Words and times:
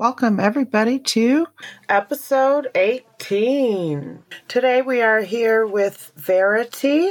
Welcome, 0.00 0.38
everybody, 0.38 1.00
to 1.00 1.48
episode 1.88 2.68
18. 2.76 4.22
Today 4.46 4.80
we 4.80 5.02
are 5.02 5.22
here 5.22 5.66
with 5.66 6.12
Verity. 6.14 7.10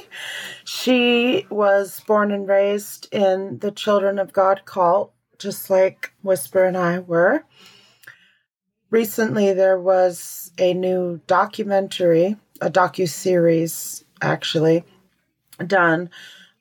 She 0.64 1.46
was 1.50 2.00
born 2.08 2.32
and 2.32 2.48
raised 2.48 3.10
in 3.12 3.60
the 3.60 3.72
Children 3.72 4.20
of 4.20 4.32
God 4.32 4.62
cult, 4.64 5.12
just 5.38 5.70
like 5.70 6.14
Whisper 6.22 6.64
and 6.64 6.78
I 6.78 7.00
were. 7.00 7.44
Recently, 8.90 9.52
there 9.52 9.78
was 9.78 10.54
a 10.58 10.74
new 10.74 11.20
documentary, 11.28 12.38
a 12.62 12.70
docu-series 12.70 14.06
actually, 14.22 14.86
done 15.60 16.10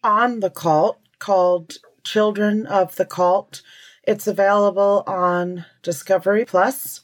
on 0.03 0.41
the 0.41 0.51
cult 0.51 0.99
called 1.21 1.77
Children 2.03 2.67
of 2.67 2.97
the 2.97 3.07
Cult 3.07 3.63
it's 4.07 4.27
available 4.27 5.03
on 5.07 5.65
Discovery 5.83 6.45
Plus. 6.45 7.03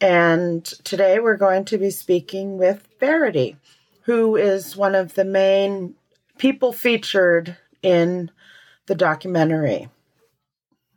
And 0.00 0.64
today 0.64 1.18
we're 1.18 1.36
going 1.36 1.64
to 1.66 1.78
be 1.78 1.90
speaking 1.90 2.58
with 2.58 2.86
Verity, 3.00 3.56
who 4.02 4.36
is 4.36 4.76
one 4.76 4.94
of 4.94 5.14
the 5.14 5.24
main 5.24 5.94
people 6.36 6.72
featured 6.72 7.56
in 7.82 8.30
the 8.86 8.94
documentary. 8.94 9.88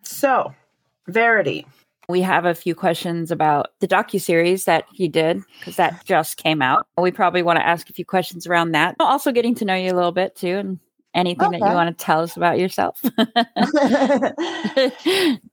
So, 0.03 0.53
Verity. 1.07 1.65
We 2.09 2.21
have 2.21 2.45
a 2.45 2.53
few 2.53 2.75
questions 2.75 3.31
about 3.31 3.67
the 3.79 3.87
docu 3.87 4.19
series 4.19 4.65
that 4.65 4.85
you 4.93 5.07
did 5.07 5.43
because 5.59 5.77
that 5.77 6.03
just 6.03 6.37
came 6.37 6.61
out. 6.61 6.85
We 6.97 7.11
probably 7.11 7.41
want 7.41 7.57
to 7.57 7.65
ask 7.65 7.89
a 7.89 7.93
few 7.93 8.05
questions 8.05 8.45
around 8.45 8.73
that. 8.73 8.95
Also, 8.99 9.31
getting 9.31 9.55
to 9.55 9.65
know 9.65 9.75
you 9.75 9.91
a 9.91 9.95
little 9.95 10.11
bit 10.11 10.35
too, 10.35 10.57
and 10.57 10.79
anything 11.13 11.47
okay. 11.47 11.59
that 11.59 11.69
you 11.69 11.75
want 11.75 11.97
to 11.97 12.03
tell 12.03 12.21
us 12.21 12.35
about 12.37 12.59
yourself. 12.59 12.99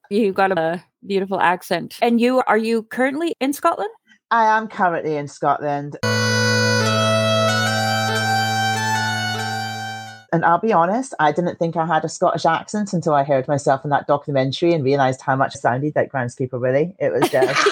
You've 0.11 0.35
got 0.35 0.57
a 0.57 0.83
beautiful 1.07 1.41
accent. 1.41 1.99
And 2.03 2.21
you 2.21 2.43
are 2.47 2.59
you 2.59 2.83
currently 2.85 3.35
in 3.41 3.53
Scotland? 3.53 3.91
I 4.31 4.45
am 4.45 4.69
currently 4.69 5.17
in 5.17 5.27
Scotland. 5.29 5.97
And 10.31 10.45
I'll 10.45 10.61
be 10.61 10.75
honest, 10.75 11.15
I 11.19 11.33
didn't 11.33 11.59
think 11.59 11.75
I 11.77 11.87
had 11.87 12.05
a 12.05 12.09
Scottish 12.09 12.45
accent 12.45 12.93
until 12.93 13.15
I 13.15 13.25
heard 13.25 13.49
myself 13.49 13.83
in 13.83 13.89
that 13.91 14.07
documentary 14.07 14.75
and 14.75 14.85
realized 14.85 15.23
how 15.23 15.35
much 15.37 15.57
I 15.57 15.59
sounded 15.59 15.97
like 15.97 16.13
Groundskeeper 16.13 16.61
Willie. 16.61 16.95
It 16.99 17.11
was 17.11 17.31
just. 17.31 17.67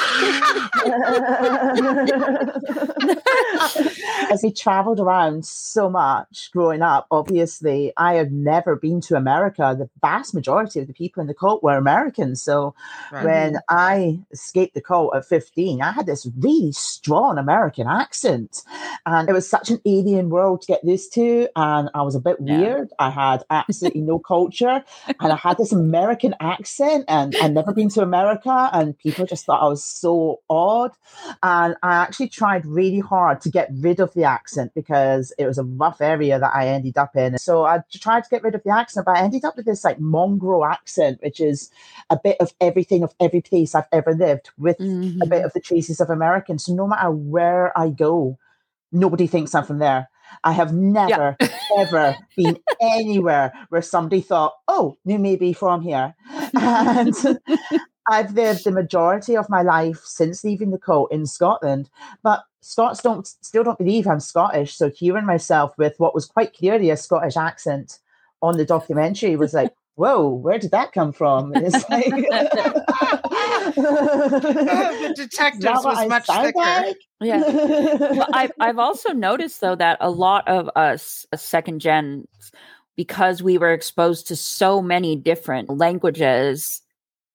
As 4.30 4.42
we 4.42 4.52
traveled 4.52 5.00
around 5.00 5.44
so 5.44 5.88
much 5.88 6.50
growing 6.52 6.82
up, 6.82 7.06
obviously, 7.10 7.92
I 7.96 8.14
had 8.14 8.32
never 8.32 8.76
been 8.76 9.00
to 9.02 9.16
America. 9.16 9.74
The 9.78 9.88
vast 10.00 10.34
majority 10.34 10.80
of 10.80 10.86
the 10.86 10.92
people 10.92 11.20
in 11.20 11.26
the 11.26 11.34
cult 11.34 11.62
were 11.62 11.76
Americans. 11.76 12.42
So 12.42 12.74
right. 13.12 13.24
when 13.24 13.58
I 13.68 14.20
escaped 14.32 14.74
the 14.74 14.80
cult 14.80 15.14
at 15.14 15.24
15, 15.24 15.82
I 15.82 15.92
had 15.92 16.06
this 16.06 16.26
really 16.38 16.72
strong 16.72 17.38
American 17.38 17.86
accent. 17.86 18.62
And 19.04 19.28
it 19.28 19.32
was 19.32 19.48
such 19.48 19.70
an 19.70 19.80
alien 19.84 20.30
world 20.30 20.62
to 20.62 20.66
get 20.66 20.84
used 20.84 21.12
to. 21.14 21.48
And 21.56 21.90
I 21.94 22.02
was 22.02 22.14
a 22.14 22.20
bit 22.20 22.36
yeah. 22.40 22.58
weird. 22.58 22.92
I 22.98 23.10
had 23.10 23.44
absolutely 23.50 24.00
no 24.00 24.18
culture. 24.18 24.82
And 25.20 25.32
I 25.32 25.36
had 25.36 25.58
this 25.58 25.72
American 25.72 26.34
accent. 26.40 27.04
And 27.08 27.36
I'd 27.40 27.54
never 27.54 27.72
been 27.72 27.88
to 27.90 28.02
America. 28.02 28.70
And 28.72 28.98
people 28.98 29.26
just 29.26 29.44
thought 29.44 29.62
I 29.62 29.68
was 29.68 29.84
so 29.84 30.40
odd. 30.48 30.92
And 31.42 31.76
I 31.82 31.96
actually 31.96 32.28
tried 32.28 32.66
really 32.66 33.00
hard 33.00 33.40
to 33.42 33.50
get 33.50 33.68
rid 33.72 34.00
of 34.00 34.05
the 34.14 34.24
accent 34.24 34.72
because 34.74 35.32
it 35.38 35.46
was 35.46 35.58
a 35.58 35.64
rough 35.64 36.00
area 36.00 36.38
that 36.38 36.52
I 36.54 36.68
ended 36.68 36.98
up 36.98 37.16
in. 37.16 37.38
So 37.38 37.64
I 37.64 37.80
tried 37.92 38.24
to 38.24 38.30
get 38.30 38.42
rid 38.42 38.54
of 38.54 38.62
the 38.62 38.70
accent, 38.70 39.06
but 39.06 39.16
I 39.16 39.22
ended 39.22 39.44
up 39.44 39.56
with 39.56 39.66
this 39.66 39.84
like 39.84 40.00
mongrel 40.00 40.64
accent, 40.64 41.20
which 41.22 41.40
is 41.40 41.70
a 42.10 42.18
bit 42.22 42.36
of 42.40 42.52
everything 42.60 43.02
of 43.02 43.14
every 43.20 43.40
place 43.40 43.74
I've 43.74 43.88
ever 43.92 44.14
lived 44.14 44.50
with 44.58 44.78
mm-hmm. 44.78 45.22
a 45.22 45.26
bit 45.26 45.44
of 45.44 45.52
the 45.52 45.60
traces 45.60 46.00
of 46.00 46.10
American. 46.10 46.58
So 46.58 46.74
no 46.74 46.86
matter 46.86 47.10
where 47.10 47.76
I 47.78 47.90
go, 47.90 48.38
nobody 48.92 49.26
thinks 49.26 49.54
I'm 49.54 49.64
from 49.64 49.78
there. 49.78 50.08
I 50.44 50.52
have 50.52 50.72
never, 50.72 51.36
yeah. 51.40 51.48
ever 51.78 52.16
been 52.36 52.58
anywhere 52.80 53.52
where 53.68 53.82
somebody 53.82 54.20
thought, 54.20 54.54
oh, 54.68 54.96
you 55.04 55.18
may 55.18 55.36
be 55.36 55.52
from 55.52 55.82
here. 55.82 56.14
And 56.54 57.14
I've 58.08 58.34
lived 58.34 58.64
the 58.64 58.70
majority 58.70 59.36
of 59.36 59.50
my 59.50 59.62
life 59.62 60.02
since 60.04 60.44
leaving 60.44 60.70
the 60.70 60.78
cult 60.78 61.12
in 61.12 61.26
Scotland, 61.26 61.90
but 62.22 62.44
Scots 62.66 63.00
don't 63.00 63.24
still 63.26 63.62
don't 63.62 63.78
believe 63.78 64.08
I'm 64.08 64.18
Scottish. 64.18 64.74
So 64.74 64.90
hearing 64.90 65.24
myself 65.24 65.72
with 65.78 65.94
what 65.98 66.14
was 66.14 66.26
quite 66.26 66.52
clearly 66.52 66.90
a 66.90 66.96
Scottish 66.96 67.36
accent 67.36 68.00
on 68.42 68.56
the 68.56 68.64
documentary 68.64 69.36
was 69.36 69.54
like, 69.54 69.72
whoa, 69.94 70.28
where 70.28 70.58
did 70.58 70.72
that 70.72 70.90
come 70.92 71.12
from? 71.12 71.52
It's 71.54 71.88
like 71.88 72.06
the 73.76 75.12
detectives 75.16 75.84
was 75.84 76.08
much 76.08 76.26
thicker. 76.26 76.58
Like? 76.58 76.96
Yeah. 77.20 77.40
But 78.16 78.34
I've 78.34 78.52
I've 78.58 78.78
also 78.80 79.12
noticed 79.12 79.60
though 79.60 79.76
that 79.76 79.98
a 80.00 80.10
lot 80.10 80.48
of 80.48 80.68
us 80.74 81.24
uh, 81.32 81.36
second 81.36 81.80
gens, 81.80 82.26
because 82.96 83.44
we 83.44 83.58
were 83.58 83.72
exposed 83.72 84.26
to 84.26 84.34
so 84.34 84.82
many 84.82 85.14
different 85.14 85.70
languages 85.70 86.82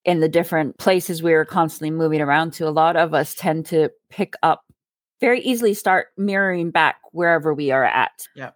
in 0.04 0.20
the 0.20 0.28
different 0.28 0.78
places 0.78 1.24
we 1.24 1.32
were 1.32 1.46
constantly 1.46 1.92
moving 1.92 2.20
around 2.20 2.52
to, 2.52 2.68
a 2.68 2.70
lot 2.70 2.98
of 2.98 3.14
us 3.14 3.34
tend 3.34 3.66
to 3.68 3.90
pick 4.10 4.34
up 4.44 4.66
very 5.22 5.40
easily 5.42 5.74
start 5.74 6.08
mirroring 6.18 6.72
back 6.72 6.98
wherever 7.12 7.54
we 7.54 7.72
are 7.72 7.86
at. 7.86 8.28
Yeah. 8.36 8.52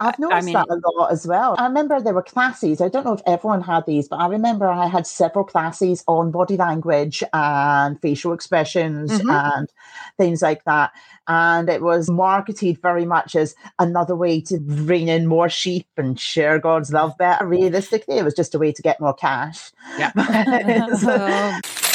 I've 0.00 0.18
noticed 0.18 0.42
I 0.42 0.44
mean, 0.44 0.54
that 0.54 0.68
a 0.68 0.98
lot 0.98 1.10
as 1.10 1.26
well. 1.26 1.56
I 1.58 1.66
remember 1.66 2.00
there 2.00 2.14
were 2.14 2.22
classes. 2.22 2.80
I 2.80 2.88
don't 2.88 3.04
know 3.04 3.14
if 3.14 3.22
everyone 3.26 3.62
had 3.62 3.84
these, 3.86 4.08
but 4.08 4.16
I 4.16 4.28
remember 4.28 4.68
I 4.68 4.86
had 4.86 5.06
several 5.06 5.44
classes 5.44 6.04
on 6.06 6.30
body 6.30 6.56
language 6.56 7.22
and 7.32 8.00
facial 8.00 8.32
expressions 8.32 9.10
mm-hmm. 9.10 9.28
and 9.28 9.68
things 10.16 10.40
like 10.40 10.64
that. 10.64 10.92
And 11.26 11.68
it 11.68 11.82
was 11.82 12.08
marketed 12.08 12.80
very 12.80 13.04
much 13.04 13.34
as 13.34 13.54
another 13.78 14.14
way 14.14 14.40
to 14.42 14.58
bring 14.60 15.08
in 15.08 15.26
more 15.26 15.48
sheep 15.48 15.88
and 15.96 16.18
share 16.18 16.58
God's 16.58 16.92
love 16.92 17.18
better. 17.18 17.46
Realistically, 17.46 18.18
it 18.18 18.24
was 18.24 18.34
just 18.34 18.54
a 18.54 18.58
way 18.58 18.72
to 18.72 18.82
get 18.82 19.00
more 19.00 19.14
cash. 19.14 19.72
Yeah. 19.98 21.60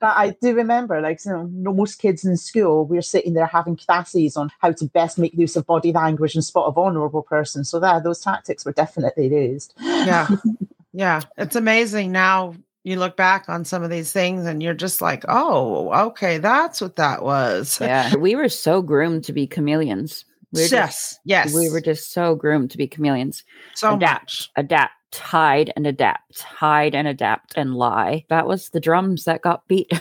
But 0.00 0.16
I 0.16 0.30
do 0.40 0.54
remember, 0.54 1.00
like, 1.00 1.24
you 1.24 1.32
know, 1.32 1.72
most 1.72 1.96
kids 1.96 2.24
in 2.24 2.36
school, 2.36 2.86
we're 2.86 3.02
sitting 3.02 3.34
there 3.34 3.46
having 3.46 3.76
classes 3.76 4.36
on 4.36 4.50
how 4.60 4.72
to 4.72 4.84
best 4.86 5.18
make 5.18 5.34
use 5.34 5.56
of 5.56 5.66
body 5.66 5.92
language 5.92 6.34
and 6.34 6.44
spot 6.44 6.68
a 6.68 6.72
vulnerable 6.72 7.22
person. 7.22 7.64
So 7.64 7.80
that 7.80 8.04
those 8.04 8.20
tactics 8.20 8.64
were 8.64 8.72
definitely 8.72 9.28
used. 9.28 9.74
Yeah. 9.80 10.28
yeah. 10.92 11.20
It's 11.36 11.56
amazing 11.56 12.12
now 12.12 12.54
you 12.84 12.98
look 12.98 13.16
back 13.16 13.48
on 13.48 13.64
some 13.64 13.82
of 13.82 13.90
these 13.90 14.12
things 14.12 14.44
and 14.44 14.62
you're 14.62 14.74
just 14.74 15.00
like, 15.00 15.24
oh, 15.28 15.92
okay, 16.08 16.38
that's 16.38 16.80
what 16.80 16.96
that 16.96 17.22
was. 17.22 17.78
Yeah. 17.92 18.14
We 18.16 18.34
were 18.34 18.48
so 18.48 18.82
groomed 18.82 19.24
to 19.24 19.32
be 19.32 19.46
chameleons. 19.46 20.24
We 20.52 20.62
yes. 20.62 20.70
Just, 20.70 21.20
yes. 21.24 21.54
We 21.54 21.70
were 21.70 21.80
just 21.80 22.12
so 22.12 22.34
groomed 22.34 22.70
to 22.72 22.78
be 22.78 22.86
chameleons. 22.86 23.44
So 23.74 23.94
adapt, 23.94 24.22
much. 24.22 24.50
Adapt 24.56 24.92
hide 25.18 25.72
and 25.76 25.86
adapt, 25.86 26.40
hide 26.40 26.94
and 26.94 27.06
adapt 27.06 27.54
and 27.56 27.74
lie. 27.74 28.24
That 28.28 28.46
was 28.46 28.70
the 28.70 28.80
drums 28.80 29.24
that 29.24 29.42
got 29.42 29.66
beat. 29.68 29.92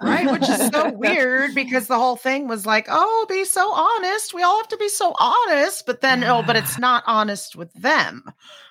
right, 0.00 0.30
which 0.30 0.48
is 0.48 0.68
so 0.68 0.90
weird 0.94 1.54
because 1.54 1.86
the 1.86 1.98
whole 1.98 2.16
thing 2.16 2.48
was 2.48 2.66
like, 2.66 2.86
oh, 2.88 3.26
be 3.28 3.44
so 3.44 3.72
honest. 3.72 4.34
We 4.34 4.42
all 4.42 4.58
have 4.58 4.68
to 4.68 4.76
be 4.76 4.88
so 4.88 5.14
honest. 5.18 5.86
But 5.86 6.00
then, 6.00 6.24
oh, 6.24 6.42
but 6.42 6.56
it's 6.56 6.78
not 6.78 7.04
honest 7.06 7.56
with 7.56 7.72
them. 7.74 8.24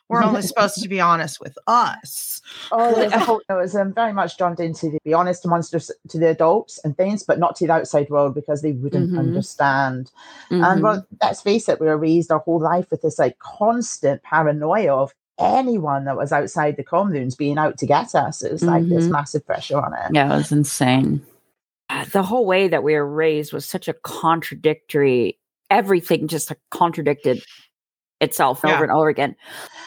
We're 0.10 0.24
only 0.24 0.42
supposed 0.44 0.82
to 0.82 0.90
be 0.90 1.00
honest 1.00 1.40
with 1.40 1.58
us. 1.66 2.42
Oh, 2.72 3.00
it 3.00 3.54
was 3.54 3.76
um, 3.76 3.94
very 3.94 4.14
much 4.14 4.38
drummed 4.38 4.60
into 4.60 4.90
the 4.90 5.00
be 5.04 5.14
honest 5.14 5.46
amongst 5.46 5.74
us, 5.74 5.90
to 6.10 6.20
the 6.20 6.30
adults 6.30 6.80
and 6.84 6.96
things, 6.96 7.24
but 7.24 7.40
not 7.40 7.56
to 7.58 7.68
the 7.68 7.74
outside 7.74 8.10
world 8.10 8.36
because 8.36 8.62
they 8.62 8.74
wouldn't 8.74 9.10
mm-hmm. 9.10 9.20
understand. 9.20 10.12
Mm-hmm. 10.52 10.64
And 10.64 10.84
well, 10.84 11.08
let's 11.22 11.42
face 11.42 11.70
it, 11.70 11.80
we 11.80 11.88
were 11.88 11.98
raised 11.98 12.32
our 12.32 12.40
whole 12.40 12.60
life 12.60 12.92
with 12.92 13.02
this 13.02 13.18
like 13.18 13.40
constant 13.40 14.22
paranoia 14.24 14.96
of 14.96 15.14
anyone 15.40 16.06
that 16.06 16.18
was 16.18 16.32
outside 16.32 16.78
the 16.78 16.84
communes 16.84 17.36
being 17.36 17.58
out 17.58 17.78
to 17.80 17.86
get 17.86 18.14
us. 18.16 18.44
It 18.44 18.52
was 18.52 18.62
mm-hmm. 18.62 18.70
like 18.70 18.90
this 18.90 19.06
mm-hmm. 19.06 19.14
massive 19.14 19.46
pressure 19.46 19.80
on 19.80 19.94
it. 19.94 20.12
Yeah, 20.14 20.34
it 20.34 20.38
was 20.38 20.52
insane. 20.52 21.26
Uh, 21.90 22.06
the 22.06 22.24
whole 22.24 22.46
way 22.46 22.68
that 22.68 22.84
we 22.84 22.94
were 22.94 23.08
raised 23.08 23.54
was 23.54 23.68
such 23.68 23.88
a 23.88 23.94
contradictory, 23.94 25.38
everything 25.70 26.28
just 26.28 26.52
contradicted 26.72 27.44
itself 28.22 28.62
yeah. 28.64 28.74
over 28.74 28.84
and 28.84 28.92
over 28.92 29.10
again. 29.10 29.36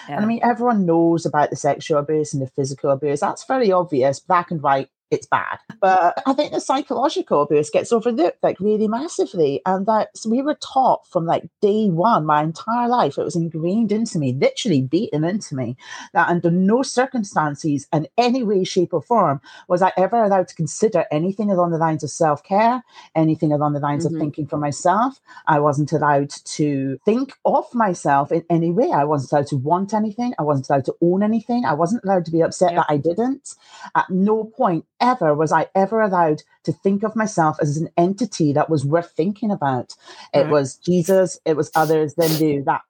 Yeah. 0.09 0.17
And 0.17 0.25
I 0.25 0.29
mean, 0.29 0.41
everyone 0.43 0.87
knows 0.87 1.27
about 1.27 1.51
the 1.51 1.57
sexual 1.57 1.99
abuse 1.99 2.33
and 2.33 2.43
the 2.43 2.51
physical 2.51 2.91
abuse. 2.91 3.21
That's 3.21 3.45
very 3.45 3.73
obvious, 3.73 4.21
black 4.21 4.51
and 4.51 4.63
white 4.63 4.89
it's 5.11 5.27
bad. 5.27 5.59
But 5.79 6.21
I 6.27 6.33
think 6.33 6.53
the 6.53 6.61
psychological 6.61 7.43
abuse 7.43 7.71
gets 7.71 7.93
overlooked 7.93 8.43
like 8.43 8.59
really 8.59 8.89
massively. 8.89 9.61
And 9.67 9.87
that 9.87 10.09
we 10.27 10.41
were 10.43 10.57
taught 10.61 11.07
from 11.07 11.27
like 11.27 11.45
day 11.61 11.91
one, 11.91 12.25
my 12.25 12.43
entire 12.43 12.89
life, 12.89 13.19
it 13.19 13.25
was 13.25 13.37
ingrained 13.37 13.93
into 13.93 14.19
me, 14.19 14.33
literally 14.33 14.83
beaten 14.83 15.23
into 15.23 15.55
me, 15.55 15.77
that 16.15 16.29
under 16.29 16.51
no 16.51 16.83
circumstances, 16.83 17.87
in 17.93 18.09
any 18.17 18.43
way, 18.43 18.65
shape, 18.65 18.95
or 18.95 19.03
form, 19.03 19.41
was 19.69 19.83
I 19.83 19.93
ever 19.97 20.25
allowed 20.25 20.49
to 20.49 20.55
consider 20.55 21.05
anything 21.13 21.51
along 21.51 21.71
the 21.71 21.79
lines 21.79 22.03
of 22.03 22.11
self 22.11 22.43
care, 22.43 22.83
anything 23.15 23.53
along 23.53 23.75
the 23.75 23.81
lines 23.81 24.07
mm-hmm. 24.07 24.17
of 24.17 24.21
thinking 24.21 24.47
for 24.47 24.57
myself. 24.57 25.21
I 25.47 25.61
wasn't 25.61 25.93
allowed 25.93 26.31
to 26.31 26.99
think 27.05 27.35
of 27.45 27.73
myself 27.75 28.33
in 28.33 28.45
any 28.51 28.73
way. 28.73 28.91
I 28.93 29.05
wasn't 29.05 29.33
allowed 29.33 29.49
to 29.49 29.57
want 29.57 29.95
anything. 29.95 30.33
I 30.39 30.43
wasn't 30.43 30.69
allowed 30.71 30.87
to 30.87 30.97
own 31.03 31.23
anything. 31.23 31.65
I 31.65 31.75
wasn't 31.75 32.03
allowed 32.05 32.25
to 32.25 32.33
be 32.33 32.41
upset 32.41 32.75
that 32.75 32.87
I 32.89 32.97
didn't. 32.97 33.55
At 33.95 34.11
no 34.11 34.45
point 34.45 34.85
ever 35.01 35.35
was 35.35 35.53
I 35.53 35.67
ever 35.75 36.01
allowed 36.01 36.43
to 36.65 36.73
think 36.73 37.03
of 37.03 37.17
myself 37.17 37.57
as 37.61 37.77
an 37.77 37.89
entity 37.97 38.53
that 38.53 38.71
was 38.71 38.85
worth 38.85 39.13
thinking 39.13 39.51
about. 39.51 39.95
It 40.33 40.49
was 40.49 40.77
Jesus, 40.77 41.39
it 41.45 41.57
was 41.57 41.71
others, 41.75 42.15
then 42.15 42.31
you. 42.41 42.63
That 42.65 42.83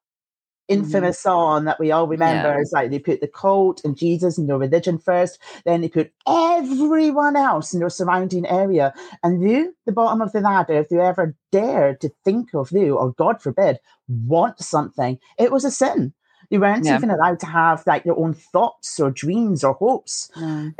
Mm-hmm. 0.68 0.82
infamous 0.82 1.18
mm-hmm. 1.18 1.28
song 1.28 1.64
that 1.66 1.78
we 1.78 1.92
all 1.92 2.08
remember 2.08 2.48
yeah. 2.48 2.60
is 2.60 2.72
like 2.72 2.90
they 2.90 2.98
put 2.98 3.20
the 3.20 3.28
cult 3.28 3.84
and 3.84 3.96
Jesus 3.96 4.36
and 4.36 4.48
your 4.48 4.58
religion 4.58 4.98
first, 4.98 5.38
then 5.64 5.80
they 5.80 5.88
put 5.88 6.12
everyone 6.26 7.36
else 7.36 7.72
in 7.72 7.78
your 7.78 7.90
surrounding 7.90 8.46
area. 8.46 8.92
And 9.22 9.48
you, 9.48 9.76
the 9.86 9.92
bottom 9.92 10.20
of 10.20 10.32
the 10.32 10.40
ladder, 10.40 10.74
if 10.74 10.90
you 10.90 11.00
ever 11.00 11.36
dared 11.52 12.00
to 12.00 12.10
think 12.24 12.52
of 12.52 12.72
you, 12.72 12.96
or 12.96 13.12
God 13.12 13.40
forbid, 13.40 13.78
want 14.08 14.58
something, 14.58 15.18
it 15.38 15.52
was 15.52 15.64
a 15.64 15.70
sin. 15.70 16.12
You 16.50 16.60
weren't 16.60 16.84
yeah. 16.84 16.96
even 16.96 17.10
allowed 17.10 17.40
to 17.40 17.46
have 17.46 17.86
like 17.86 18.04
your 18.04 18.18
own 18.18 18.34
thoughts 18.34 19.00
or 19.00 19.10
dreams 19.10 19.64
or 19.64 19.74
hopes. 19.74 20.30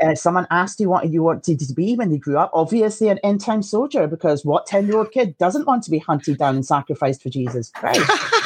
Uh, 0.01 0.15
someone 0.15 0.47
asked 0.49 0.79
you 0.79 0.89
what 0.89 1.09
you 1.09 1.23
wanted 1.23 1.59
to 1.59 1.73
be 1.73 1.95
when 1.95 2.11
you 2.11 2.17
grew 2.17 2.37
up. 2.37 2.51
Obviously, 2.53 3.09
an 3.09 3.19
end 3.23 3.41
time 3.41 3.61
soldier, 3.61 4.07
because 4.07 4.45
what 4.45 4.65
10 4.65 4.87
year 4.87 4.97
old 4.97 5.11
kid 5.11 5.37
doesn't 5.37 5.65
want 5.65 5.83
to 5.83 5.91
be 5.91 5.99
hunted 5.99 6.37
down 6.37 6.55
and 6.55 6.65
sacrificed 6.65 7.21
for 7.21 7.29
Jesus 7.29 7.69
Christ? 7.69 8.01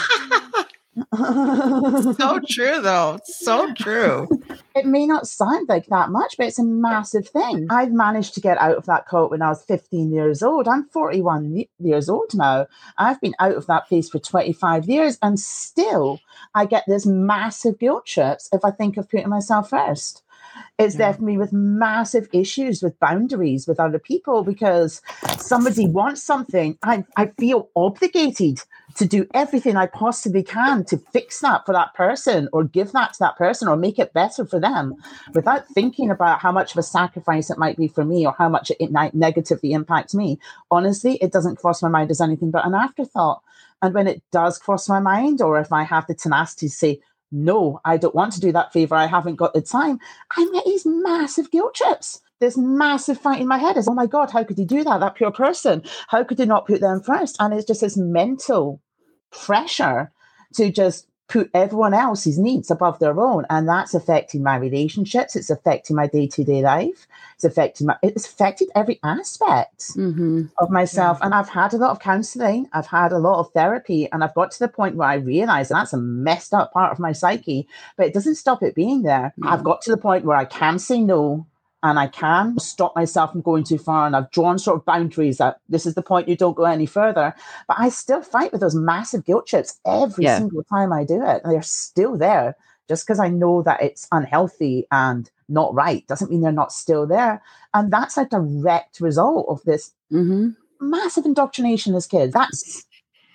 so 1.16 2.40
true, 2.48 2.82
though. 2.82 3.20
So 3.24 3.74
true. 3.74 4.28
It 4.76 4.86
may 4.86 5.06
not 5.06 5.28
sound 5.28 5.68
like 5.70 5.88
that 5.88 6.10
much, 6.10 6.38
but 6.38 6.48
it's 6.48 6.60
a 6.60 6.64
massive 6.64 7.28
thing. 7.28 7.68
I've 7.70 7.92
managed 7.92 8.34
to 8.36 8.42
get 8.42 8.58
out 8.58 8.78
of 8.78 8.86
that 8.86 9.08
cult 9.08 9.32
when 9.32 9.42
I 9.42 9.50
was 9.50 9.64
15 9.66 10.12
years 10.12 10.42
old. 10.42 10.68
I'm 10.68 10.86
41 10.90 11.66
years 11.80 12.10
old 12.10 12.32
now. 12.34 12.68
I've 12.98 13.22
been 13.22 13.36
out 13.40 13.56
of 13.56 13.68
that 13.68 13.88
place 13.88 14.10
for 14.10 14.20
25 14.20 14.86
years, 14.88 15.18
and 15.22 15.40
still 15.40 16.20
I 16.56 16.66
get 16.66 16.84
this 16.88 17.06
massive 17.06 17.80
guilt 17.80 18.06
trips 18.06 18.50
if 18.52 18.64
I 18.64 18.72
think 18.72 18.98
of 18.98 19.10
putting 19.10 19.30
myself 19.30 19.70
first. 19.70 20.24
It's 20.78 20.96
yeah. 20.96 21.08
left 21.08 21.22
me 21.22 21.38
with 21.38 21.54
massive 21.54 22.28
issues 22.34 22.82
with 22.82 23.00
boundaries 23.00 23.68
with 23.68 23.80
other 23.80 24.00
people 24.00 24.44
because 24.44 25.02
somebody 25.38 25.88
wants 25.88 26.24
something. 26.24 26.78
I, 26.84 27.06
I 27.16 27.28
feel 27.38 27.70
obligated 27.76 28.62
to 28.96 29.06
do 29.06 29.28
everything 29.34 29.78
I 29.78 29.86
possibly 29.86 30.44
can 30.44 30.84
to 30.86 30.98
fix 30.98 31.40
that 31.40 31.66
for 31.66 31.74
that 31.74 31.94
person 31.94 32.50
or 32.52 32.64
give 32.64 32.92
that 32.92 33.14
to 33.14 33.20
that 33.20 33.38
person 33.38 33.68
or 33.68 33.78
make 33.78 34.00
it 34.00 34.14
better 34.14 34.46
for 34.46 34.60
them 34.60 34.96
without 35.34 35.68
thinking 35.68 36.10
about 36.10 36.40
how 36.40 36.52
much 36.52 36.72
of 36.72 36.78
a 36.78 36.84
sacrifice 36.84 37.50
it 37.50 37.58
might 37.58 37.78
be 37.78 37.88
for 37.88 38.04
me 38.04 38.26
or 38.26 38.34
how 38.38 38.50
much 38.50 38.72
it 38.80 38.92
might 38.92 39.14
negatively 39.14 39.72
impact 39.72 40.14
me. 40.14 40.40
Honestly, 40.70 41.16
it 41.18 41.32
doesn't 41.32 41.58
cross 41.58 41.82
my 41.82 41.90
mind 41.90 42.12
as 42.12 42.22
anything 42.22 42.52
but 42.52 42.66
an 42.66 42.74
afterthought. 42.74 43.42
And 43.82 43.96
when 43.96 44.08
it 44.08 44.22
does 44.32 44.60
cross 44.60 44.88
my 44.88 45.00
mind, 45.00 45.42
or 45.42 45.60
if 45.60 45.74
I 45.74 45.84
have 45.84 46.06
the 46.06 46.14
tenacity 46.14 46.68
to 46.68 46.74
say, 46.74 47.00
no, 47.32 47.80
I 47.86 47.98
don't 47.98 48.16
want 48.16 48.34
to 48.34 48.42
do 48.42 48.52
that 48.52 48.74
favor, 48.74 48.96
I 48.96 49.08
haven't 49.08 49.36
got 49.36 49.54
the 49.54 49.62
time, 49.62 50.00
I 50.36 50.50
get 50.54 50.66
these 50.66 50.86
massive 50.86 51.52
guilt 51.52 51.76
trips 51.76 52.22
this 52.42 52.58
massive 52.58 53.20
fight 53.20 53.40
in 53.40 53.48
my 53.48 53.60
head 53.60 53.78
is, 53.78 53.88
oh 53.88 53.94
my 53.94 54.08
God, 54.08 54.32
how 54.32 54.44
could 54.44 54.58
he 54.58 54.66
do 54.66 54.84
that? 54.84 55.00
That 55.00 55.16
pure 55.16 55.32
person. 55.32 55.84
How 56.08 56.24
could 56.24 56.40
he 56.40 56.46
not 56.46 56.68
put 56.68 56.82
them 56.82 57.02
first? 57.02 57.38
And 57.40 57.54
it's 57.54 57.66
just 57.68 57.82
this 57.82 57.96
mental 57.96 58.82
pressure 59.32 60.12
to 60.56 60.72
just 60.72 61.08
put 61.32 61.50
everyone 61.54 61.94
else's 61.94 62.38
needs 62.38 62.70
above 62.70 63.00
their 63.00 63.18
own. 63.18 63.46
And 63.50 63.68
that's 63.68 63.94
affecting 63.94 64.44
my 64.44 64.58
relationships. 64.58 65.36
It's 65.36 65.50
affecting 65.50 65.96
my 65.96 66.08
day 66.08 66.28
to 66.28 66.44
day 66.44 66.62
life. 66.62 67.08
It's 67.36 67.46
affecting 67.46 67.88
my, 67.88 67.96
it's 68.04 68.28
affected 68.28 68.70
every 68.76 69.00
aspect 69.04 69.80
mm-hmm. 69.96 70.44
of 70.60 70.70
myself. 70.70 71.20
Yeah. 71.20 71.28
And 71.28 71.34
I've 71.34 71.48
had 71.48 71.74
a 71.74 71.78
lot 71.78 71.92
of 71.92 72.00
counseling. 72.00 72.68
I've 72.74 72.88
had 72.88 73.14
a 73.14 73.18
lot 73.18 73.40
of 73.40 73.52
therapy. 73.54 74.12
And 74.12 74.24
I've 74.26 74.36
got 74.36 74.52
to 74.52 74.60
the 74.60 74.68
point 74.68 74.98
where 74.98 75.08
I 75.08 75.16
realize 75.16 75.70
that's 75.70 75.94
a 75.94 75.98
messed 75.98 76.54
up 76.54 76.74
part 76.74 76.92
of 76.92 77.00
my 77.00 77.14
psyche, 77.14 77.66
but 77.96 78.08
it 78.08 78.14
doesn't 78.14 78.36
stop 78.36 78.62
it 78.62 78.76
being 78.76 79.04
there. 79.04 79.34
Mm-hmm. 79.40 79.48
I've 79.48 79.64
got 79.64 79.82
to 79.84 79.92
the 79.92 79.98
point 79.98 80.26
where 80.26 80.38
I 80.38 80.46
can 80.46 80.80
say 80.80 81.00
no 81.00 81.48
and 81.84 81.98
I 81.98 82.08
can 82.08 82.60
stop 82.60 82.96
myself 82.96 83.32
from 83.32 83.42
going 83.42 83.64
too 83.64 83.78
far. 83.78 84.06
And 84.06 84.16
I've 84.16 84.32
drawn 84.32 84.60
sort 84.60 84.78
of 84.78 84.86
boundaries 84.86 85.38
that 85.38 85.58
this 85.70 85.86
is 85.86 85.96
the 85.96 86.04
point 86.04 86.28
you 86.28 86.36
don't 86.36 86.56
go 86.56 86.64
any 86.64 86.86
further. 86.86 87.34
But 87.68 87.78
I 87.80 87.90
still 87.90 88.22
fight 88.22 88.52
with 88.52 88.62
those 88.62 88.76
massive 88.76 89.26
guilt 89.26 89.48
trips 89.48 89.80
every 89.86 90.26
yeah. 90.26 90.38
single 90.38 90.64
time 90.64 90.94
I 90.94 91.04
do 91.04 91.24
it. 91.26 91.42
They're 91.44 91.62
still 91.62 92.18
there. 92.18 92.56
Just 92.88 93.06
because 93.06 93.20
I 93.20 93.30
know 93.30 93.62
that 93.64 93.82
it's 93.82 94.08
unhealthy 94.12 94.86
and 94.92 95.30
not 95.48 95.74
right 95.74 96.06
doesn't 96.08 96.30
mean 96.30 96.42
they're 96.42 96.52
not 96.52 96.74
still 96.74 97.08
there. 97.08 97.42
And 97.74 97.92
that's 97.92 98.18
a 98.18 98.26
direct 98.26 99.00
result 99.00 99.48
of 99.50 99.64
this 99.64 99.94
mm-hmm. 100.12 100.50
massive 100.80 101.26
indoctrination 101.26 101.96
as 101.96 102.06
kids. 102.06 102.34
That's 102.34 102.86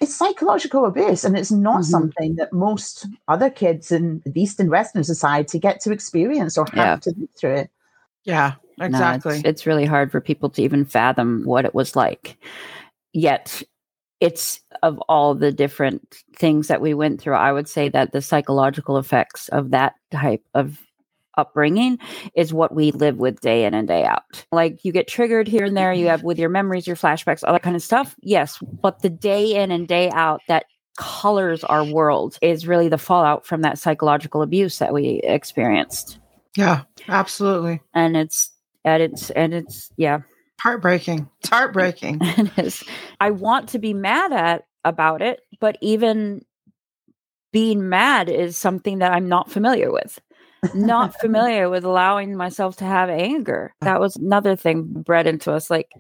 it's 0.01 0.15
psychological 0.15 0.85
abuse 0.85 1.25
and 1.25 1.39
it's 1.39 1.51
not 1.51 1.81
mm-hmm. 1.81 1.91
something 1.91 2.37
that 2.37 2.53
most 2.53 3.07
other 3.29 3.49
kids 3.49 3.91
in 3.91 4.23
East 4.35 4.61
and 4.61 4.71
Western 4.71 5.05
society 5.05 5.59
get 5.59 5.81
to 5.81 5.91
experience 5.91 6.59
or 6.59 6.67
have 6.73 6.77
yeah. 6.77 6.97
to 6.97 7.15
live 7.19 7.29
through 7.39 7.55
it. 7.55 7.71
Yeah, 8.27 8.55
exactly. 8.81 9.33
No, 9.33 9.39
it's, 9.39 9.49
it's 9.49 9.67
really 9.67 9.87
hard 9.87 10.13
for 10.13 10.21
people 10.21 10.51
to 10.51 10.63
even 10.63 10.85
fathom 10.85 11.45
what 11.45 11.65
it 11.65 11.75
was 11.75 11.97
like. 11.97 12.37
Yet, 13.15 13.63
it's 14.21 14.61
of 14.83 14.99
all 15.09 15.35
the 15.35 15.53
different 15.53 16.23
things 16.37 16.69
that 16.69 16.81
we 16.81 16.93
went 16.93 17.21
through, 17.21 17.35
I 17.35 17.53
would 17.53 17.69
say 17.69 17.89
that 17.91 18.13
the 18.13 18.21
psychological 18.21 18.99
effects 18.99 19.49
of 19.49 19.71
that 19.71 19.95
type 20.11 20.43
of 20.55 20.81
upbringing 21.37 21.99
is 22.35 22.53
what 22.53 22.75
we 22.75 22.91
live 22.93 23.19
with 23.19 23.41
day 23.41 23.65
in 23.65 23.75
and 23.75 23.87
day 23.87 24.05
out. 24.05 24.45
Like 24.53 24.85
you 24.85 24.93
get 24.93 25.07
triggered 25.07 25.49
here 25.49 25.65
and 25.65 25.77
there, 25.77 25.93
you 25.93 26.09
have 26.09 26.23
with 26.23 26.39
your 26.39 26.49
memories, 26.49 26.87
your 26.87 26.97
flashbacks, 26.97 27.45
all 27.45 27.53
that 27.53 27.63
kind 27.63 27.77
of 27.77 27.83
stuff. 27.83 28.17
Yes, 28.23 28.59
but 28.83 29.03
the 29.03 29.11
day 29.11 29.55
in 29.55 29.71
and 29.71 29.87
day 29.87 30.11
out 30.11 30.41
that 30.49 30.65
colors 30.97 31.63
our 31.65 31.85
world 31.85 32.39
is 32.41 32.67
really 32.67 32.89
the 32.89 32.99
fallout 32.99 33.45
from 33.45 33.61
that 33.63 33.79
psychological 33.79 34.41
abuse 34.41 34.79
that 34.79 34.95
we 34.95 35.21
experienced. 35.25 36.19
Yeah, 36.57 36.83
absolutely. 37.09 37.83
And 37.95 38.17
it's 38.17 38.51
and 38.85 39.03
it's 39.03 39.31
and 39.31 39.55
it's 39.55 39.91
yeah. 39.97 40.21
Heartbreaking. 40.61 41.29
It's 41.41 41.51
heartbreaking. 41.51 42.19
it 42.23 42.59
is. 42.59 42.83
I 43.21 43.31
want 43.31 43.69
to 43.71 43.79
be 43.79 43.93
mad 43.93 44.33
at 44.33 44.65
about 44.85 45.21
it, 45.21 45.41
but 45.61 45.77
even 45.83 46.45
being 47.53 47.89
mad 47.89 48.29
is 48.29 48.57
something 48.57 48.99
that 48.99 49.13
I'm 49.13 49.29
not 49.29 49.51
familiar 49.51 49.93
with. 49.93 50.19
not 50.75 51.15
familiar 51.21 51.69
with 51.69 51.85
allowing 51.85 52.37
myself 52.37 52.77
to 52.77 52.85
have 52.85 53.11
anger. 53.11 53.75
That 53.83 54.01
was 54.01 54.17
another 54.17 54.57
thing 54.57 54.85
bred 54.85 55.27
into 55.27 55.53
us. 55.53 55.71
Like 55.71 55.91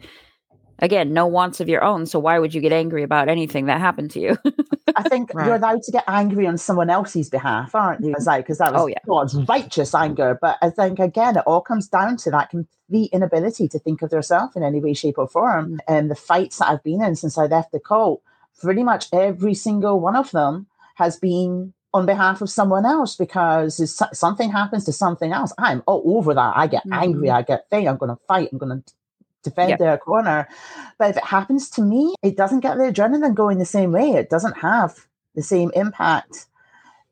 again, 0.79 1.13
no 1.13 1.27
wants 1.27 1.61
of 1.61 1.69
your 1.69 1.83
own. 1.83 2.07
So 2.07 2.19
why 2.19 2.39
would 2.39 2.55
you 2.55 2.61
get 2.61 2.73
angry 2.73 3.03
about 3.03 3.29
anything 3.29 3.67
that 3.67 3.81
happened 3.81 4.11
to 4.13 4.21
you? 4.21 4.39
I 4.95 5.09
think 5.09 5.31
right. 5.35 5.47
you're 5.47 5.57
allowed 5.57 5.83
to 5.83 5.93
get 5.93 6.05
angry 6.07 6.47
on 6.47 6.59
someone 6.59 6.91
else's 6.91 7.29
behalf, 7.29 7.75
aren't 7.75 8.05
you? 8.05 8.13
It's 8.13 8.27
like 8.27 8.45
because 8.45 8.59
that 8.59 8.73
was 8.73 8.83
oh, 8.83 8.87
yeah. 8.87 8.99
God's 9.07 9.35
righteous 9.49 9.95
anger. 9.95 10.39
But 10.41 10.59
I 10.63 10.71
think 10.71 10.99
again, 10.99 11.37
it 11.37 11.45
all 11.47 11.61
comes 11.61 11.89
down 11.89 12.17
to 12.19 12.31
that 12.31 12.51
complete 12.51 13.11
inability 13.13 13.69
to 13.69 13.79
think 13.79 14.03
of 14.03 14.13
yourself 14.13 14.57
in 14.57 14.63
any 14.63 14.81
way, 14.81 14.95
shape, 14.95 15.19
or 15.19 15.29
form. 15.29 15.75
Mm. 15.75 15.79
And 15.89 16.11
the 16.11 16.17
fights 16.17 16.59
that 16.59 16.69
I've 16.69 16.83
been 16.83 17.03
in 17.03 17.17
since 17.17 17.39
I 17.39 17.47
left 17.47 17.73
the 17.73 17.81
cult, 17.81 18.23
pretty 18.61 18.83
much 18.83 19.07
every 19.13 19.55
single 19.55 20.01
one 20.01 20.17
of 20.17 20.31
them 20.31 20.67
has 20.97 21.19
been 21.19 21.75
on 21.97 22.05
behalf 22.05 22.43
of 22.43 22.51
someone 22.51 22.85
else 22.85 23.17
because 23.17 23.99
something 24.13 24.51
happens 24.51 24.85
to 24.85 24.93
something 24.93 25.33
else, 25.33 25.53
I'm 25.57 25.83
all 25.87 26.03
over 26.19 26.35
that. 26.35 26.53
I 26.55 26.67
get 26.67 26.83
mm-hmm. 26.83 26.93
angry, 26.93 27.31
I 27.31 27.41
get 27.41 27.71
thing, 27.71 27.89
I'm 27.89 27.97
going 27.97 28.15
to 28.15 28.23
fight, 28.29 28.51
I'm 28.53 28.59
going 28.59 28.83
to 28.83 28.93
defend 29.51 29.71
yep. 29.71 29.79
their 29.79 29.99
corner. 29.99 30.49
But 30.99 31.11
if 31.11 31.17
it 31.17 31.25
happens 31.25 31.71
to 31.71 31.83
me, 31.83 32.15
it 32.23 32.37
doesn't 32.37 32.61
get 32.61 32.77
the 32.77 32.85
adrenaline 32.85 33.35
going 33.35 33.59
the 33.59 33.65
same 33.65 33.93
way. 33.93 34.11
It 34.13 34.31
doesn't 34.31 34.59
have 34.59 35.07
the 35.35 35.43
same 35.43 35.71
impact. 35.75 36.47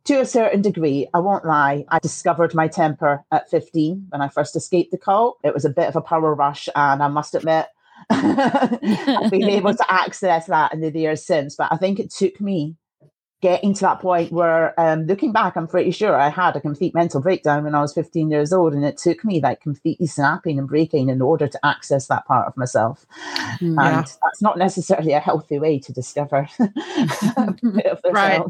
To 0.05 0.21
a 0.21 0.27
certain 0.27 0.61
degree, 0.61 1.09
I 1.15 1.21
won't 1.21 1.47
lie, 1.47 1.87
I 1.89 1.99
discovered 1.99 2.55
my 2.55 2.69
temper 2.69 3.25
at 3.33 3.49
15 3.49 4.09
when 4.11 4.21
I 4.21 4.29
first 4.29 4.55
escaped 4.55 4.91
the 4.91 4.99
cult. 4.99 5.39
It 5.43 5.55
was 5.55 5.65
a 5.65 5.71
bit 5.71 5.89
of 5.89 5.97
a 5.97 6.03
power 6.03 6.35
rush, 6.35 6.69
and 6.75 7.03
I 7.03 7.09
must 7.09 7.35
admit, 7.35 7.69
I've 8.11 9.31
been 9.31 9.49
able 9.49 9.75
to 9.81 9.87
access 9.89 10.47
that 10.47 10.75
in 10.75 10.81
the 10.83 10.91
years 10.91 11.25
since. 11.25 11.57
But 11.57 11.69
I 11.73 11.77
think 11.79 11.99
it 11.99 12.11
took 12.11 12.39
me 12.39 12.77
getting 13.45 13.75
to 13.75 13.83
that 13.83 14.01
point 14.01 14.33
where, 14.33 14.73
um, 14.81 15.03
looking 15.05 15.31
back, 15.31 15.55
I'm 15.55 15.67
pretty 15.67 15.91
sure 15.91 16.19
I 16.19 16.31
had 16.31 16.57
a 16.57 16.63
complete 16.63 16.95
mental 16.95 17.21
breakdown 17.21 17.65
when 17.65 17.75
I 17.75 17.83
was 17.83 17.93
15 17.93 18.31
years 18.31 18.55
old, 18.55 18.73
and 18.73 18.87
it 18.87 18.97
took 18.97 19.23
me 19.23 19.39
like 19.39 19.61
completely 19.61 20.07
snapping 20.07 20.59
and 20.59 20.67
breaking 20.67 21.11
in 21.11 21.21
order 21.21 21.47
to 21.47 21.59
access 21.63 22.07
that 22.07 22.25
part 22.25 22.49
of 22.49 22.57
myself. 22.57 23.05
Hmm. 23.59 23.79
Yeah. 23.79 23.99
And 23.99 24.07
that's 24.07 24.41
not 24.41 24.57
necessarily 24.57 25.13
a 25.13 25.21
healthy 25.21 25.59
way 25.59 25.79
to 25.79 25.93
discover. 25.93 26.49
right. 28.11 28.41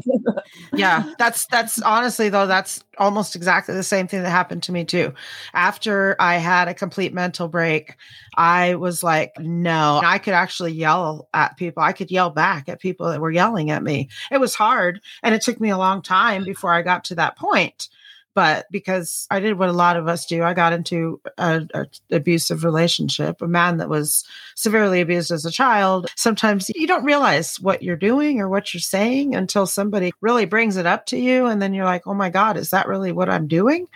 yeah, 0.73 1.11
that's 1.19 1.45
that's 1.47 1.81
honestly 1.81 2.29
though 2.29 2.47
that's 2.47 2.81
almost 2.97 3.35
exactly 3.35 3.75
the 3.75 3.83
same 3.83 4.07
thing 4.07 4.23
that 4.23 4.29
happened 4.29 4.63
to 4.63 4.71
me 4.71 4.85
too. 4.85 5.13
After 5.53 6.15
I 6.21 6.37
had 6.37 6.69
a 6.69 6.73
complete 6.73 7.13
mental 7.13 7.49
break, 7.49 7.95
I 8.37 8.75
was 8.75 9.03
like, 9.03 9.33
no, 9.39 9.99
I 10.03 10.19
could 10.19 10.33
actually 10.33 10.71
yell 10.71 11.27
at 11.33 11.57
people. 11.57 11.83
I 11.83 11.91
could 11.91 12.11
yell 12.11 12.29
back 12.29 12.69
at 12.69 12.79
people 12.79 13.09
that 13.09 13.19
were 13.19 13.31
yelling 13.31 13.71
at 13.71 13.83
me. 13.83 14.07
It 14.31 14.39
was 14.39 14.55
hard. 14.55 14.84
And 15.23 15.35
it 15.35 15.41
took 15.41 15.59
me 15.59 15.69
a 15.69 15.77
long 15.77 16.01
time 16.01 16.43
before 16.43 16.73
I 16.73 16.81
got 16.81 17.05
to 17.05 17.15
that 17.15 17.37
point. 17.37 17.89
But 18.33 18.65
because 18.69 19.27
I 19.31 19.39
did 19.39 19.57
what 19.57 19.69
a 19.69 19.73
lot 19.73 19.95
of 19.95 20.09
us 20.09 20.25
do, 20.25 20.43
I 20.43 20.53
got 20.53 20.73
into 20.73 21.21
an 21.37 21.69
abusive 22.11 22.65
relationship, 22.65 23.41
a 23.41 23.47
man 23.47 23.77
that 23.77 23.87
was 23.87 24.25
severely 24.55 24.99
abused 24.99 25.31
as 25.31 25.45
a 25.45 25.51
child. 25.51 26.07
Sometimes 26.17 26.69
you 26.75 26.85
don't 26.85 27.05
realize 27.05 27.61
what 27.61 27.81
you're 27.81 27.95
doing 27.95 28.41
or 28.41 28.49
what 28.49 28.73
you're 28.73 28.81
saying 28.81 29.35
until 29.35 29.65
somebody 29.65 30.11
really 30.19 30.43
brings 30.43 30.75
it 30.75 30.85
up 30.85 31.05
to 31.07 31.17
you. 31.17 31.45
And 31.45 31.61
then 31.61 31.73
you're 31.73 31.85
like, 31.85 32.07
oh 32.07 32.13
my 32.13 32.29
God, 32.29 32.57
is 32.57 32.71
that 32.71 32.89
really 32.89 33.13
what 33.13 33.29
I'm 33.29 33.47
doing? 33.47 33.87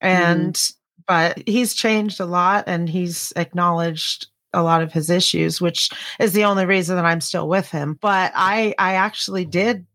And 0.00 0.54
mm-hmm 0.54 0.76
but 1.10 1.42
he's 1.44 1.74
changed 1.74 2.20
a 2.20 2.24
lot 2.24 2.62
and 2.68 2.88
he's 2.88 3.32
acknowledged 3.34 4.28
a 4.52 4.62
lot 4.62 4.80
of 4.80 4.92
his 4.92 5.10
issues, 5.10 5.60
which 5.60 5.90
is 6.20 6.34
the 6.34 6.44
only 6.44 6.64
reason 6.66 6.94
that 6.94 7.04
I'm 7.04 7.20
still 7.20 7.48
with 7.48 7.68
him. 7.68 7.98
But 8.00 8.30
I, 8.32 8.76
I 8.78 8.94
actually 8.94 9.44
did 9.44 9.86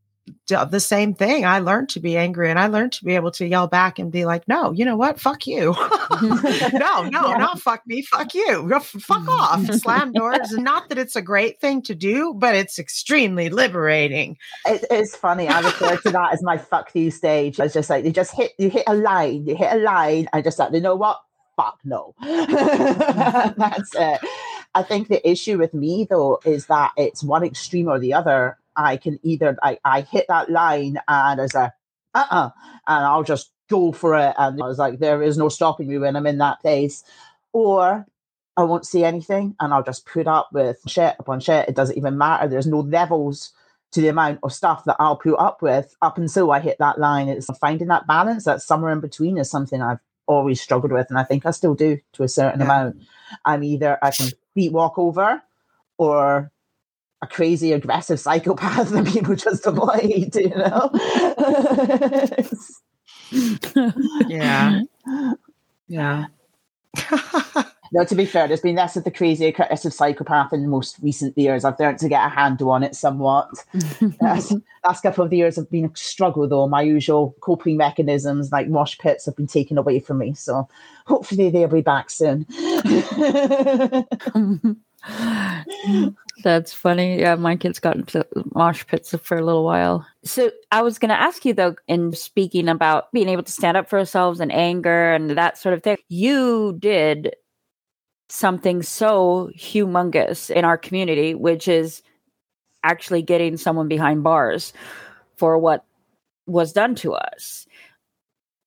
the 0.48 0.80
same 0.80 1.14
thing. 1.14 1.46
I 1.46 1.60
learned 1.60 1.90
to 1.90 2.00
be 2.00 2.18
angry 2.18 2.50
and 2.50 2.60
I 2.60 2.68
learned 2.68 2.94
to 2.94 3.06
be 3.06 3.16
able 3.16 3.32
to 3.32 3.48
yell 3.48 3.68
back 3.68 4.00
and 4.00 4.12
be 4.12 4.26
like, 4.26 4.48
no, 4.48 4.72
you 4.72 4.86
know 4.86 4.98
what? 4.98 5.20
Fuck 5.20 5.48
you. 5.48 5.76
no, 6.22 7.04
no, 7.04 7.28
yeah. 7.28 7.38
not 7.38 7.60
fuck 7.60 7.86
me. 7.86 8.02
Fuck 8.02 8.34
you. 8.34 8.68
Fuck 8.80 9.28
off. 9.28 9.66
Slam 9.74 10.12
doors. 10.12 10.52
And 10.52 10.64
not 10.64 10.90
that 10.90 10.98
it's 10.98 11.16
a 11.16 11.22
great 11.22 11.60
thing 11.60 11.82
to 11.84 11.96
do, 11.96 12.34
but 12.34 12.56
it's 12.56 12.80
extremely 12.80 13.50
liberating. 13.50 14.38
It, 14.66 14.86
it's 14.90 15.16
funny. 15.16 15.48
I 15.48 15.62
refer 15.62 15.98
to 15.98 16.12
that 16.12 16.34
as 16.34 16.42
my 16.44 16.58
fuck 16.58 16.94
you 16.96 17.12
stage. 17.12 17.60
It's 17.60 17.74
just 17.74 17.90
like 17.90 18.06
you 18.06 18.12
just 18.12 18.34
hit, 18.34 18.54
you 18.58 18.70
hit 18.70 18.86
a 18.88 18.96
line, 18.96 19.46
you 19.46 19.56
hit 19.56 19.74
a 19.74 19.78
line 19.78 20.28
I 20.34 20.42
just 20.42 20.60
like, 20.60 20.74
you 20.74 20.82
know 20.82 20.96
what? 20.96 21.20
Fuck 21.56 21.80
no. 21.84 22.14
That's 22.22 23.96
it. 23.96 24.20
I 24.74 24.84
think 24.84 25.08
the 25.08 25.28
issue 25.28 25.58
with 25.58 25.74
me 25.74 26.06
though 26.10 26.40
is 26.46 26.66
that 26.66 26.92
it's 26.98 27.24
one 27.24 27.44
extreme 27.44 27.88
or 27.88 28.00
the 28.00 28.14
other 28.14 28.58
I 28.76 28.98
can 28.98 29.20
either 29.24 29.58
I, 29.62 29.80
I 29.84 30.02
hit 30.02 30.26
that 30.28 30.50
line 30.50 31.00
and 31.08 31.40
as 31.40 31.56
a 31.56 31.74
uh-uh 32.14 32.50
and 32.88 33.06
I'll 33.06 33.24
just 33.24 33.52
go 33.70 33.92
for 33.92 34.16
it 34.16 34.36
and 34.38 34.62
I 34.62 34.68
was 34.68 34.78
like 34.78 35.00
there 35.00 35.22
is 35.22 35.38
no 35.38 35.50
stopping 35.50 35.88
me 35.88 35.98
when 35.98 36.16
I'm 36.16 36.28
in 36.28 36.38
that 36.40 36.62
place. 36.62 37.04
Or 37.54 38.06
I 38.58 38.64
won't 38.64 38.86
see 38.86 39.04
anything 39.04 39.56
and 39.60 39.74
I'll 39.74 39.84
just 39.84 40.06
put 40.06 40.28
up 40.28 40.50
with 40.54 40.80
shit 40.88 41.16
upon 41.20 41.40
shit. 41.40 41.68
It 41.70 41.76
doesn't 41.76 41.98
even 41.98 42.18
matter. 42.18 42.48
There's 42.48 42.68
no 42.68 42.80
levels 42.80 43.52
to 43.92 44.02
the 44.02 44.08
amount 44.08 44.40
of 44.44 44.54
stuff 44.54 44.84
that 44.86 44.98
I'll 45.00 45.18
put 45.18 45.36
up 45.36 45.62
with 45.62 45.96
up 46.02 46.18
until 46.18 46.52
I 46.52 46.60
hit 46.60 46.78
that 46.80 47.00
line. 47.00 47.30
It's 47.30 47.48
finding 47.58 47.88
that 47.88 48.08
balance 48.08 48.46
that 48.46 48.62
somewhere 48.62 48.92
in 48.92 49.00
between 49.00 49.38
is 49.38 49.50
something 49.50 49.82
I've 49.82 50.00
always 50.28 50.62
struggled 50.62 50.92
with 50.92 51.08
and 51.10 51.20
I 51.20 51.24
think 51.24 51.46
I 51.46 51.52
still 51.52 51.76
do 51.76 52.00
to 52.14 52.24
a 52.24 52.28
certain 52.28 52.60
yeah. 52.60 52.66
amount. 52.66 52.98
I'm 53.44 53.64
either 53.64 53.98
I 54.02 54.12
can 54.12 54.30
beat 54.54 54.72
walk 54.72 54.98
over 54.98 55.42
or 55.98 56.52
a 57.26 57.28
crazy 57.28 57.72
aggressive 57.74 58.20
psychopath 58.20 58.90
that 58.90 59.08
people 59.08 59.36
just 59.48 59.66
avoid, 59.66 60.36
you 60.36 60.50
know? 60.50 60.92
yeah. 64.28 64.82
Yeah. 65.88 66.26
no, 67.92 68.06
to 68.06 68.16
be 68.16 68.26
fair, 68.26 68.48
there's 68.48 68.62
been 68.62 68.76
less 68.76 68.96
of 68.96 69.04
the 69.04 69.12
crazy 69.12 69.48
aggressive 69.48 69.94
psychopath 69.94 70.54
in 70.54 70.62
the 70.62 70.68
most 70.68 70.98
recent 71.02 71.38
years. 71.38 71.66
I've 71.66 71.80
learned 71.80 72.00
to 72.00 72.10
get 72.10 72.26
a 72.26 72.30
handle 72.30 72.70
on 72.70 72.84
it 72.84 72.96
somewhat. 72.96 73.50
last, 74.22 74.54
last 74.86 75.02
couple 75.02 75.26
of 75.26 75.34
years 75.34 75.56
have 75.56 75.70
been 75.70 75.86
a 75.86 75.92
struggle, 75.96 76.48
though. 76.48 76.68
My 76.68 76.82
usual 76.82 77.36
coping 77.42 77.78
mechanisms, 77.78 78.52
like 78.52 78.70
mosh 78.70 78.98
pits, 79.00 79.26
have 79.26 79.36
been 79.36 79.48
taken 79.48 79.78
away 79.78 80.00
from 80.00 80.20
me. 80.20 80.34
So 80.34 80.68
hopefully 81.06 81.50
they'll 81.50 81.68
be 81.68 81.82
back 81.82 82.10
soon. 82.10 82.46
Mm. 85.86 86.16
That's 86.44 86.74
funny. 86.74 87.20
Yeah, 87.20 87.36
my 87.36 87.56
kids 87.56 87.80
got 87.80 87.96
into 87.96 88.26
mosh 88.54 88.86
pits 88.88 89.16
for 89.24 89.38
a 89.38 89.46
little 89.46 89.64
while. 89.64 90.06
So 90.24 90.52
I 90.72 90.82
was 90.82 91.00
going 91.00 91.10
to 91.10 91.20
ask 91.20 91.46
you 91.46 91.54
though, 91.54 91.76
in 91.88 92.12
speaking 92.14 92.68
about 92.68 93.12
being 93.12 93.30
able 93.30 93.44
to 93.44 93.52
stand 93.52 93.78
up 93.78 93.90
for 93.90 94.00
ourselves 94.00 94.40
and 94.40 94.52
anger 94.52 95.14
and 95.14 95.32
that 95.32 95.58
sort 95.58 95.74
of 95.74 95.84
thing, 95.84 95.98
you 96.10 96.76
did 96.80 97.36
something 98.30 98.82
so 98.82 99.50
humongous 99.58 100.50
in 100.50 100.66
our 100.66 100.78
community, 100.78 101.36
which 101.36 101.68
is 101.68 102.02
actually 102.84 103.22
getting 103.22 103.58
someone 103.58 103.88
behind 103.88 104.24
bars 104.24 104.74
for 105.38 105.58
what 105.58 105.86
was 106.48 106.74
done 106.74 106.96
to 106.96 107.14
us. 107.14 107.66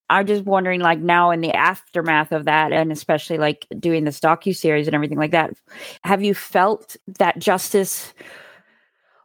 I'm 0.09 0.25
just 0.25 0.45
wondering, 0.45 0.79
like 0.79 0.99
now 0.99 1.29
in 1.31 1.41
the 1.41 1.53
aftermath 1.53 2.31
of 2.31 2.45
that, 2.45 2.71
and 2.71 2.91
especially 2.91 3.37
like 3.37 3.67
doing 3.79 4.05
this 4.05 4.19
docu 4.19 4.55
series 4.55 4.87
and 4.87 4.95
everything 4.95 5.17
like 5.19 5.31
that, 5.31 5.53
have 6.03 6.23
you 6.23 6.33
felt 6.33 6.97
that 7.19 7.37
justice, 7.37 8.13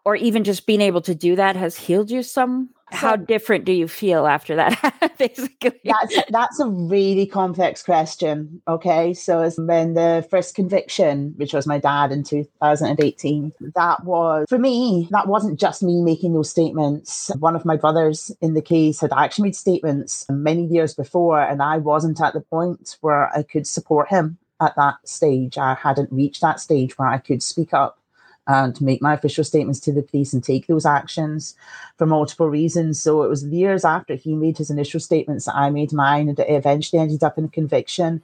or 0.05 0.17
even 0.17 0.45
just 0.45 0.67
being 0.67 0.83
able 0.83 1.01
to 1.01 1.15
do 1.15 1.37
that, 1.37 1.57
has 1.57 1.77
healed 1.77 2.11
you 2.11 2.23
some 2.23 2.69
how 2.91 3.17
different 3.17 3.65
do 3.65 3.73
you 3.73 3.89
feel 3.89 4.27
after 4.27 4.57
that 4.57 5.15
basically? 5.19 5.81
That's 5.85 6.17
that's 6.31 6.61
a 6.61 6.67
really 6.67 7.27
complex 7.27 7.83
question 7.83 8.63
okay? 8.69 9.15
So 9.15 9.49
when 9.59 9.95
the 9.95 10.27
first 10.31 10.55
conviction 10.55 11.35
which 11.37 11.53
was 11.53 11.67
my 11.67 11.79
dad 11.79 12.13
in 12.13 12.25
2018 12.25 13.53
that 13.75 14.05
was 14.05 14.47
for 14.49 14.59
me 14.59 15.09
that 15.11 15.29
wasn't 15.29 15.59
just 15.59 15.83
me 15.83 16.03
making 16.03 16.35
those 16.35 16.51
statements. 16.51 17.31
One 17.39 17.57
of 17.57 17.65
my 17.65 17.77
brothers 17.77 18.31
in 18.41 18.55
the 18.55 18.63
case 18.63 19.01
had 19.01 19.13
actually 19.17 19.45
made 19.45 19.57
statements 19.57 20.27
many 20.29 20.65
years 20.65 20.95
before 20.95 21.41
and 21.41 21.63
i 21.63 21.79
wasn't 21.79 22.21
at 22.21 22.35
the 22.35 22.41
point 22.41 22.97
where 23.01 23.35
i 23.37 23.43
could 23.43 23.67
support 23.67 24.09
him 24.09 24.39
at 24.61 24.77
that 24.77 24.97
stage. 25.05 25.59
I 25.59 25.75
hadn't 25.75 26.13
reached 26.13 26.41
that 26.41 26.61
stage 26.61 26.97
where 26.99 27.09
i 27.09 27.19
could 27.19 27.43
speak 27.43 27.73
up 27.73 27.99
and 28.47 28.75
to 28.77 28.85
make 28.85 29.01
my 29.01 29.15
official 29.15 29.45
statements 29.45 29.81
to 29.81 29.93
the 29.93 30.03
police 30.03 30.33
and 30.33 30.45
take 30.45 30.67
those 30.67 30.85
actions 30.85 31.55
for 31.97 32.07
multiple 32.07 32.49
reasons. 32.49 33.01
So 33.01 33.23
it 33.23 33.29
was 33.29 33.45
years 33.45 33.85
after 33.85 34.15
he 34.15 34.35
made 34.35 34.59
his 34.59 34.71
initial 34.71 35.01
statements 35.01 35.47
that 35.47 35.57
I 35.57 35.71
made 35.71 35.93
mine, 35.93 36.29
and 36.29 36.39
it 36.39 36.49
eventually 36.49 37.01
ended 37.01 37.23
up 37.23 37.39
in 37.39 37.47
a 37.47 37.49
conviction. 37.49 38.23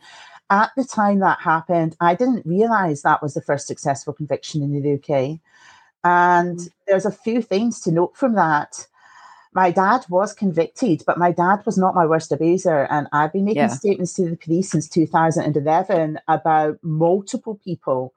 At 0.51 0.73
the 0.77 0.85
time 0.85 1.21
that 1.21 1.41
happened, 1.41 1.97
I 2.01 2.15
didn't 2.15 2.45
realize 2.45 3.03
that 3.03 3.23
was 3.23 3.35
the 3.35 3.43
first 3.43 3.67
successful 3.67 4.13
conviction 4.13 4.63
in 4.63 4.83
the 4.83 4.95
UK. 4.95 5.39
And 6.03 6.59
mm. 6.59 6.69
there's 6.87 7.07
a 7.07 7.13
few 7.13 7.41
things 7.41 7.81
to 7.83 7.93
note 7.93 8.17
from 8.17 8.35
that. 8.35 8.87
My 9.53 9.71
dad 9.71 10.05
was 10.09 10.33
convicted, 10.33 11.03
but 11.07 11.19
my 11.19 11.33
dad 11.33 11.65
was 11.67 11.79
not 11.79 11.95
my 11.95 12.07
worst 12.07 12.31
abuser. 12.33 12.87
And 12.91 13.09
I've 13.13 13.33
been 13.33 13.45
making 13.45 13.63
yeah. 13.63 13.69
statements 13.69 14.15
to 14.15 14.29
the 14.29 14.37
police 14.37 14.71
since 14.71 14.89
2011 14.89 16.19
about 16.29 16.79
multiple 16.83 17.61
people 17.65 18.13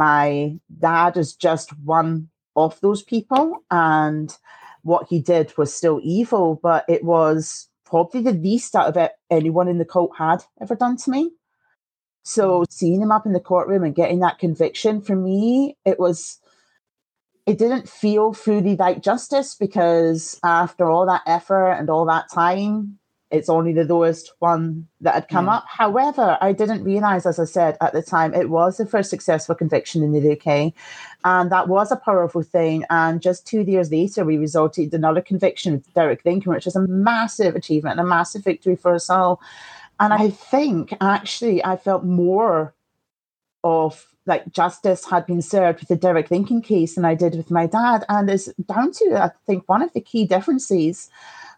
my 0.00 0.58
dad 0.78 1.18
is 1.18 1.34
just 1.34 1.70
one 1.84 2.30
of 2.56 2.80
those 2.80 3.02
people, 3.02 3.58
and 3.70 4.34
what 4.82 5.06
he 5.10 5.20
did 5.20 5.56
was 5.58 5.74
still 5.74 6.00
evil, 6.02 6.58
but 6.62 6.86
it 6.88 7.04
was 7.04 7.68
probably 7.84 8.22
the 8.22 8.32
least 8.32 8.74
out 8.74 8.88
of 8.88 8.96
it 8.96 9.12
anyone 9.30 9.68
in 9.68 9.76
the 9.76 9.84
cult 9.84 10.12
had 10.16 10.42
ever 10.60 10.74
done 10.74 10.96
to 10.96 11.10
me. 11.10 11.32
So 12.22 12.62
mm. 12.62 12.66
seeing 12.70 13.02
him 13.02 13.12
up 13.12 13.26
in 13.26 13.32
the 13.32 13.40
courtroom 13.40 13.84
and 13.84 13.94
getting 13.94 14.20
that 14.20 14.38
conviction 14.38 15.02
for 15.02 15.16
me, 15.16 15.76
it 15.84 15.98
was 15.98 16.38
it 17.46 17.58
didn't 17.58 17.88
feel 17.88 18.32
fully 18.32 18.76
like 18.76 19.02
justice 19.02 19.54
because 19.54 20.38
after 20.44 20.88
all 20.88 21.06
that 21.06 21.22
effort 21.26 21.72
and 21.72 21.90
all 21.90 22.06
that 22.06 22.30
time, 22.32 22.99
it's 23.30 23.48
only 23.48 23.72
the 23.72 23.84
lowest 23.84 24.32
one 24.40 24.88
that 25.00 25.14
had 25.14 25.28
come 25.28 25.48
up. 25.48 25.64
However, 25.68 26.36
I 26.40 26.52
didn't 26.52 26.82
realize, 26.82 27.26
as 27.26 27.38
I 27.38 27.44
said 27.44 27.76
at 27.80 27.92
the 27.92 28.02
time, 28.02 28.34
it 28.34 28.50
was 28.50 28.76
the 28.76 28.86
first 28.86 29.08
successful 29.08 29.54
conviction 29.54 30.02
in 30.02 30.12
the 30.12 30.32
UK. 30.32 30.72
And 31.24 31.50
that 31.52 31.68
was 31.68 31.92
a 31.92 31.96
powerful 31.96 32.42
thing. 32.42 32.84
And 32.90 33.22
just 33.22 33.46
two 33.46 33.60
years 33.60 33.90
later, 33.92 34.24
we 34.24 34.36
resulted 34.36 34.92
in 34.92 34.94
another 34.94 35.20
conviction 35.20 35.74
with 35.74 35.94
Derek 35.94 36.24
Lincoln, 36.24 36.52
which 36.52 36.64
was 36.64 36.74
a 36.74 36.86
massive 36.88 37.54
achievement 37.54 37.98
and 37.98 38.06
a 38.06 38.10
massive 38.10 38.42
victory 38.42 38.74
for 38.74 38.94
us 38.94 39.08
all. 39.08 39.40
And 40.00 40.12
I 40.12 40.30
think 40.30 40.94
actually 41.00 41.64
I 41.64 41.76
felt 41.76 42.04
more 42.04 42.74
of 43.62 44.06
like 44.26 44.50
justice 44.50 45.04
had 45.04 45.26
been 45.26 45.42
served 45.42 45.80
with 45.80 45.88
the 45.88 45.96
Derek 45.96 46.30
Lincoln 46.30 46.62
case 46.62 46.94
than 46.94 47.04
I 47.04 47.14
did 47.14 47.36
with 47.36 47.50
my 47.50 47.66
dad. 47.66 48.04
And 48.08 48.28
it's 48.28 48.46
down 48.54 48.92
to, 48.92 49.22
I 49.22 49.30
think, 49.46 49.68
one 49.68 49.82
of 49.82 49.92
the 49.92 50.00
key 50.00 50.26
differences 50.26 51.10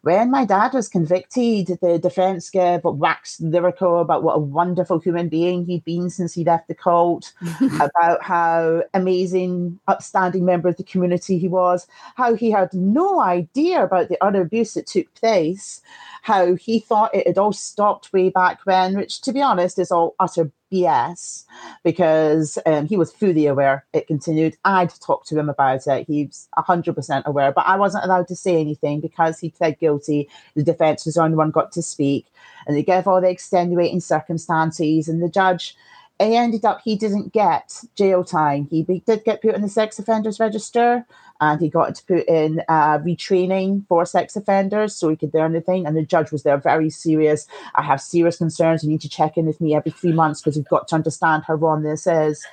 when 0.03 0.33
my 0.33 0.45
dad 0.45 0.75
was 0.75 0.89
convicted, 0.89 1.79
the 1.81 1.99
defense 1.99 2.51
gave 2.51 2.83
waxed 2.85 3.41
lyrical 3.41 4.01
about 4.01 4.25
what 4.25 4.37
a 4.37 4.41
wonderful 4.41 4.99
human 4.99 5.29
being 5.29 5.65
he'd 5.65 5.85
been 5.85 6.11
since 6.11 6.35
he 6.35 6.45
left 6.45 6.67
the 6.67 6.75
cult, 6.75 7.33
about 7.81 8.23
how 8.23 8.83
amazing, 8.95 9.79
upstanding 9.87 10.45
member 10.45 10.69
of 10.69 10.77
the 10.77 10.83
community 10.83 11.39
he 11.39 11.47
was, 11.47 11.87
how 12.17 12.35
he 12.35 12.51
had 12.51 12.73
no 12.75 13.21
idea 13.21 13.85
about 13.85 14.09
the 14.09 14.23
other 14.23 14.43
abuse 14.43 14.75
that 14.75 14.89
took 14.89 15.13
place, 15.15 15.81
how 16.23 16.57
he 16.57 16.81
thought 16.81 17.15
it 17.15 17.27
had 17.27 17.39
all 17.39 17.53
stopped 17.53 18.13
way 18.13 18.29
back 18.29 18.61
when, 18.65 18.97
which, 18.97 19.21
to 19.21 19.33
be 19.33 19.41
honest, 19.41 19.79
is 19.79 19.93
all 19.93 20.17
utter 20.19 20.51
BS 20.73 21.45
because 21.85 22.59
um, 22.67 22.87
he 22.87 22.97
was 22.97 23.13
fully 23.13 23.47
aware 23.47 23.85
it 23.93 24.07
continued. 24.07 24.57
I'd 24.65 24.91
talked 25.01 25.29
to 25.29 25.39
him 25.39 25.49
about 25.49 25.87
it. 25.87 26.07
He's 26.07 26.49
100% 26.57 27.25
aware, 27.25 27.53
but 27.53 27.67
I 27.67 27.77
wasn't 27.77 28.05
allowed 28.05 28.29
to 28.29 28.37
say 28.37 28.61
anything 28.61 29.01
because 29.01 29.39
he 29.39 29.51
pled 29.51 29.79
guilty. 29.79 30.29
The 30.55 30.63
defense 30.63 31.05
was 31.05 31.15
the 31.15 31.23
only 31.23 31.37
one 31.37 31.51
got 31.51 31.73
to 31.73 31.83
speak, 31.83 32.27
and 32.67 32.77
they 32.77 32.83
gave 32.83 33.07
all 33.07 33.21
the 33.21 33.29
extenuating 33.29 34.01
circumstances, 34.01 35.09
and 35.09 35.23
the 35.23 35.29
judge 35.29 35.77
he 36.25 36.37
ended 36.37 36.65
up 36.65 36.81
he 36.85 36.97
didn't 36.97 37.33
get 37.33 37.83
jail 37.95 38.25
time. 38.25 38.67
He 38.71 38.83
did 38.83 39.25
get 39.25 39.43
put 39.43 39.55
in 39.55 39.63
the 39.63 39.69
sex 39.69 39.99
offenders 39.99 40.41
register, 40.41 41.07
and 41.41 41.61
he 41.61 41.69
got 41.69 41.95
to 41.95 42.05
put 42.05 42.29
in 42.29 42.63
uh, 42.69 42.99
retraining 42.99 43.87
for 43.89 44.05
sex 44.05 44.37
offenders 44.37 44.95
so 44.95 45.09
he 45.09 45.17
could 45.17 45.35
learn 45.35 45.53
the 45.53 45.61
thing. 45.61 45.87
And 45.87 45.97
the 45.97 46.05
judge 46.05 46.31
was 46.31 46.43
there 46.43 46.59
very 46.59 46.91
serious. 46.91 47.47
I 47.75 47.83
have 47.83 48.01
serious 48.01 48.39
concerns. 48.39 48.85
You 48.85 48.91
need 48.91 49.01
to 49.01 49.09
check 49.09 49.37
in 49.37 49.47
with 49.47 49.61
me 49.61 49.75
every 49.75 49.91
three 49.91 50.13
months 50.13 50.41
because 50.41 50.57
you've 50.57 50.69
got 50.69 50.89
to 50.89 50.95
understand 50.95 51.45
how 51.47 51.55
wrong 51.55 51.83
this 51.83 52.07
is. 52.07 52.47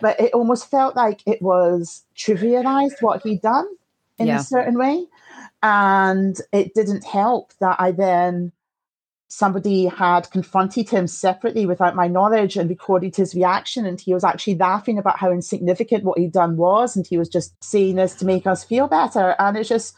But 0.00 0.20
it 0.20 0.34
almost 0.34 0.70
felt 0.70 0.94
like 0.94 1.22
it 1.26 1.40
was 1.40 2.04
trivialized 2.16 3.00
what 3.00 3.22
he'd 3.22 3.40
done 3.40 3.66
in 4.18 4.26
yeah. 4.26 4.40
a 4.40 4.42
certain 4.42 4.78
way. 4.78 5.06
And 5.62 6.38
it 6.52 6.74
didn't 6.74 7.04
help 7.04 7.52
that 7.60 7.76
I 7.80 7.92
then 7.92 8.52
somebody 9.28 9.86
had 9.86 10.30
confronted 10.30 10.88
him 10.88 11.06
separately 11.06 11.66
without 11.66 11.96
my 11.96 12.06
knowledge 12.06 12.56
and 12.56 12.70
recorded 12.70 13.16
his 13.16 13.34
reaction. 13.34 13.84
And 13.84 14.00
he 14.00 14.14
was 14.14 14.24
actually 14.24 14.56
laughing 14.56 14.98
about 14.98 15.18
how 15.18 15.32
insignificant 15.32 16.04
what 16.04 16.18
he'd 16.18 16.32
done 16.32 16.56
was. 16.56 16.96
And 16.96 17.06
he 17.06 17.18
was 17.18 17.28
just 17.28 17.52
saying 17.62 17.96
this 17.96 18.14
to 18.16 18.24
make 18.24 18.46
us 18.46 18.64
feel 18.64 18.86
better. 18.86 19.34
And 19.38 19.56
it's 19.56 19.68
just, 19.68 19.94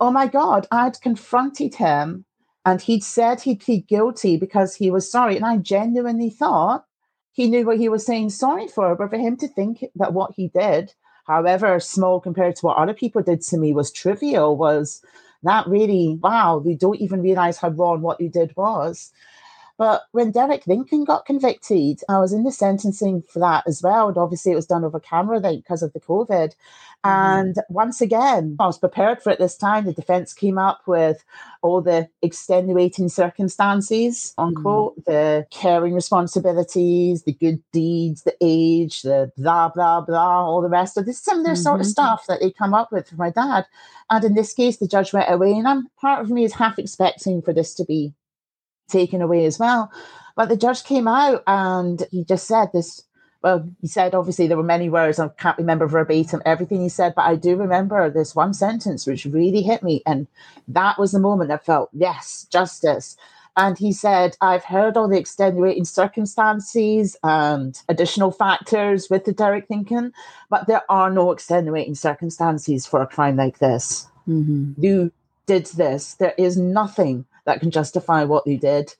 oh 0.00 0.10
my 0.10 0.26
God, 0.26 0.66
I'd 0.70 1.00
confronted 1.00 1.74
him 1.74 2.24
and 2.64 2.80
he'd 2.80 3.04
said 3.04 3.40
he'd 3.40 3.60
plead 3.60 3.88
guilty 3.88 4.36
because 4.36 4.76
he 4.76 4.90
was 4.90 5.10
sorry. 5.10 5.36
And 5.36 5.44
I 5.44 5.58
genuinely 5.58 6.30
thought 6.30 6.84
he 7.32 7.48
knew 7.48 7.66
what 7.66 7.78
he 7.78 7.88
was 7.88 8.06
saying 8.06 8.30
sorry 8.30 8.68
for. 8.68 8.94
But 8.94 9.10
for 9.10 9.18
him 9.18 9.36
to 9.38 9.48
think 9.48 9.84
that 9.96 10.12
what 10.12 10.32
he 10.36 10.48
did, 10.48 10.94
however 11.26 11.78
small 11.80 12.20
compared 12.20 12.56
to 12.56 12.66
what 12.66 12.78
other 12.78 12.94
people 12.94 13.22
did 13.22 13.42
to 13.42 13.58
me, 13.58 13.72
was 13.72 13.92
trivial 13.92 14.56
was 14.56 15.02
that 15.42 15.66
really, 15.66 16.18
wow, 16.22 16.62
they 16.64 16.74
don't 16.74 17.00
even 17.00 17.22
realize 17.22 17.58
how 17.58 17.68
wrong 17.70 18.02
what 18.02 18.20
you 18.20 18.28
did 18.28 18.54
was. 18.56 19.12
But 19.82 20.04
when 20.12 20.30
Derek 20.30 20.68
Lincoln 20.68 21.02
got 21.02 21.26
convicted, 21.26 22.02
I 22.08 22.20
was 22.20 22.32
in 22.32 22.44
the 22.44 22.52
sentencing 22.52 23.24
for 23.28 23.40
that 23.40 23.64
as 23.66 23.82
well. 23.82 24.06
And 24.06 24.16
obviously, 24.16 24.52
it 24.52 24.54
was 24.54 24.68
done 24.68 24.84
over 24.84 25.00
camera 25.00 25.40
then 25.40 25.56
because 25.56 25.82
of 25.82 25.92
the 25.92 25.98
COVID. 25.98 26.54
Mm-hmm. 26.54 27.10
And 27.10 27.56
once 27.68 28.00
again, 28.00 28.54
I 28.60 28.66
was 28.66 28.78
prepared 28.78 29.20
for 29.20 29.30
it 29.30 29.40
this 29.40 29.56
time. 29.56 29.84
The 29.84 29.92
defense 29.92 30.34
came 30.34 30.56
up 30.56 30.82
with 30.86 31.24
all 31.62 31.80
the 31.80 32.08
extenuating 32.22 33.08
circumstances, 33.08 34.34
unquote, 34.38 35.00
mm. 35.00 35.04
the 35.06 35.46
caring 35.50 35.94
responsibilities, 35.94 37.24
the 37.24 37.32
good 37.32 37.60
deeds, 37.72 38.22
the 38.22 38.36
age, 38.40 39.02
the 39.02 39.32
blah, 39.36 39.68
blah, 39.68 40.00
blah, 40.00 40.46
all 40.46 40.62
the 40.62 40.68
rest 40.68 40.96
of 40.96 41.06
this 41.06 41.18
similar 41.18 41.54
mm-hmm. 41.54 41.60
sort 41.60 41.80
of 41.80 41.86
mm-hmm. 41.86 41.90
stuff 41.90 42.24
that 42.28 42.38
they 42.38 42.52
come 42.52 42.72
up 42.72 42.92
with 42.92 43.08
for 43.08 43.16
my 43.16 43.30
dad. 43.30 43.66
And 44.10 44.22
in 44.22 44.34
this 44.34 44.54
case, 44.54 44.76
the 44.76 44.86
judge 44.86 45.12
went 45.12 45.28
away. 45.28 45.50
And 45.50 45.66
I'm 45.66 45.88
part 46.00 46.22
of 46.22 46.30
me 46.30 46.44
is 46.44 46.52
half 46.52 46.78
expecting 46.78 47.42
for 47.42 47.52
this 47.52 47.74
to 47.74 47.84
be 47.84 48.14
taken 48.88 49.22
away 49.22 49.44
as 49.46 49.58
well. 49.58 49.90
But 50.36 50.48
the 50.48 50.56
judge 50.56 50.84
came 50.84 51.08
out 51.08 51.42
and 51.46 52.04
he 52.10 52.24
just 52.24 52.46
said 52.46 52.70
this. 52.72 53.02
Well, 53.42 53.68
he 53.80 53.88
said 53.88 54.14
obviously 54.14 54.46
there 54.46 54.56
were 54.56 54.62
many 54.62 54.88
words. 54.88 55.18
I 55.18 55.26
can't 55.28 55.58
remember 55.58 55.88
verbatim 55.88 56.42
everything 56.46 56.80
he 56.80 56.88
said, 56.88 57.14
but 57.16 57.22
I 57.22 57.34
do 57.34 57.56
remember 57.56 58.08
this 58.08 58.36
one 58.36 58.54
sentence 58.54 59.04
which 59.04 59.24
really 59.24 59.62
hit 59.62 59.82
me. 59.82 60.00
And 60.06 60.28
that 60.68 60.96
was 60.96 61.10
the 61.10 61.18
moment 61.18 61.50
I 61.50 61.56
felt, 61.56 61.90
yes, 61.92 62.46
justice. 62.50 63.16
And 63.56 63.76
he 63.76 63.92
said, 63.92 64.36
I've 64.40 64.64
heard 64.64 64.96
all 64.96 65.08
the 65.08 65.18
extenuating 65.18 65.84
circumstances 65.84 67.16
and 67.22 67.78
additional 67.88 68.30
factors 68.30 69.10
with 69.10 69.24
the 69.24 69.32
Derek 69.32 69.68
Lincoln, 69.68 70.12
but 70.48 70.66
there 70.66 70.82
are 70.88 71.10
no 71.10 71.32
extenuating 71.32 71.94
circumstances 71.94 72.86
for 72.86 73.02
a 73.02 73.06
crime 73.06 73.36
like 73.36 73.58
this. 73.58 74.06
Mm-hmm. 74.26 74.80
You 74.80 75.12
did 75.46 75.66
this. 75.66 76.14
There 76.14 76.34
is 76.38 76.56
nothing 76.56 77.26
that 77.44 77.60
can 77.60 77.70
justify 77.70 78.24
what 78.24 78.44
they 78.44 78.56
did. 78.56 78.94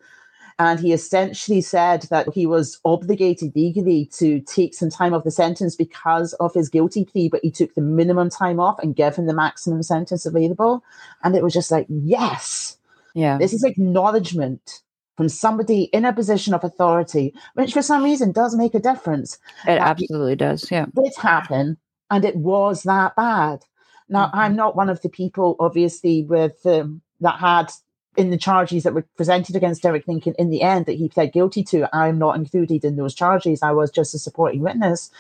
And 0.59 0.79
he 0.79 0.93
essentially 0.93 1.61
said 1.61 2.03
that 2.11 2.29
he 2.35 2.47
was 2.47 2.79
obligated 2.85 3.57
legally 3.57 4.07
to 4.15 4.41
take 4.41 4.75
some 4.75 4.91
time 4.91 5.15
off 5.15 5.25
the 5.25 5.31
sentence 5.31 5.75
because 5.75 6.35
of 6.35 6.55
his 6.55 6.69
guilty 6.69 7.05
plea, 7.05 7.29
but 7.29 7.41
he 7.43 7.51
took 7.51 7.75
the 7.75 7.81
minimum 7.81 8.31
time 8.31 8.61
off 8.61 8.79
and 8.79 8.95
gave 8.95 9.17
him 9.17 9.27
the 9.27 9.35
maximum 9.35 9.83
sentence 9.83 10.27
available. 10.27 10.85
And 11.25 11.35
it 11.35 11.43
was 11.43 11.55
just 11.55 11.71
like, 11.71 11.87
yes, 11.89 12.77
yeah, 13.15 13.39
this 13.39 13.53
is 13.53 13.65
acknowledgement 13.65 14.83
from 15.17 15.29
somebody 15.29 15.85
in 15.85 16.05
a 16.05 16.13
position 16.13 16.55
of 16.55 16.65
authority, 16.65 17.35
which 17.55 17.73
for 17.73 17.83
some 17.83 18.03
reason 18.05 18.33
does 18.33 18.55
make 18.55 18.75
a 18.75 18.81
difference. 18.81 19.39
It 19.67 19.79
absolutely 19.79 20.37
does. 20.37 20.71
Yeah. 20.71 20.87
It 20.97 21.17
happened 21.19 21.77
and 22.11 22.25
it 22.25 22.37
was 22.37 22.83
that 22.85 23.17
bad. 23.17 23.65
Now, 24.09 24.27
mm-hmm. 24.27 24.39
I'm 24.39 24.57
not 24.57 24.77
one 24.77 24.89
of 24.89 25.01
the 25.03 25.09
people, 25.09 25.57
obviously, 25.59 26.23
with 26.25 26.65
um, 26.67 27.03
that 27.21 27.39
had 27.39 27.71
in 28.17 28.31
the 28.31 28.37
charges 28.37 28.83
that 28.83 28.95
were 28.95 29.07
presented 29.17 29.57
against 29.57 29.83
Derek 29.83 30.07
Lincoln 30.07 30.35
in 30.39 30.51
the 30.51 30.63
end 30.63 30.87
that 30.87 30.99
he 30.99 31.09
pled 31.09 31.33
guilty 31.33 31.63
to, 31.65 31.89
I'm 31.95 32.19
not 32.19 32.37
included 32.37 32.85
in 32.85 32.97
those 32.97 33.15
charges. 33.15 33.63
I 33.63 33.73
was 33.73 33.91
just 33.91 34.15
a 34.15 34.19
supporting 34.19 34.61
witness. 34.61 35.11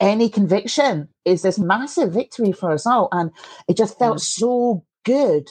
Any 0.00 0.28
conviction 0.28 1.08
is 1.24 1.42
this 1.42 1.58
massive 1.58 2.12
victory 2.12 2.52
for 2.52 2.72
us 2.72 2.86
all. 2.86 3.08
And 3.10 3.32
it 3.66 3.76
just 3.76 3.98
felt 3.98 4.18
mm. 4.18 4.20
so 4.20 4.84
good 5.04 5.48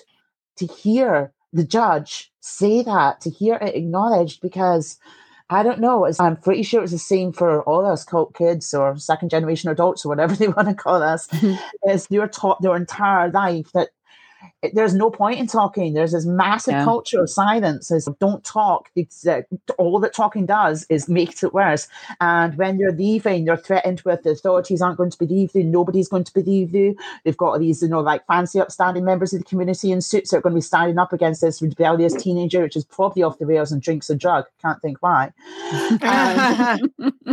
to 0.58 0.66
hear 0.66 1.34
the 1.52 1.66
judge 1.66 2.32
say 2.40 2.82
that, 2.84 3.22
to 3.22 3.30
hear 3.30 3.56
it 3.56 3.76
acknowledged, 3.76 4.42
because 4.42 4.98
I 5.50 5.64
don't 5.64 5.80
know, 5.80 6.10
I'm 6.20 6.38
pretty 6.38 6.64
sure 6.64 6.84
it's 6.84 6.92
the 6.92 6.98
same 6.98 7.32
for 7.32 7.64
all 7.64 7.86
us 7.86 8.04
cult 8.04 8.34
kids 8.34 8.74
or 8.74 8.98
second 8.98 9.30
generation 9.30 9.70
adults 9.70 10.06
or 10.06 10.10
whatever 10.10 10.36
they 10.38 10.48
want 10.48 10.68
to 10.68 10.74
call 10.74 11.04
us, 11.04 11.28
mm-hmm. 11.28 11.90
is 11.90 12.08
you're 12.10 12.28
taught 12.28 12.62
their 12.62 12.76
entire 12.76 13.30
life 13.32 13.72
that 13.74 13.90
there's 14.74 14.94
no 14.94 15.10
point 15.10 15.40
in 15.40 15.48
talking. 15.48 15.94
There's 15.94 16.12
this 16.12 16.26
massive 16.26 16.74
yeah. 16.74 16.84
culture 16.84 17.22
of 17.22 17.30
silence. 17.30 17.92
Is 17.92 18.10
don't 18.20 18.44
talk. 18.44 18.90
It's, 18.96 19.26
uh, 19.26 19.42
all 19.78 20.00
that 20.00 20.14
talking 20.14 20.46
does 20.46 20.86
is 20.90 21.10
makes 21.10 21.44
it 21.44 21.54
worse. 21.54 21.88
And 22.22 22.58
when 22.58 22.80
you're 22.80 22.92
leaving, 22.92 23.46
you're 23.46 23.58
threatened 23.58 24.02
with 24.02 24.24
the 24.24 24.32
authorities 24.32 24.82
aren't 24.82 24.98
going 24.98 25.12
to 25.12 25.18
believe 25.18 25.52
you. 25.54 25.64
Nobody's 25.64 26.08
going 26.08 26.24
to 26.26 26.34
believe 26.34 26.74
you. 26.74 26.96
They've 27.24 27.38
got 27.38 27.60
these, 27.60 27.82
you 27.82 27.90
know, 27.90 28.02
like 28.02 28.26
fancy 28.28 28.60
upstanding 28.60 29.06
members 29.06 29.34
of 29.34 29.40
the 29.40 29.46
community 29.46 29.92
in 29.92 30.02
suits 30.02 30.32
that 30.32 30.38
are 30.38 30.42
going 30.42 30.54
to 30.54 30.58
be 30.58 30.62
standing 30.62 30.98
up 30.98 31.14
against 31.14 31.42
this 31.42 31.62
rebellious 31.62 32.14
teenager, 32.14 32.62
which 32.62 32.76
is 32.76 32.86
probably 32.86 33.24
off 33.24 33.40
the 33.40 33.46
rails 33.46 33.72
and 33.72 33.82
drinks 33.82 34.10
a 34.10 34.16
drug. 34.16 34.46
Can't 34.62 34.82
think 34.82 34.98
why. 35.02 35.32
and, 36.02 36.92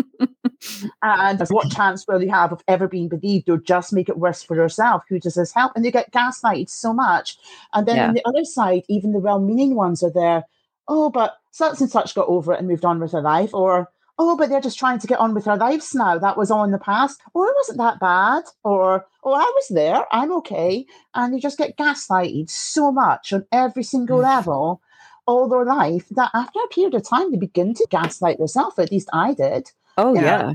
and 1.02 1.40
what 1.50 1.70
chance 1.70 2.06
will 2.06 2.22
you 2.22 2.30
have 2.30 2.52
of 2.52 2.62
ever 2.68 2.88
being 2.88 3.08
believed 3.08 3.48
or 3.48 3.58
just 3.58 3.92
make 3.92 4.08
it 4.08 4.18
worse 4.18 4.42
for 4.42 4.56
yourself? 4.56 5.02
Who 5.08 5.18
does 5.18 5.34
this 5.34 5.52
help? 5.52 5.72
And 5.74 5.84
you 5.84 5.90
get 5.90 6.12
gaslighted 6.12 6.68
so 6.68 6.92
much. 6.92 7.23
And 7.72 7.86
then 7.86 7.96
yeah. 7.96 8.08
on 8.08 8.14
the 8.14 8.26
other 8.26 8.44
side, 8.44 8.82
even 8.88 9.12
the 9.12 9.18
well 9.18 9.40
meaning 9.40 9.74
ones 9.74 10.02
are 10.02 10.12
there. 10.12 10.44
Oh, 10.88 11.10
but 11.10 11.36
such 11.50 11.80
and 11.80 11.90
such 11.90 12.14
got 12.14 12.28
over 12.28 12.52
it 12.52 12.58
and 12.58 12.68
moved 12.68 12.84
on 12.84 13.00
with 13.00 13.12
their 13.12 13.22
life. 13.22 13.54
Or, 13.54 13.90
oh, 14.18 14.36
but 14.36 14.48
they're 14.48 14.60
just 14.60 14.78
trying 14.78 14.98
to 14.98 15.06
get 15.06 15.18
on 15.18 15.34
with 15.34 15.44
their 15.44 15.56
lives 15.56 15.94
now. 15.94 16.18
That 16.18 16.36
was 16.36 16.50
all 16.50 16.64
in 16.64 16.72
the 16.72 16.78
past. 16.78 17.20
Or 17.32 17.46
it 17.46 17.54
wasn't 17.56 17.78
that 17.78 18.00
bad. 18.00 18.44
Or, 18.64 19.06
oh, 19.22 19.32
I 19.32 19.50
was 19.54 19.68
there. 19.70 20.04
I'm 20.12 20.32
okay. 20.32 20.86
And 21.14 21.34
you 21.34 21.40
just 21.40 21.58
get 21.58 21.78
gaslighted 21.78 22.50
so 22.50 22.92
much 22.92 23.32
on 23.32 23.46
every 23.52 23.82
single 23.82 24.18
mm. 24.18 24.24
level 24.24 24.80
all 25.26 25.48
their 25.48 25.64
life 25.64 26.06
that 26.10 26.30
after 26.34 26.58
a 26.62 26.68
period 26.68 26.94
of 26.94 27.08
time 27.08 27.30
they 27.30 27.38
begin 27.38 27.72
to 27.72 27.86
gaslight 27.90 28.36
themselves. 28.36 28.78
At 28.78 28.92
least 28.92 29.08
I 29.12 29.32
did. 29.32 29.70
Oh, 29.96 30.14
yeah 30.14 30.52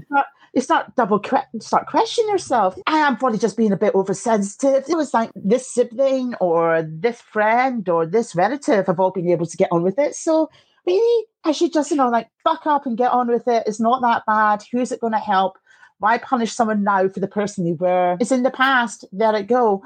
you 0.53 0.61
start 0.61 0.95
double 0.95 1.21
start 1.59 1.87
questioning 1.87 2.29
yourself. 2.29 2.77
I 2.87 2.99
am 2.99 3.17
probably 3.17 3.39
just 3.39 3.57
being 3.57 3.71
a 3.71 3.77
bit 3.77 3.95
oversensitive. 3.95 4.85
It 4.89 4.95
was 4.95 5.13
like 5.13 5.31
this 5.35 5.67
sibling 5.67 6.35
or 6.35 6.83
this 6.83 7.21
friend 7.21 7.87
or 7.87 8.05
this 8.05 8.35
relative 8.35 8.87
have 8.87 8.99
all 8.99 9.11
been 9.11 9.29
able 9.29 9.45
to 9.45 9.57
get 9.57 9.69
on 9.71 9.83
with 9.83 9.99
it. 9.99 10.15
So 10.15 10.49
really, 10.85 11.25
I 11.43 11.51
should 11.51 11.73
just 11.73 11.91
you 11.91 11.97
know 11.97 12.09
like 12.09 12.29
fuck 12.43 12.65
up 12.65 12.85
and 12.85 12.97
get 12.97 13.11
on 13.11 13.27
with 13.27 13.47
it. 13.47 13.63
It's 13.67 13.79
not 13.79 14.01
that 14.01 14.25
bad. 14.25 14.63
Who's 14.71 14.91
it 14.91 15.01
going 15.01 15.13
to 15.13 15.19
help? 15.19 15.57
Why 15.99 16.17
punish 16.17 16.53
someone 16.53 16.83
now 16.83 17.07
for 17.09 17.19
the 17.19 17.27
person 17.27 17.65
you 17.65 17.75
were? 17.75 18.17
It's 18.19 18.31
in 18.31 18.43
the 18.43 18.51
past. 18.51 19.05
Let 19.11 19.35
it 19.35 19.47
go. 19.47 19.83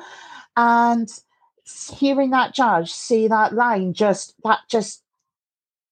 And 0.56 1.10
hearing 1.97 2.30
that 2.32 2.54
judge 2.54 2.91
say 2.91 3.28
that 3.28 3.54
line 3.54 3.93
just 3.93 4.36
that 4.43 4.60
just 4.69 5.02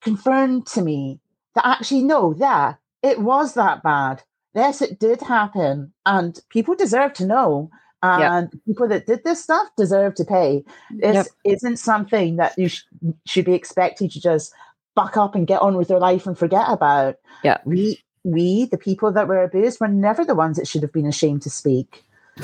confirmed 0.01 0.67
to 0.67 0.81
me 0.81 1.19
that 1.55 1.65
actually 1.65 2.03
no, 2.03 2.33
yeah, 2.37 2.75
it 3.01 3.19
was 3.19 3.53
that 3.55 3.83
bad 3.83 4.23
yes, 4.53 4.81
it 4.81 4.99
did 4.99 5.21
happen, 5.21 5.91
and 6.05 6.39
people 6.49 6.75
deserve 6.75 7.13
to 7.13 7.25
know. 7.25 7.69
And 8.03 8.49
yep. 8.51 8.65
people 8.65 8.87
that 8.87 9.05
did 9.05 9.23
this 9.23 9.43
stuff 9.43 9.67
deserve 9.77 10.15
to 10.15 10.25
pay. 10.25 10.63
This 10.89 11.13
yep. 11.13 11.27
isn't 11.45 11.77
something 11.77 12.37
that 12.37 12.57
you 12.57 12.67
sh- 12.67 12.81
should 13.27 13.45
be 13.45 13.53
expected 13.53 14.09
to 14.11 14.19
just 14.19 14.51
buck 14.95 15.17
up 15.17 15.35
and 15.35 15.45
get 15.45 15.61
on 15.61 15.77
with 15.77 15.87
their 15.87 15.99
life 15.99 16.25
and 16.25 16.35
forget 16.35 16.65
about. 16.67 17.17
Yeah, 17.43 17.57
we 17.63 18.01
we 18.23 18.65
the 18.65 18.77
people 18.77 19.11
that 19.11 19.27
were 19.27 19.43
abused 19.43 19.79
were 19.79 19.87
never 19.87 20.25
the 20.25 20.33
ones 20.33 20.57
that 20.57 20.67
should 20.67 20.81
have 20.81 20.91
been 20.91 21.05
ashamed 21.05 21.43
to 21.43 21.49
speak. 21.49 22.03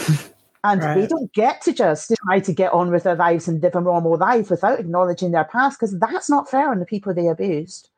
And 0.64 0.84
right. 0.84 0.96
they 0.96 1.08
don't 1.08 1.32
get 1.34 1.62
to 1.62 1.72
just 1.72 2.12
try 2.26 2.40
to 2.40 2.54
get 2.54 2.74
on 2.74 2.92
with 2.92 3.04
their 3.04 3.16
lives 3.16 3.48
and 3.48 3.62
live 3.62 3.76
a 3.76 3.80
normal 3.80 4.18
life 4.18 4.50
without 4.50 4.80
acknowledging 4.80 5.32
their 5.32 5.46
past 5.46 5.80
because 5.80 5.98
that's 5.98 6.30
not 6.30 6.50
fair 6.50 6.72
on 6.72 6.80
the 6.80 6.86
people 6.86 7.14
they 7.14 7.28
abused. 7.28 7.90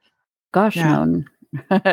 Gosh, 0.52 0.76
yeah. 0.76 1.04
no. 1.04 1.24
Sorry, 1.72 1.86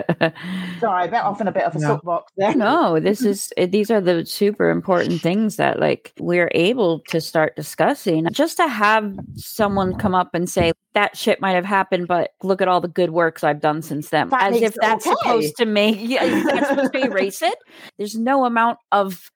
I 0.83 1.07
went 1.07 1.25
off 1.25 1.40
in 1.40 1.49
a 1.49 1.53
bit 1.53 1.64
of 1.64 1.75
a 1.75 1.79
no. 1.79 1.88
soapbox 1.88 2.33
there. 2.37 2.55
No, 2.55 3.01
this 3.01 3.23
is 3.25 3.53
eh, 3.57 3.66
these 3.66 3.90
are 3.90 4.01
the 4.01 4.27
super 4.27 4.69
important 4.69 5.23
things 5.23 5.57
that 5.57 5.81
like 5.81 6.12
we're 6.19 6.51
able 6.55 7.01
to 7.09 7.21
start 7.21 7.57
discussing. 7.57 8.29
Just 8.33 8.59
to 8.59 8.69
have 8.69 9.19
someone 9.35 9.97
come 9.97 10.14
up 10.14 10.35
and 10.35 10.49
say 10.49 10.73
that 10.92 11.16
shit 11.16 11.40
might 11.40 11.53
have 11.53 11.64
happened, 11.64 12.07
but 12.07 12.33
look 12.42 12.61
at 12.61 12.69
all 12.69 12.81
the 12.83 12.88
good 12.88 13.11
works 13.11 13.45
I've 13.45 13.61
done 13.61 13.81
since 13.81 14.11
then, 14.11 14.29
that 14.29 14.53
as 14.53 14.61
if 14.61 14.75
that's 14.75 15.07
okay. 15.07 15.16
supposed 15.16 15.57
to 15.57 15.64
make 15.64 15.97
yeah, 16.01 16.42
that's 16.45 16.69
supposed 16.69 16.92
to 16.92 17.05
erase 17.05 17.40
it. 17.40 17.57
There's 17.97 18.14
no 18.14 18.45
amount 18.45 18.79
of 18.92 19.31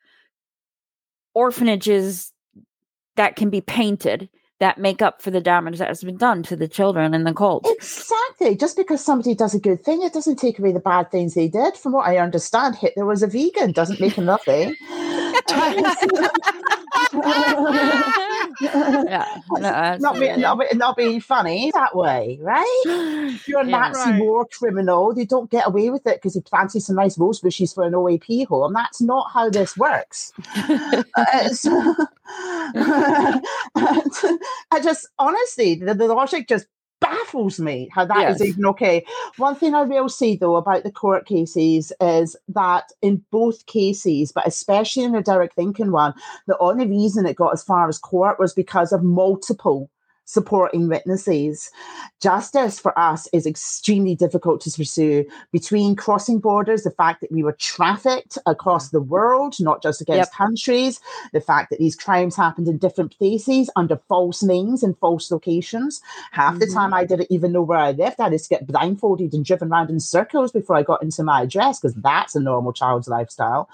orphanages 1.32 2.32
that 3.16 3.36
can 3.36 3.48
be 3.48 3.62
painted 3.62 4.28
that 4.60 4.78
make 4.78 5.02
up 5.02 5.20
for 5.20 5.30
the 5.30 5.40
damage 5.40 5.78
that 5.78 5.88
has 5.88 6.04
been 6.04 6.16
done 6.16 6.42
to 6.44 6.54
the 6.54 6.68
children 6.68 7.14
in 7.14 7.24
the 7.24 7.34
cult. 7.34 7.66
Exactly. 7.66 8.54
Just 8.54 8.76
because 8.76 9.02
somebody 9.02 9.34
does 9.34 9.54
a 9.54 9.60
good 9.60 9.82
thing, 9.82 10.02
it 10.02 10.12
doesn't 10.12 10.36
take 10.36 10.58
away 10.58 10.70
the 10.72 10.80
bad 10.80 11.10
things 11.10 11.34
they 11.34 11.48
did. 11.48 11.76
From 11.76 11.92
what 11.92 12.06
I 12.06 12.18
understand, 12.18 12.76
Hitler 12.76 13.06
was 13.06 13.22
a 13.22 13.26
vegan, 13.26 13.72
doesn't 13.72 14.00
make 14.00 14.14
him 14.14 14.26
nothing. 14.26 14.76
yeah, 18.60 19.40
no, 19.50 19.96
not, 19.98 20.20
be, 20.20 20.36
not, 20.36 20.58
be, 20.58 20.66
not 20.76 20.96
being 20.96 21.20
funny 21.20 21.70
that 21.74 21.94
way, 21.96 22.38
right? 22.40 22.82
If 22.86 23.48
you're 23.48 23.60
a 23.60 23.66
yeah, 23.66 23.78
Nazi 23.78 24.10
right. 24.10 24.20
war 24.20 24.46
criminal, 24.46 25.16
you 25.16 25.26
don't 25.26 25.50
get 25.50 25.66
away 25.66 25.90
with 25.90 26.06
it 26.06 26.16
because 26.16 26.34
you 26.34 26.42
planted 26.42 26.80
some 26.80 26.96
nice 26.96 27.18
rose 27.18 27.40
bushes 27.40 27.72
for 27.72 27.84
an 27.84 27.92
OAP 27.92 28.46
home. 28.46 28.72
That's 28.72 29.00
not 29.00 29.30
how 29.32 29.50
this 29.50 29.76
works. 29.76 30.32
uh, 30.56 31.48
so, 31.48 32.06
I 34.70 34.80
just 34.82 35.08
honestly, 35.18 35.76
the, 35.76 35.94
the 35.94 36.06
logic 36.06 36.48
just 36.48 36.66
baffles 37.00 37.58
me 37.58 37.88
how 37.92 38.04
that 38.04 38.20
yes. 38.20 38.40
is 38.40 38.48
even 38.48 38.66
okay. 38.66 39.04
One 39.36 39.54
thing 39.54 39.74
I 39.74 39.82
will 39.82 40.08
say 40.08 40.36
though 40.36 40.56
about 40.56 40.82
the 40.84 40.92
court 40.92 41.26
cases 41.26 41.92
is 42.00 42.36
that 42.48 42.92
in 43.02 43.24
both 43.30 43.66
cases, 43.66 44.32
but 44.32 44.46
especially 44.46 45.04
in 45.04 45.12
the 45.12 45.22
Derek 45.22 45.56
Lincoln 45.56 45.92
one, 45.92 46.14
the 46.46 46.58
only 46.58 46.86
reason 46.86 47.26
it 47.26 47.36
got 47.36 47.52
as 47.52 47.62
far 47.62 47.88
as 47.88 47.98
court 47.98 48.38
was 48.38 48.54
because 48.54 48.92
of 48.92 49.02
multiple 49.02 49.90
supporting 50.30 50.88
witnesses. 50.88 51.72
Justice 52.20 52.78
for 52.78 52.96
us 52.96 53.26
is 53.32 53.46
extremely 53.46 54.14
difficult 54.14 54.60
to 54.60 54.70
pursue 54.70 55.24
between 55.50 55.96
crossing 55.96 56.38
borders, 56.38 56.84
the 56.84 56.90
fact 56.92 57.20
that 57.20 57.32
we 57.32 57.42
were 57.42 57.56
trafficked 57.58 58.38
across 58.46 58.90
the 58.90 59.00
world, 59.00 59.56
not 59.58 59.82
just 59.82 60.00
against 60.00 60.30
yep. 60.30 60.32
countries, 60.32 61.00
the 61.32 61.40
fact 61.40 61.70
that 61.70 61.80
these 61.80 61.96
crimes 61.96 62.36
happened 62.36 62.68
in 62.68 62.78
different 62.78 63.16
places 63.18 63.68
under 63.74 63.96
false 64.08 64.42
names 64.42 64.84
and 64.84 64.96
false 64.98 65.32
locations. 65.32 66.00
Half 66.30 66.54
mm-hmm. 66.54 66.60
the 66.60 66.66
time 66.68 66.94
I 66.94 67.04
didn't 67.04 67.30
even 67.30 67.50
know 67.50 67.62
where 67.62 67.78
I 67.78 67.90
lived. 67.90 68.20
I 68.20 68.30
had 68.30 68.38
to 68.38 68.48
get 68.48 68.68
blindfolded 68.68 69.34
and 69.34 69.44
driven 69.44 69.72
around 69.72 69.90
in 69.90 69.98
circles 69.98 70.52
before 70.52 70.76
I 70.76 70.84
got 70.84 71.02
into 71.02 71.24
my 71.24 71.42
address 71.42 71.80
because 71.80 71.94
that's 71.94 72.36
a 72.36 72.40
normal 72.40 72.72
child's 72.72 73.08
lifestyle. 73.08 73.68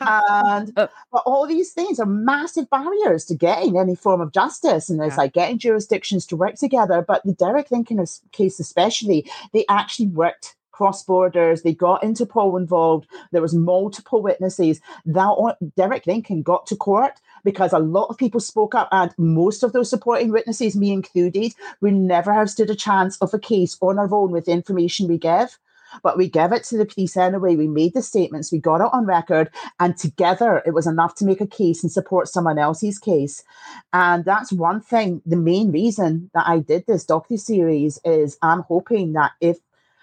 and 0.00 0.72
uh. 0.76 0.88
but 1.12 1.22
all 1.26 1.46
these 1.46 1.72
things 1.72 2.00
are 2.00 2.06
massive 2.06 2.68
barriers 2.70 3.24
to 3.26 3.34
getting 3.34 3.78
any 3.78 3.94
form 3.94 4.20
of 4.20 4.32
justice. 4.32 4.90
And 4.90 5.00
it's 5.00 5.12
yeah. 5.12 5.16
like 5.16 5.32
getting 5.34 5.58
jurisdiction 5.58 5.91
jurisdictions 5.92 6.26
to 6.26 6.36
work 6.36 6.54
together. 6.56 7.04
But 7.06 7.22
the 7.24 7.34
Derek 7.34 7.70
Lincoln 7.70 8.04
case, 8.32 8.60
especially, 8.60 9.30
they 9.52 9.64
actually 9.68 10.08
worked 10.08 10.56
cross 10.70 11.04
borders. 11.04 11.62
They 11.62 11.74
got 11.74 12.02
Interpol 12.02 12.58
involved. 12.58 13.06
There 13.30 13.42
was 13.42 13.54
multiple 13.54 14.22
witnesses. 14.22 14.80
That 15.04 15.56
Derek 15.76 16.06
Lincoln 16.06 16.42
got 16.42 16.66
to 16.66 16.76
court 16.76 17.20
because 17.44 17.72
a 17.74 17.78
lot 17.78 18.06
of 18.06 18.16
people 18.16 18.40
spoke 18.40 18.74
up, 18.74 18.88
and 18.90 19.12
most 19.18 19.62
of 19.62 19.72
those 19.72 19.90
supporting 19.90 20.30
witnesses, 20.30 20.76
me 20.76 20.92
included, 20.92 21.52
would 21.80 21.94
never 21.94 22.32
have 22.32 22.48
stood 22.48 22.70
a 22.70 22.74
chance 22.74 23.18
of 23.18 23.34
a 23.34 23.38
case 23.38 23.76
on 23.80 23.98
our 23.98 24.12
own 24.14 24.30
with 24.30 24.46
the 24.46 24.52
information 24.52 25.08
we 25.08 25.18
give. 25.18 25.58
But 26.02 26.16
we 26.16 26.28
gave 26.28 26.52
it 26.52 26.64
to 26.64 26.76
the 26.76 26.86
police 26.86 27.16
anyway. 27.16 27.56
We 27.56 27.68
made 27.68 27.94
the 27.94 28.02
statements, 28.02 28.52
we 28.52 28.58
got 28.58 28.80
it 28.80 28.90
on 28.92 29.06
record, 29.06 29.50
and 29.80 29.96
together 29.96 30.62
it 30.66 30.74
was 30.74 30.86
enough 30.86 31.14
to 31.16 31.24
make 31.24 31.40
a 31.40 31.46
case 31.46 31.82
and 31.82 31.92
support 31.92 32.28
someone 32.28 32.58
else's 32.58 32.98
case. 32.98 33.44
And 33.92 34.24
that's 34.24 34.52
one 34.52 34.80
thing. 34.80 35.22
The 35.26 35.36
main 35.36 35.72
reason 35.72 36.30
that 36.34 36.46
I 36.46 36.60
did 36.60 36.86
this 36.86 37.04
docu 37.04 37.38
series 37.38 37.98
is 38.04 38.38
I'm 38.42 38.60
hoping 38.62 39.12
that 39.14 39.32
if 39.40 39.58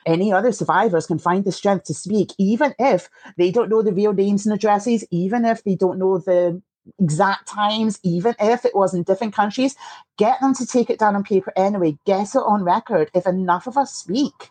any 0.05 0.31
other 0.33 0.51
survivors 0.51 1.05
can 1.05 1.19
find 1.19 1.43
the 1.43 1.51
strength 1.51 1.85
to 1.85 1.93
speak, 1.93 2.31
even 2.37 2.73
if 2.79 3.09
they 3.37 3.51
don't 3.51 3.69
know 3.69 3.81
the 3.81 3.93
real 3.93 4.13
names 4.13 4.45
and 4.45 4.53
addresses, 4.55 5.05
even 5.11 5.45
if 5.45 5.63
they 5.63 5.75
don't 5.75 5.99
know 5.99 6.17
the 6.17 6.61
exact 6.99 7.47
times, 7.47 7.99
even 8.03 8.35
if 8.39 8.65
it 8.65 8.75
was 8.75 8.93
in 8.93 9.03
different 9.03 9.33
countries, 9.33 9.75
get 10.17 10.39
them 10.39 10.53
to 10.55 10.65
take 10.65 10.89
it 10.89 10.99
down 10.99 11.15
on 11.15 11.23
paper 11.23 11.53
anyway, 11.55 11.97
get 12.05 12.33
it 12.35 12.39
on 12.39 12.63
record. 12.63 13.11
If 13.13 13.27
enough 13.27 13.67
of 13.67 13.77
us 13.77 13.93
speak, 13.93 14.49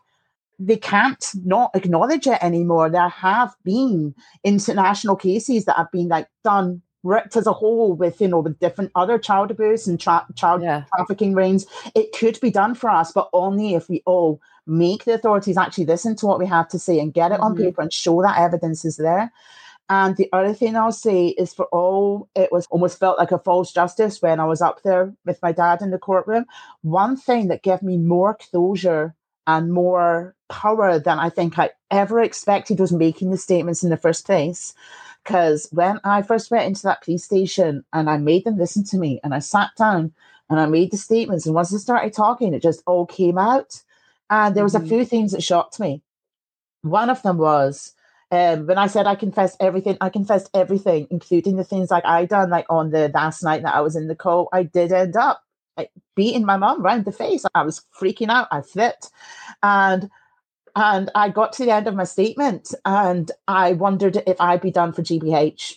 they 0.59 0.77
can't 0.77 1.25
not 1.45 1.71
acknowledge 1.75 2.27
it 2.27 2.43
anymore. 2.43 2.91
There 2.91 3.09
have 3.09 3.55
been 3.65 4.15
international 4.43 5.17
cases 5.17 5.65
that 5.67 5.77
have 5.77 5.91
been 5.93 6.09
like 6.09 6.29
done 6.43 6.83
worked 7.05 7.37
as 7.37 7.47
a 7.47 7.53
whole 7.53 7.95
with 7.95 8.21
you 8.21 8.29
know 8.29 8.41
with 8.41 8.59
different 8.59 8.91
other 8.97 9.19
child 9.19 9.51
abuse 9.51 9.87
and 9.87 10.01
tra- 10.01 10.27
child 10.35 10.63
yeah. 10.63 10.85
trafficking 10.97 11.35
rings. 11.35 11.67
It 11.95 12.13
could 12.13 12.41
be 12.41 12.51
done 12.51 12.75
for 12.75 12.91
us, 12.91 13.13
but 13.13 13.29
only 13.33 13.75
if 13.75 13.89
we 13.89 14.03
all 14.05 14.41
make 14.67 15.05
the 15.05 15.15
authorities 15.15 15.57
actually 15.57 15.87
listen 15.87 16.17
to 16.17 16.27
what 16.27 16.39
we 16.39 16.47
have 16.47 16.69
to 16.69 16.79
say 16.79 16.99
and 16.99 17.15
get 17.15 17.31
it 17.31 17.37
mm-hmm. 17.37 17.45
on 17.45 17.57
paper 17.57 17.81
and 17.81 17.93
show 17.93 18.21
that 18.23 18.39
evidence 18.39 18.85
is 18.85 18.97
there. 18.97 19.33
And 19.91 20.17
the 20.17 20.29
other 20.35 20.53
thing 20.53 20.77
I'll 20.77 20.93
say 20.93 21.29
is 21.29 21.55
for 21.55 21.65
all, 21.67 22.29
it 22.35 22.53
was 22.53 22.67
almost 22.67 22.99
felt 22.99 23.17
like 23.17 23.33
a 23.33 23.39
false 23.39 23.73
justice 23.73 24.21
when 24.21 24.39
I 24.39 24.45
was 24.45 24.61
up 24.61 24.83
there 24.83 25.15
with 25.25 25.41
my 25.41 25.51
dad 25.51 25.81
in 25.81 25.91
the 25.91 25.99
courtroom. 25.99 26.45
One 26.83 27.17
thing 27.17 27.49
that 27.49 27.63
gave 27.63 27.81
me 27.81 27.97
more 27.97 28.35
closure 28.35 29.15
and 29.49 29.73
more 29.73 30.37
power 30.51 30.99
than 30.99 31.19
I 31.19 31.31
think 31.31 31.59
I 31.59 31.71
ever 31.91 32.21
expected 32.21 32.79
was 32.79 32.93
making 32.93 33.31
the 33.31 33.39
statements 33.39 33.83
in 33.83 33.89
the 33.89 33.97
first 33.97 34.27
place. 34.27 34.75
Because 35.25 35.69
when 35.73 35.99
I 36.05 36.23
first 36.23 36.51
went 36.51 36.67
into 36.67 36.83
that 36.83 37.03
police 37.03 37.25
station 37.25 37.83
and 37.93 38.09
I 38.09 38.19
made 38.19 38.45
them 38.45 38.59
listen 38.59 38.85
to 38.85 38.99
me 38.99 39.21
and 39.25 39.35
I 39.35 39.41
sat 39.41 39.71
down 39.77 40.13
and 40.51 40.61
I 40.61 40.67
made 40.67 40.91
the 40.91 40.97
statements, 40.97 41.47
and 41.47 41.55
once 41.55 41.75
I 41.75 41.79
started 41.79 42.13
talking, 42.13 42.55
it 42.55 42.63
just 42.63 42.83
all 42.87 43.07
came 43.07 43.37
out. 43.39 43.83
And 44.31 44.55
there 44.55 44.65
was 44.65 44.75
mm-hmm. 44.75 44.85
a 44.85 44.89
few 44.89 45.05
things 45.05 45.33
that 45.33 45.43
shocked 45.43 45.81
me. 45.81 46.03
One 46.83 47.11
of 47.11 47.23
them 47.23 47.39
was 47.39 47.95
um, 48.31 48.67
when 48.67 48.77
I 48.77 48.87
said 48.87 49.07
I 49.07 49.15
confessed 49.15 49.57
everything, 49.61 49.97
I 50.03 50.11
confessed 50.11 50.51
everything, 50.53 51.07
including 51.11 51.57
the 51.57 51.65
things 51.65 51.91
like 51.91 52.05
I 52.05 52.27
done, 52.27 52.51
like 52.51 52.67
on 52.69 52.91
the 52.91 53.11
last 53.15 53.43
night 53.43 53.63
that 53.63 53.75
I 53.75 53.81
was 53.81 53.97
in 53.97 54.09
the 54.09 54.15
call, 54.15 54.51
I 54.53 54.63
did 54.63 54.93
end 54.93 55.17
up 55.17 55.43
like, 55.79 55.93
beating 56.17 56.45
my 56.45 56.59
mom 56.59 56.83
round 56.83 57.07
the 57.07 57.13
face. 57.13 57.45
I 57.55 57.63
was 57.63 57.85
freaking 58.01 58.29
out. 58.29 58.49
I 58.51 58.63
flipped, 58.63 59.11
and 59.63 60.11
and 60.77 61.11
I 61.15 61.31
got 61.31 61.53
to 61.55 61.65
the 61.65 61.73
end 61.73 61.89
of 61.89 61.95
my 61.95 62.05
statement, 62.05 62.75
and 62.85 63.31
I 63.49 63.73
wondered 63.75 64.23
if 64.27 64.41
I'd 64.41 64.61
be 64.61 64.71
done 64.71 64.93
for 64.93 65.03
GBH 65.03 65.77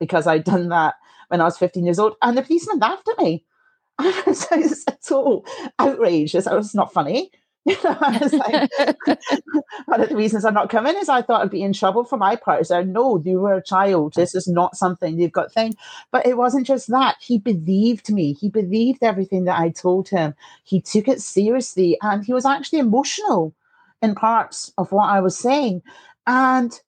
because 0.00 0.26
I'd 0.26 0.44
done 0.44 0.68
that 0.70 0.94
when 1.28 1.40
I 1.40 1.44
was 1.44 1.58
15 1.58 1.84
years 1.84 1.98
old, 1.98 2.16
and 2.22 2.36
the 2.36 2.42
policeman 2.42 2.78
laughed 2.78 3.08
at 3.08 3.18
me. 3.18 3.44
I 3.98 4.22
was 4.26 4.84
so 5.00 5.44
outraged. 5.78 6.34
It 6.34 6.46
was 6.46 6.74
not 6.74 6.92
funny. 6.92 7.30
You 7.76 7.76
know, 7.82 7.96
I 8.00 8.18
was 8.18 8.32
like, 8.32 9.18
one 9.86 10.00
of 10.00 10.08
the 10.08 10.14
reasons 10.14 10.44
I'm 10.44 10.54
not 10.54 10.70
coming 10.70 10.96
is 10.96 11.08
I 11.08 11.20
thought 11.20 11.42
I'd 11.42 11.50
be 11.50 11.64
in 11.64 11.72
trouble 11.72 12.04
for 12.04 12.16
my 12.16 12.36
part. 12.36 12.64
So 12.64 12.84
no, 12.84 13.20
you 13.24 13.40
were 13.40 13.54
a 13.54 13.62
child. 13.62 14.14
This 14.14 14.36
is 14.36 14.46
not 14.46 14.76
something 14.76 15.18
you've 15.18 15.32
got 15.32 15.52
thing. 15.52 15.74
But 16.12 16.26
it 16.26 16.36
wasn't 16.36 16.64
just 16.64 16.86
that. 16.88 17.16
He 17.20 17.38
believed 17.38 18.12
me. 18.12 18.34
He 18.34 18.48
believed 18.48 19.02
everything 19.02 19.46
that 19.46 19.58
I 19.58 19.70
told 19.70 20.08
him. 20.08 20.34
He 20.62 20.80
took 20.80 21.08
it 21.08 21.20
seriously, 21.20 21.98
and 22.02 22.24
he 22.24 22.32
was 22.32 22.46
actually 22.46 22.78
emotional 22.78 23.52
in 24.00 24.14
parts 24.14 24.72
of 24.78 24.92
what 24.92 25.10
I 25.10 25.20
was 25.20 25.36
saying. 25.36 25.82
And 26.28 26.78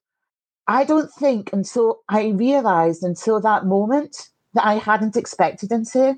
I 0.67 0.85
don't 0.85 1.11
think 1.11 1.51
until 1.51 2.03
I 2.07 2.27
realized 2.27 3.03
until 3.03 3.41
that 3.41 3.65
moment 3.65 4.29
that 4.53 4.65
I 4.65 4.75
hadn't 4.75 5.17
expected 5.17 5.73
him 5.73 5.83
to. 5.87 6.15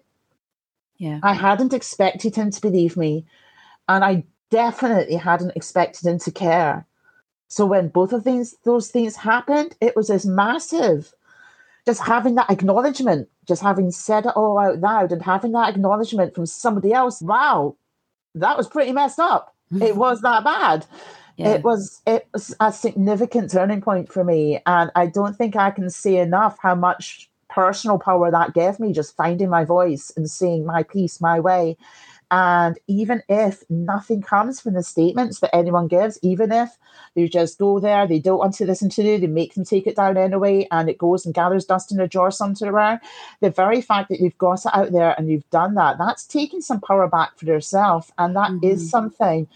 Yeah. 0.97 1.19
I 1.23 1.33
hadn't 1.33 1.73
expected 1.73 2.35
him 2.35 2.51
to 2.51 2.61
believe 2.61 2.95
me. 2.95 3.25
And 3.87 4.05
I 4.05 4.23
definitely 4.51 5.15
hadn't 5.15 5.55
expected 5.55 6.05
him 6.05 6.19
to 6.19 6.31
care. 6.31 6.85
So 7.47 7.65
when 7.65 7.89
both 7.89 8.13
of 8.13 8.23
these 8.23 8.55
those 8.63 8.89
things 8.89 9.15
happened, 9.15 9.75
it 9.81 9.95
was 9.95 10.09
as 10.09 10.25
massive. 10.25 11.13
Just 11.85 12.01
having 12.01 12.35
that 12.35 12.51
acknowledgement, 12.51 13.27
just 13.47 13.63
having 13.63 13.89
said 13.89 14.27
it 14.27 14.35
all 14.35 14.59
out 14.59 14.79
loud 14.79 15.11
and 15.11 15.21
having 15.23 15.51
that 15.53 15.69
acknowledgement 15.69 16.35
from 16.35 16.45
somebody 16.45 16.93
else, 16.93 17.21
wow, 17.21 17.75
that 18.35 18.55
was 18.55 18.67
pretty 18.67 18.91
messed 18.91 19.19
up. 19.19 19.55
it 19.81 19.95
was 19.95 20.21
that 20.21 20.43
bad. 20.43 20.85
Yeah. 21.37 21.55
It 21.55 21.63
was 21.63 22.01
it 22.05 22.27
was 22.33 22.53
a 22.59 22.71
significant 22.71 23.51
turning 23.51 23.81
point 23.81 24.11
for 24.11 24.23
me. 24.23 24.61
And 24.65 24.91
I 24.95 25.07
don't 25.07 25.35
think 25.35 25.55
I 25.55 25.71
can 25.71 25.89
say 25.89 26.17
enough 26.17 26.57
how 26.61 26.75
much 26.75 27.29
personal 27.49 27.99
power 27.99 28.31
that 28.31 28.53
gave 28.53 28.79
me, 28.79 28.93
just 28.93 29.15
finding 29.15 29.49
my 29.49 29.65
voice 29.65 30.11
and 30.15 30.29
saying 30.29 30.65
my 30.65 30.83
piece 30.83 31.19
my 31.19 31.39
way. 31.39 31.77
And 32.33 32.79
even 32.87 33.21
if 33.27 33.63
nothing 33.69 34.21
comes 34.21 34.61
from 34.61 34.73
the 34.73 34.83
statements 34.83 35.41
that 35.41 35.53
anyone 35.53 35.87
gives, 35.87 36.17
even 36.21 36.49
if 36.53 36.77
they 37.13 37.27
just 37.27 37.59
go 37.59 37.77
there, 37.81 38.07
they 38.07 38.19
don't 38.19 38.39
want 38.39 38.53
to 38.55 38.65
listen 38.65 38.89
to 38.91 39.03
you, 39.03 39.17
they 39.17 39.27
make 39.27 39.53
them 39.53 39.65
take 39.65 39.85
it 39.85 39.97
down 39.97 40.15
anyway, 40.15 40.65
and 40.71 40.89
it 40.89 40.97
goes 40.97 41.25
and 41.25 41.35
gathers 41.35 41.65
dust 41.65 41.91
in 41.91 41.99
a 41.99 42.07
jar 42.07 42.31
somewhere, 42.31 43.01
the 43.41 43.49
very 43.49 43.81
fact 43.81 44.07
that 44.07 44.21
you've 44.21 44.37
got 44.37 44.65
it 44.65 44.73
out 44.73 44.93
there 44.93 45.13
and 45.17 45.29
you've 45.29 45.49
done 45.49 45.75
that, 45.75 45.97
that's 45.97 46.25
taking 46.25 46.61
some 46.61 46.79
power 46.79 47.07
back 47.09 47.37
for 47.37 47.45
yourself. 47.45 48.11
And 48.17 48.33
that 48.37 48.51
mm-hmm. 48.51 48.65
is 48.65 48.89
something. 48.89 49.49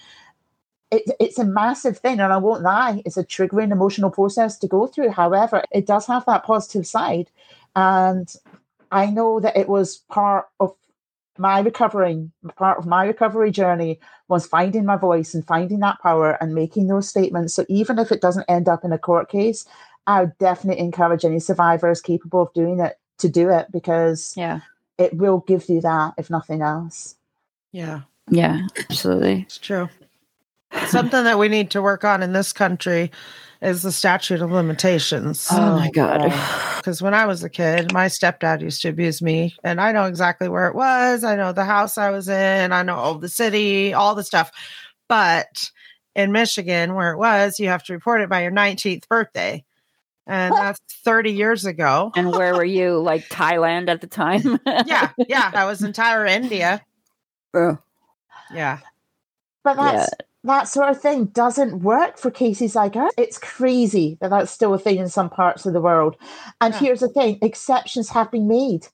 It, 0.92 1.10
it's 1.20 1.40
a 1.40 1.46
massive 1.46 1.98
thing, 1.98 2.20
and 2.20 2.34
I 2.34 2.38
won't 2.38 2.62
lie, 2.62 3.02
it's 3.06 3.18
a 3.18 3.24
triggering 3.24 3.72
emotional 3.72 4.12
process 4.12 4.58
to 4.60 4.68
go 4.68 4.86
through. 4.86 5.12
However, 5.12 5.64
it 5.72 5.88
does 5.88 6.08
have 6.08 6.26
that 6.26 6.44
positive 6.44 6.86
side. 6.86 7.32
And 7.74 8.34
I 8.92 9.06
know 9.08 9.40
that 9.40 9.56
it 9.56 9.70
was 9.70 9.98
part 10.10 10.50
of 10.60 10.76
my 11.38 11.60
recovering 11.60 12.32
part 12.56 12.78
of 12.78 12.86
my 12.86 13.06
recovery 13.06 13.52
journey 13.52 14.00
was 14.28 14.48
finding 14.48 14.86
my 14.86 14.96
voice 14.96 15.34
and 15.34 15.46
finding 15.46 15.80
that 15.80 16.00
power 16.02 16.38
and 16.42 16.56
making 16.56 16.88
those 16.88 17.08
statements. 17.08 17.54
So 17.54 17.66
even 17.70 18.00
if 18.00 18.12
it 18.12 18.22
doesn't 18.22 18.50
end 18.50 18.70
up 18.70 18.84
in 18.84 18.94
a 18.94 18.98
court 18.98 19.30
case, 19.30 19.66
I 20.08 20.22
would 20.22 20.38
definitely 20.38 20.84
encourage 20.84 21.26
any 21.26 21.40
survivors 21.40 22.02
capable 22.02 22.44
of 22.44 22.54
doing 22.54 22.80
it 22.80 22.98
to 23.20 23.30
do 23.30 23.50
it 23.50 23.68
because 23.72 24.34
yeah, 24.36 24.62
it 24.98 25.16
will 25.16 25.40
give 25.48 25.68
you 25.70 25.82
that 25.82 26.14
if 26.18 26.30
nothing 26.30 26.62
else. 26.62 27.16
Yeah. 27.72 28.02
Yeah, 28.30 28.62
absolutely. 28.78 29.42
It's 29.42 29.58
true. 29.58 29.90
Something 30.88 31.24
that 31.24 31.40
we 31.40 31.48
need 31.48 31.72
to 31.72 31.82
work 31.82 32.04
on 32.04 32.22
in 32.22 32.34
this 32.34 32.54
country 32.54 33.12
is 33.62 33.82
the 33.82 33.92
statute 33.92 34.42
of 34.42 34.52
limitations. 34.52 35.48
Oh 35.52 35.76
my 35.76 35.90
god. 35.90 36.22
Um, 36.22 36.76
because 36.78 37.02
when 37.02 37.14
I 37.14 37.26
was 37.26 37.44
a 37.44 37.50
kid, 37.50 37.94
my 37.94 38.08
stepdad 38.08 38.62
used 38.62 38.82
to 38.84 38.90
abuse 38.90 39.22
me, 39.22 39.56
and 39.64 39.82
I 39.82 39.92
know 39.92 40.06
exactly 40.06 40.50
where 40.50 40.68
it 40.68 40.76
was. 40.76 41.24
I 41.24 41.36
know 41.36 41.52
the 41.52 41.66
house 41.66 41.98
I 41.98 42.12
was 42.12 42.30
in. 42.30 42.72
I 42.72 42.84
know 42.84 43.18
the 43.18 43.30
city, 43.30 43.94
all 43.94 44.14
the 44.14 44.24
stuff. 44.24 44.52
But 45.08 45.72
in 46.16 46.32
Michigan, 46.32 46.94
where 46.94 47.12
it 47.12 47.18
was, 47.18 47.60
you 47.60 47.68
have 47.68 47.84
to 47.84 47.94
report 47.94 48.22
it 48.22 48.30
by 48.30 48.44
your 48.44 48.52
19th 48.52 49.08
birthday. 49.08 49.64
And 50.28 50.56
that's 50.56 50.80
30 51.04 51.32
years 51.32 51.66
ago. 51.66 52.12
And 52.16 52.32
where 52.32 52.56
were 52.56 52.66
you? 52.66 52.98
Like 52.98 53.30
Thailand 53.30 53.90
at 53.90 54.02
the 54.02 54.08
time? 54.08 54.60
yeah. 54.66 55.12
Yeah. 55.18 55.52
I 55.54 55.66
was 55.66 55.82
in 55.82 55.88
entire 55.88 56.26
India. 56.26 56.82
Oh. 57.58 57.78
Yeah. 58.54 58.80
But 59.64 59.76
that's 59.76 60.10
yeah. 60.12 60.26
That 60.46 60.68
sort 60.68 60.90
of 60.90 61.02
thing 61.02 61.26
doesn't 61.26 61.82
work 61.82 62.18
for 62.18 62.32
cases 62.32 62.76
like 62.76 62.96
ours. 62.96 63.12
It's 63.18 63.38
crazy 63.38 64.18
that 64.22 64.30
that's 64.30 64.52
still 64.52 64.74
a 64.74 64.80
thing 64.80 64.98
in 64.98 65.10
some 65.10 65.30
parts 65.30 65.66
of 65.66 65.74
the 65.74 65.82
world. 65.82 66.16
And 66.62 66.74
yeah. 66.74 66.80
here's 66.80 67.00
the 67.02 67.10
thing 67.10 67.40
exceptions 67.42 68.10
have 68.10 68.32
been 68.32 68.48
made 68.48 68.88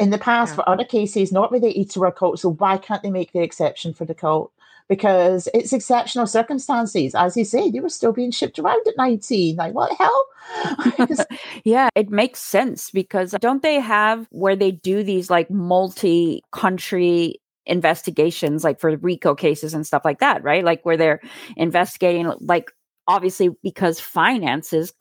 in 0.00 0.10
the 0.10 0.18
past 0.18 0.52
yeah. 0.52 0.56
for 0.56 0.68
other 0.68 0.84
cases 0.84 1.32
not 1.32 1.52
related 1.52 1.90
to 1.90 2.04
our 2.04 2.12
cult. 2.12 2.40
So 2.40 2.50
why 2.50 2.78
can't 2.78 3.02
they 3.02 3.10
make 3.10 3.32
the 3.32 3.42
exception 3.42 3.92
for 3.92 4.04
the 4.04 4.14
cult? 4.14 4.52
because 4.88 5.48
it's 5.54 5.72
exceptional 5.72 6.26
circumstances. 6.26 7.14
As 7.14 7.36
you 7.36 7.44
say, 7.44 7.70
they 7.70 7.80
were 7.80 7.88
still 7.88 8.12
being 8.12 8.30
shipped 8.30 8.58
around 8.58 8.86
at 8.86 8.96
19. 8.98 9.56
Like, 9.56 9.72
what 9.72 9.90
the 9.90 9.96
hell? 9.96 11.26
yeah, 11.64 11.88
it 11.94 12.10
makes 12.10 12.40
sense 12.40 12.90
because 12.90 13.34
don't 13.40 13.62
they 13.62 13.80
have 13.80 14.26
where 14.30 14.56
they 14.56 14.70
do 14.70 15.02
these 15.02 15.30
like 15.30 15.50
multi 15.50 16.42
country 16.50 17.40
investigations, 17.66 18.64
like 18.64 18.80
for 18.80 18.96
RICO 18.96 19.34
cases 19.34 19.74
and 19.74 19.86
stuff 19.86 20.02
like 20.04 20.20
that, 20.20 20.42
right? 20.42 20.64
Like 20.64 20.84
where 20.84 20.96
they're 20.96 21.20
investigating, 21.56 22.32
like 22.40 22.70
obviously 23.06 23.50
because 23.62 24.00
finances 24.00 24.92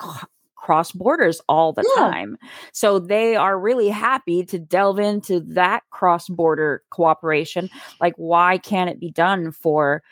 cross 0.62 0.92
borders 0.92 1.42
all 1.50 1.74
the 1.74 1.84
yeah. 1.98 2.04
time. 2.04 2.38
So 2.72 3.00
they 3.00 3.36
are 3.36 3.60
really 3.60 3.90
happy 3.90 4.46
to 4.46 4.60
delve 4.60 5.00
into 5.00 5.40
that 5.54 5.84
cross 5.90 6.30
border 6.30 6.84
cooperation. 6.92 7.70
Like, 8.00 8.14
why 8.16 8.60
can't 8.60 8.90
it 8.90 9.00
be 9.00 9.12
done 9.12 9.52
for 9.52 10.04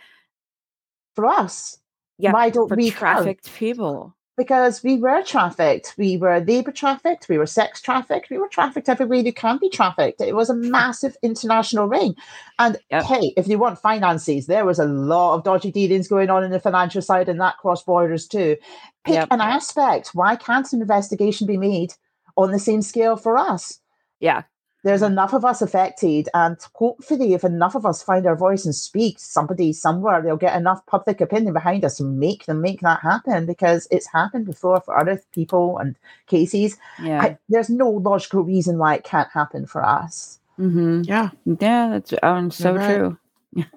for 1.16 1.26
us? 1.26 1.78
Yeah, 2.18 2.34
why 2.34 2.50
don't 2.50 2.76
we 2.76 2.90
trafficked 2.90 3.54
people? 3.54 4.16
Because 4.40 4.82
we 4.82 4.96
were 4.96 5.22
trafficked. 5.22 5.96
We 5.98 6.16
were 6.16 6.40
labor 6.40 6.72
trafficked. 6.72 7.28
We 7.28 7.38
were 7.38 7.46
sex 7.46 7.82
trafficked. 7.82 8.30
We 8.30 8.38
were 8.38 8.48
trafficked 8.48 8.88
every 8.88 9.06
way 9.06 9.20
you 9.20 9.34
can 9.34 9.58
be 9.58 9.68
trafficked. 9.70 10.22
It 10.22 10.34
was 10.34 10.50
a 10.50 10.56
massive 10.56 11.18
international 11.22 11.88
ring. 11.90 12.16
And 12.58 12.78
yep. 12.90 13.04
hey, 13.04 13.34
if 13.36 13.50
you 13.50 13.60
want 13.60 13.80
finances, 13.80 14.46
there 14.46 14.64
was 14.64 14.80
a 14.80 14.86
lot 14.86 15.36
of 15.36 15.44
dodgy 15.44 15.74
dealings 15.74 16.08
going 16.08 16.30
on 16.30 16.46
in 16.46 16.52
the 16.52 16.60
financial 16.62 17.02
side 17.02 17.28
and 17.28 17.42
that 17.42 17.58
cross 17.58 17.84
borders 17.84 18.30
too. 18.30 18.56
Pick 19.04 19.16
yep. 19.16 19.28
an 19.30 19.42
aspect. 19.42 20.12
Why 20.14 20.38
can't 20.38 20.72
an 20.72 20.82
investigation 20.82 21.46
be 21.46 21.58
made 21.58 21.94
on 22.38 22.52
the 22.52 22.60
same 22.60 22.82
scale 22.82 23.18
for 23.18 23.38
us? 23.38 23.82
Yeah, 24.22 24.44
there's 24.84 25.02
enough 25.02 25.34
of 25.34 25.44
us 25.44 25.62
affected, 25.62 26.30
and 26.34 26.58
hopefully, 26.74 27.34
if 27.34 27.44
enough 27.44 27.76
of 27.76 27.86
us 27.86 28.02
find 28.02 28.26
our 28.26 28.36
voice 28.36 28.64
and 28.64 28.74
speak, 28.74 29.20
somebody 29.20 29.74
somewhere 29.74 30.22
they'll 30.22 30.38
get 30.38 30.56
enough 30.56 30.86
public 30.86 31.20
opinion 31.20 31.54
behind 31.54 31.84
us 31.84 31.98
to 31.98 32.04
make 32.04 32.46
them 32.46 32.62
make 32.62 32.80
that 32.82 33.02
happen 33.02 33.46
because 33.46 33.88
it's 33.92 34.08
happened 34.08 34.46
before 34.46 34.80
for 34.80 34.98
other 34.98 35.22
people 35.34 35.78
and 35.80 35.96
cases. 36.28 36.78
Yeah. 37.02 37.22
I, 37.22 37.38
there's 37.50 37.70
no 37.70 37.90
logical 37.90 38.44
reason 38.44 38.78
why 38.78 38.96
it 38.96 39.04
can't 39.04 39.30
happen 39.34 39.66
for 39.66 39.84
us. 39.84 40.40
Mm-hmm. 40.58 41.02
Yeah, 41.04 41.32
yeah, 41.46 41.90
that's 41.90 42.14
um, 42.24 42.52
so 42.52 42.76
right. 42.76 42.96
true. 42.96 43.18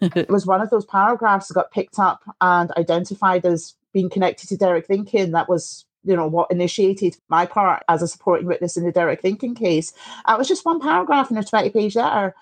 it 0.00 0.30
was 0.30 0.46
one 0.46 0.60
of 0.60 0.70
those 0.70 0.84
paragraphs 0.84 1.48
that 1.48 1.54
got 1.54 1.72
picked 1.72 1.98
up 1.98 2.22
and 2.40 2.70
identified 2.76 3.44
as 3.44 3.74
being 3.92 4.10
connected 4.10 4.48
to 4.48 4.56
Derek 4.56 4.88
Lincoln. 4.88 5.32
That 5.32 5.48
was 5.48 5.84
you 6.04 6.16
know 6.16 6.26
what 6.26 6.50
initiated 6.50 7.16
my 7.28 7.46
part 7.46 7.82
as 7.88 8.02
a 8.02 8.08
supporting 8.08 8.46
witness 8.46 8.76
in 8.76 8.84
the 8.84 8.92
Derek 8.92 9.22
Lincoln 9.22 9.54
case. 9.54 9.92
It 10.28 10.38
was 10.38 10.48
just 10.48 10.64
one 10.64 10.80
paragraph 10.80 11.30
in 11.30 11.36
a 11.36 11.44
20 11.44 11.70
page 11.70 11.96
letter. 11.96 12.34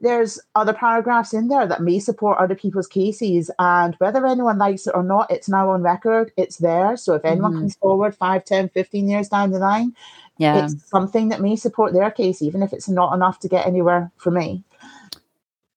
There's 0.00 0.40
other 0.54 0.72
paragraphs 0.72 1.32
in 1.32 1.48
there 1.48 1.66
that 1.66 1.80
may 1.80 1.98
support 1.98 2.38
other 2.38 2.54
people's 2.54 2.88
cases, 2.88 3.50
and 3.58 3.94
whether 3.96 4.26
anyone 4.26 4.58
likes 4.58 4.86
it 4.86 4.94
or 4.94 5.02
not, 5.02 5.30
it's 5.30 5.48
now 5.48 5.70
on 5.70 5.82
record. 5.82 6.32
It's 6.36 6.58
there. 6.58 6.96
So 6.96 7.14
if 7.14 7.24
anyone 7.24 7.52
mm-hmm. 7.52 7.60
comes 7.60 7.76
forward 7.76 8.14
5, 8.14 8.44
10, 8.44 8.68
15 8.70 9.08
years 9.08 9.28
down 9.28 9.52
the 9.52 9.58
line, 9.58 9.94
yeah. 10.36 10.64
it's 10.64 10.88
something 10.88 11.28
that 11.28 11.40
may 11.40 11.56
support 11.56 11.92
their 11.92 12.10
case, 12.10 12.42
even 12.42 12.62
if 12.62 12.72
it's 12.72 12.88
not 12.88 13.14
enough 13.14 13.38
to 13.40 13.48
get 13.48 13.66
anywhere 13.66 14.10
for 14.16 14.30
me. 14.30 14.64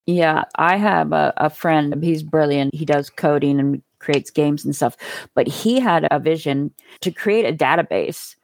Yeah, 0.07 0.45
I 0.55 0.77
have 0.77 1.11
a, 1.11 1.33
a 1.37 1.49
friend. 1.49 2.01
He's 2.01 2.23
brilliant. 2.23 2.73
He 2.73 2.85
does 2.85 3.09
coding 3.09 3.59
and 3.59 3.81
creates 3.99 4.31
games 4.31 4.65
and 4.65 4.75
stuff. 4.75 4.97
But 5.33 5.47
he 5.47 5.79
had 5.79 6.07
a 6.11 6.19
vision 6.19 6.71
to 7.01 7.11
create 7.11 7.45
a 7.45 7.55
database 7.55 8.35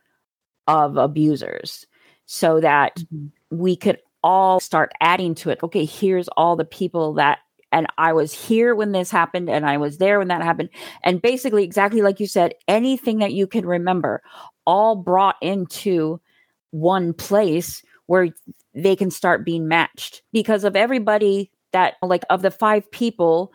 of 0.68 0.98
abusers 0.98 1.86
so 2.26 2.60
that 2.60 2.96
mm-hmm. 2.98 3.28
we 3.58 3.76
could 3.76 4.00
all 4.24 4.60
start 4.60 4.92
adding 5.02 5.36
to 5.36 5.50
it. 5.50 5.62
Okay, 5.63 5.86
here's 5.86 6.30
all 6.30 6.56
the 6.56 6.66
people 6.66 7.13
that 7.13 7.39
and 7.72 7.88
I 7.98 8.13
was 8.13 8.32
here 8.34 8.76
when 8.76 8.92
this 8.92 9.10
happened 9.10 9.50
and 9.50 9.66
I 9.66 9.78
was 9.78 9.98
there 9.98 10.20
when 10.20 10.28
that 10.28 10.44
happened. 10.44 10.70
And 11.04 11.22
basically 11.22 11.63
exactly 11.63 12.04
like 12.04 12.20
you 12.20 12.28
said, 12.28 12.54
anything 12.68 13.18
that 13.18 13.34
you 13.34 13.48
can 13.48 13.66
remember 13.66 14.22
all 14.66 14.96
brought 14.96 15.38
into 15.42 16.22
one 16.70 17.13
place 17.13 17.84
where 18.06 18.30
they 18.76 18.96
can 18.96 19.10
start 19.10 19.44
being 19.44 19.68
matched 19.68 20.22
because 20.32 20.63
of 20.63 20.76
everybody 20.76 21.52
that 21.72 21.96
like 22.04 22.24
of 22.30 22.44
the 22.44 22.52
five 22.52 22.89
people, 22.92 23.52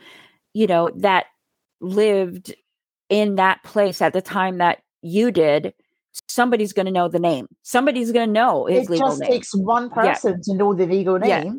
you 0.52 0.66
know, 0.66 0.90
that 0.96 1.26
lived 1.80 2.54
in 3.08 3.36
that 3.36 3.62
place 3.62 4.02
at 4.02 4.12
the 4.12 4.22
time 4.22 4.58
that 4.58 4.82
you 5.02 5.30
did, 5.30 5.72
somebody's 6.28 6.72
going 6.72 6.86
to 6.86 6.92
know 6.92 7.08
the 7.08 7.18
name. 7.18 7.48
Somebody's 7.62 8.12
going 8.12 8.28
to 8.28 8.32
know 8.32 8.66
his 8.66 8.86
it 8.86 8.90
legal 8.90 9.08
name. 9.08 9.16
It 9.16 9.20
just 9.20 9.30
takes 9.30 9.54
one 9.54 9.90
person 9.90 10.32
yeah. 10.32 10.52
to 10.52 10.58
know 10.58 10.74
the 10.74 10.86
legal 10.86 11.18
name. 11.18 11.28
Yeah. 11.28 11.52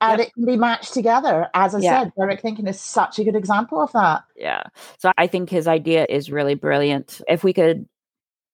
And 0.00 0.18
yep. 0.18 0.28
it 0.28 0.34
can 0.34 0.44
be 0.44 0.56
matched 0.56 0.92
together. 0.92 1.48
As 1.54 1.74
I 1.74 1.78
yeah. 1.78 2.02
said, 2.02 2.12
Derek 2.18 2.44
Lincoln 2.44 2.66
is 2.66 2.80
such 2.80 3.18
a 3.18 3.24
good 3.24 3.36
example 3.36 3.80
of 3.80 3.92
that. 3.92 4.24
Yeah. 4.36 4.64
So 4.98 5.12
I 5.16 5.26
think 5.26 5.48
his 5.48 5.66
idea 5.66 6.06
is 6.08 6.30
really 6.30 6.54
brilliant. 6.54 7.22
If 7.26 7.42
we 7.42 7.52
could 7.52 7.86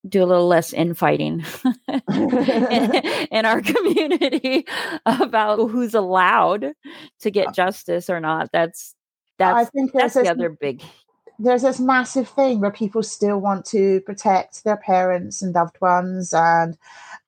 do 0.07 0.23
a 0.23 0.25
little 0.25 0.47
less 0.47 0.73
infighting 0.73 1.43
in, 1.87 2.95
in, 3.31 3.45
our 3.45 3.61
community 3.61 4.65
about 5.05 5.69
who's 5.69 5.93
allowed 5.93 6.73
to 7.19 7.31
get 7.31 7.49
uh 7.49 7.51
justice 7.51 8.09
or 8.09 8.19
not. 8.19 8.49
That's 8.51 8.95
that's 9.37 9.67
I 9.67 9.69
think 9.69 9.91
that's 9.93 10.15
the 10.15 10.29
other 10.29 10.49
big 10.49 10.81
there's 11.41 11.63
this 11.63 11.79
massive 11.79 12.29
thing 12.29 12.59
where 12.59 12.71
people 12.71 13.03
still 13.03 13.39
want 13.39 13.65
to 13.65 14.01
protect 14.01 14.63
their 14.63 14.77
parents 14.77 15.41
and 15.41 15.55
loved 15.55 15.79
ones 15.81 16.33
and 16.33 16.77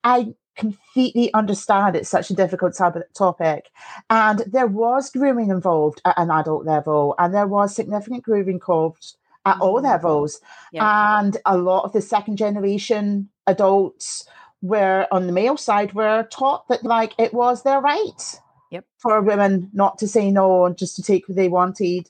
i 0.04 0.34
completely 0.56 1.32
understand 1.34 1.96
it's 1.96 2.08
such 2.08 2.30
a 2.30 2.34
difficult 2.34 2.78
topic 3.14 3.70
and 4.08 4.40
there 4.46 4.68
was 4.68 5.10
grooming 5.10 5.50
involved 5.50 6.00
at 6.04 6.16
an 6.16 6.30
adult 6.30 6.64
level 6.64 7.14
and 7.18 7.34
there 7.34 7.46
was 7.46 7.74
significant 7.74 8.22
grooming 8.22 8.54
involved 8.54 9.16
at 9.44 9.60
all 9.60 9.76
mm-hmm. 9.76 9.86
levels 9.86 10.40
yeah. 10.72 11.18
and 11.18 11.38
a 11.44 11.56
lot 11.56 11.84
of 11.84 11.92
the 11.92 12.00
second 12.00 12.36
generation 12.36 13.28
adults 13.46 14.26
were 14.62 15.06
on 15.10 15.26
the 15.26 15.32
male 15.32 15.56
side 15.56 15.92
were 15.92 16.26
taught 16.30 16.66
that 16.68 16.84
like 16.84 17.12
it 17.18 17.34
was 17.34 17.62
their 17.64 17.80
right 17.80 18.40
yep. 18.70 18.84
for 18.96 19.20
women 19.20 19.70
not 19.72 19.98
to 19.98 20.08
say 20.08 20.30
no 20.30 20.64
and 20.64 20.78
just 20.78 20.96
to 20.96 21.02
take 21.02 21.28
what 21.28 21.36
they 21.36 21.48
wanted 21.48 22.08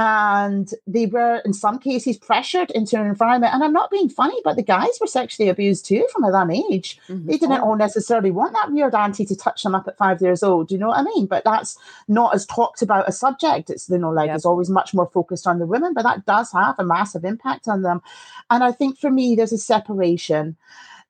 and 0.00 0.72
they 0.86 1.04
were 1.04 1.42
in 1.44 1.52
some 1.52 1.78
cases 1.78 2.16
pressured 2.16 2.70
into 2.70 2.98
an 2.98 3.06
environment. 3.06 3.52
And 3.52 3.62
i'm 3.62 3.72
not 3.72 3.90
being 3.90 4.08
funny 4.08 4.40
but 4.42 4.56
the 4.56 4.62
guys 4.62 4.98
were 4.98 5.06
sexually 5.06 5.50
abused 5.50 5.84
too 5.84 6.06
from 6.10 6.24
a 6.24 6.32
young 6.32 6.50
age. 6.50 6.98
Mm-hmm. 7.08 7.26
they 7.26 7.36
didn't 7.36 7.60
all 7.60 7.76
necessarily 7.76 8.30
want 8.30 8.54
that 8.54 8.72
weird 8.72 8.94
auntie 8.94 9.26
to 9.26 9.36
touch 9.36 9.62
them 9.62 9.74
up 9.74 9.86
at 9.86 9.98
five 9.98 10.22
years 10.22 10.42
old. 10.42 10.68
Do 10.68 10.74
you 10.74 10.80
know 10.80 10.88
what 10.88 10.98
i 10.98 11.02
mean? 11.02 11.26
But 11.26 11.44
that's 11.44 11.76
not 12.08 12.34
as 12.34 12.46
talked 12.46 12.80
about 12.80 13.10
a 13.10 13.12
subject. 13.12 13.68
It's 13.68 13.90
you 13.90 13.98
know 13.98 14.10
like 14.10 14.28
yep. 14.28 14.36
it's 14.36 14.46
always 14.46 14.70
much 14.70 14.94
more 14.94 15.10
focused 15.12 15.46
on 15.46 15.58
the 15.58 15.66
women 15.66 15.92
but 15.92 16.04
that 16.04 16.24
does 16.24 16.50
have 16.52 16.76
a 16.78 16.84
massive 16.84 17.26
impact 17.26 17.68
on 17.68 17.82
them. 17.82 18.00
And 18.48 18.64
i 18.64 18.72
think 18.72 18.98
for 18.98 19.10
me 19.10 19.34
there's 19.34 19.52
a 19.52 19.58
separation 19.58 20.56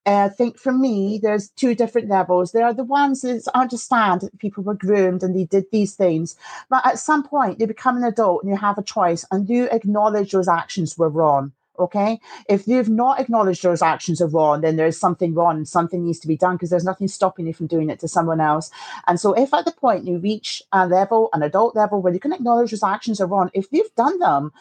uh, 0.07 0.25
I 0.25 0.29
think 0.29 0.59
for 0.59 0.73
me, 0.73 1.21
there's 1.23 1.51
two 1.51 1.75
different 1.75 2.09
levels. 2.09 2.53
There 2.53 2.65
are 2.65 2.75
the 2.75 2.85
ones 2.85 3.21
that 3.23 3.47
understand 3.55 4.23
that 4.23 4.39
people 4.39 4.65
were 4.65 4.75
groomed 4.75 5.23
and 5.23 5.37
they 5.37 5.45
did 5.45 5.67
these 5.71 5.95
things, 5.95 6.37
but 6.69 6.85
at 6.87 6.99
some 6.99 7.23
point 7.23 7.61
you 7.61 7.67
become 7.67 7.97
an 7.97 8.05
adult 8.05 8.43
and 8.43 8.51
you 8.51 8.57
have 8.57 8.79
a 8.79 8.83
choice 8.83 9.25
and 9.31 9.49
you 9.49 9.69
acknowledge 9.71 10.33
those 10.33 10.49
actions 10.49 10.97
were 10.97 11.11
wrong. 11.11 11.53
Okay. 11.79 12.21
If 12.47 12.69
you've 12.69 12.91
not 12.91 13.21
acknowledged 13.21 13.63
those 13.63 13.81
actions 13.81 14.21
are 14.21 14.29
wrong, 14.29 14.61
then 14.61 14.77
there's 14.77 14.99
something 14.99 15.35
wrong 15.35 15.65
something 15.65 16.05
needs 16.05 16.19
to 16.21 16.29
be 16.29 16.37
done 16.37 16.57
because 16.57 16.69
there's 16.69 16.85
nothing 16.85 17.09
stopping 17.09 17.47
you 17.47 17.55
from 17.55 17.69
doing 17.69 17.89
it 17.89 17.99
to 18.01 18.09
someone 18.09 18.41
else. 18.41 18.71
And 19.07 19.19
so, 19.19 19.33
if 19.33 19.55
at 19.55 19.65
the 19.65 19.73
point 19.73 20.07
you 20.07 20.19
reach 20.19 20.63
a 20.73 20.87
level, 20.87 21.31
an 21.33 21.43
adult 21.43 21.75
level, 21.75 22.03
where 22.03 22.13
you 22.13 22.21
can 22.21 22.35
acknowledge 22.35 22.71
those 22.71 22.83
actions 22.83 23.19
are 23.19 23.27
wrong, 23.27 23.51
if 23.55 23.67
you've 23.71 23.95
done 23.95 24.19
them, 24.19 24.53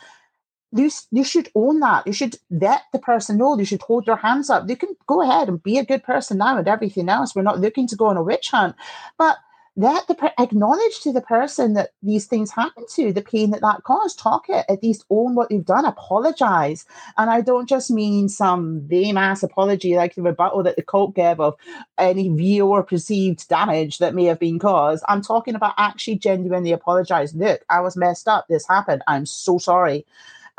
you, 0.71 0.89
you 1.11 1.23
should 1.23 1.49
own 1.55 1.79
that. 1.79 2.05
You 2.05 2.13
should 2.13 2.37
let 2.49 2.83
the 2.93 2.99
person 2.99 3.37
know. 3.37 3.57
You 3.57 3.65
should 3.65 3.81
hold 3.81 4.05
their 4.05 4.15
hands 4.15 4.49
up. 4.49 4.69
You 4.69 4.75
can 4.75 4.95
go 5.07 5.21
ahead 5.21 5.49
and 5.49 5.61
be 5.61 5.77
a 5.77 5.85
good 5.85 6.03
person 6.03 6.37
now 6.37 6.57
and 6.57 6.67
everything 6.67 7.09
else. 7.09 7.35
We're 7.35 7.41
not 7.41 7.59
looking 7.59 7.87
to 7.87 7.95
go 7.95 8.05
on 8.05 8.17
a 8.17 8.23
witch 8.23 8.51
hunt. 8.51 8.75
But 9.17 9.37
let 9.75 10.07
the 10.07 10.33
acknowledge 10.41 10.99
to 11.01 11.13
the 11.13 11.21
person 11.21 11.73
that 11.73 11.91
these 12.03 12.25
things 12.25 12.51
happen 12.51 12.83
to 12.89 13.13
the 13.13 13.21
pain 13.21 13.51
that 13.51 13.61
that 13.61 13.83
caused 13.83 14.19
talk 14.19 14.49
it 14.49 14.65
at 14.67 14.83
least 14.83 15.05
own 15.09 15.35
what 15.35 15.49
you've 15.49 15.65
done 15.65 15.85
apologize 15.85 16.85
and 17.17 17.29
i 17.29 17.39
don't 17.39 17.69
just 17.69 17.89
mean 17.89 18.27
some 18.27 18.85
lame 18.89 19.17
ass 19.17 19.43
apology 19.43 19.95
like 19.95 20.15
the 20.15 20.21
rebuttal 20.21 20.63
that 20.63 20.75
the 20.75 20.81
cult 20.81 21.15
gave 21.15 21.39
of 21.39 21.55
any 21.97 22.29
real 22.29 22.67
or 22.67 22.83
perceived 22.83 23.47
damage 23.47 23.99
that 23.99 24.15
may 24.15 24.25
have 24.25 24.39
been 24.39 24.59
caused 24.59 25.03
i'm 25.07 25.21
talking 25.21 25.55
about 25.55 25.75
actually 25.77 26.17
genuinely 26.17 26.73
apologize 26.73 27.33
look 27.33 27.61
i 27.69 27.79
was 27.79 27.95
messed 27.95 28.27
up 28.27 28.47
this 28.49 28.67
happened 28.67 29.01
i'm 29.07 29.25
so 29.25 29.57
sorry 29.57 30.05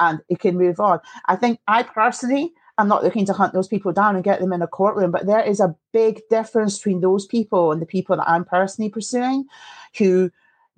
and 0.00 0.20
it 0.28 0.40
can 0.40 0.58
move 0.58 0.80
on. 0.80 0.98
I 1.26 1.36
think 1.36 1.60
i 1.68 1.82
personally 1.82 2.52
I'm 2.78 2.88
not 2.88 3.04
looking 3.04 3.26
to 3.26 3.34
hunt 3.34 3.52
those 3.52 3.68
people 3.68 3.92
down 3.92 4.14
and 4.14 4.24
get 4.24 4.40
them 4.40 4.54
in 4.54 4.62
a 4.62 4.66
courtroom, 4.66 5.10
but 5.10 5.26
there 5.26 5.42
is 5.42 5.60
a 5.60 5.76
big 5.92 6.22
difference 6.30 6.78
between 6.78 7.00
those 7.02 7.26
people 7.26 7.72
and 7.72 7.82
the 7.82 7.86
people 7.86 8.16
that 8.16 8.28
I'm 8.28 8.44
personally 8.44 8.88
pursuing 8.88 9.44
who 9.98 10.30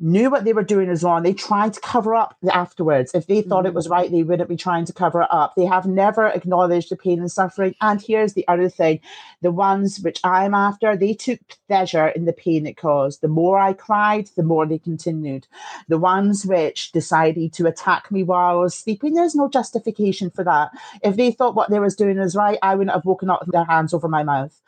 knew 0.03 0.31
what 0.31 0.45
they 0.45 0.53
were 0.53 0.65
doing 0.65 0.89
was 0.89 1.05
wrong. 1.05 1.23
They 1.23 1.33
tried 1.33 1.75
to 1.75 1.81
cover 1.81 2.15
up 2.15 2.37
afterwards. 2.53 3.13
If 3.15 3.29
they 3.29 3.41
thought 3.41 3.67
it 3.67 3.73
was 3.73 3.87
mm. 3.87 3.93
right, 3.93 4.11
they 4.11 4.25
wouldn't 4.25 4.49
be 4.49 4.57
trying 4.57 4.85
to 4.87 4.93
cover 4.93 5.23
it 5.23 5.29
up. 5.31 5.55
They 5.55 5.65
have 5.65 5.87
never 5.87 6.27
acknowledged 6.27 6.91
the 6.91 6.97
pain 6.97 7.21
and 7.21 7.31
suffering. 7.31 7.77
And 7.81 8.03
here's 8.03 8.35
the 8.35 8.47
other 8.49 8.69
thing 8.69 9.01
the 9.43 9.53
ones 9.53 10.01
which 10.01 10.21
I'm 10.25 10.55
after, 10.55 10.97
they 10.97 11.15
took 11.15 11.39
pleasure 11.69 12.09
in 12.09 12.25
the 12.25 12.33
pain 12.33 12.67
it 12.67 12.77
caused. 12.77 13.21
The 13.21 13.29
more 13.29 13.61
I 13.61 13.75
cried, 13.75 14.29
the 14.37 14.43
more 14.43 14.67
they 14.67 14.79
continued. 14.79 15.47
The 15.87 15.99
ones 15.99 16.45
which 16.45 16.91
decided 16.91 17.53
to 17.55 17.67
attack 17.67 18.11
me 18.11 18.25
while 18.25 18.57
I 18.57 18.61
was 18.61 18.75
sleeping, 18.75 19.15
there's 19.15 19.37
no 19.37 19.49
justification 19.49 20.31
for 20.31 20.43
that. 20.43 20.73
If 21.05 21.15
they 21.15 21.31
thought 21.31 21.55
what 21.55 21.71
they 21.71 21.79
was 21.79 21.95
doing 21.95 22.19
was 22.19 22.35
right, 22.35 22.59
I 22.61 22.75
wouldn't 22.75 22.95
have 22.95 23.05
woken 23.05 23.31
up 23.31 23.47
with 23.47 23.53
their 23.53 23.65
hands 23.65 23.95
over 23.95 24.09
my 24.09 24.25
mouth. 24.25 24.61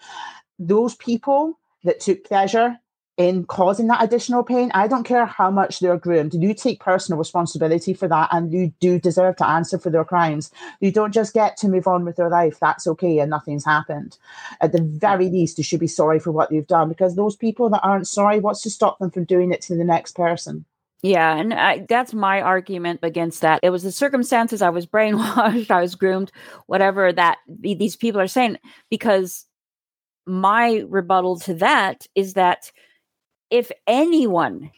Those 0.60 0.94
people 0.94 1.58
that 1.82 1.98
took 1.98 2.24
pleasure 2.24 2.78
in 3.16 3.44
causing 3.44 3.86
that 3.86 4.02
additional 4.02 4.42
pain. 4.42 4.70
I 4.74 4.88
don't 4.88 5.04
care 5.04 5.24
how 5.24 5.50
much 5.50 5.78
they're 5.78 5.96
groomed. 5.96 6.34
You 6.34 6.52
take 6.52 6.80
personal 6.80 7.18
responsibility 7.18 7.94
for 7.94 8.08
that 8.08 8.28
and 8.32 8.52
you 8.52 8.72
do 8.80 8.98
deserve 8.98 9.36
to 9.36 9.46
answer 9.46 9.78
for 9.78 9.90
their 9.90 10.04
crimes. 10.04 10.50
You 10.80 10.90
don't 10.90 11.14
just 11.14 11.32
get 11.32 11.56
to 11.58 11.68
move 11.68 11.86
on 11.86 12.04
with 12.04 12.16
their 12.16 12.28
life. 12.28 12.58
That's 12.60 12.86
okay 12.88 13.18
and 13.20 13.30
nothing's 13.30 13.64
happened. 13.64 14.18
At 14.60 14.72
the 14.72 14.82
very 14.82 15.28
least, 15.28 15.58
you 15.58 15.64
should 15.64 15.80
be 15.80 15.86
sorry 15.86 16.18
for 16.18 16.32
what 16.32 16.50
you've 16.50 16.66
done 16.66 16.88
because 16.88 17.14
those 17.14 17.36
people 17.36 17.70
that 17.70 17.84
aren't 17.84 18.08
sorry, 18.08 18.40
what's 18.40 18.62
to 18.62 18.70
stop 18.70 18.98
them 18.98 19.10
from 19.10 19.24
doing 19.24 19.52
it 19.52 19.62
to 19.62 19.76
the 19.76 19.84
next 19.84 20.16
person? 20.16 20.64
Yeah, 21.02 21.36
and 21.36 21.52
I, 21.52 21.84
that's 21.86 22.14
my 22.14 22.40
argument 22.40 23.00
against 23.02 23.42
that. 23.42 23.60
It 23.62 23.68
was 23.68 23.82
the 23.82 23.92
circumstances. 23.92 24.62
I 24.62 24.70
was 24.70 24.86
brainwashed. 24.86 25.70
I 25.70 25.82
was 25.82 25.94
groomed. 25.94 26.32
Whatever 26.66 27.12
that 27.12 27.38
these 27.46 27.94
people 27.94 28.22
are 28.22 28.26
saying, 28.26 28.56
because 28.88 29.44
my 30.26 30.82
rebuttal 30.88 31.38
to 31.40 31.54
that 31.54 32.06
is 32.14 32.32
that 32.34 32.72
if 33.54 33.70
anyone 33.86 34.72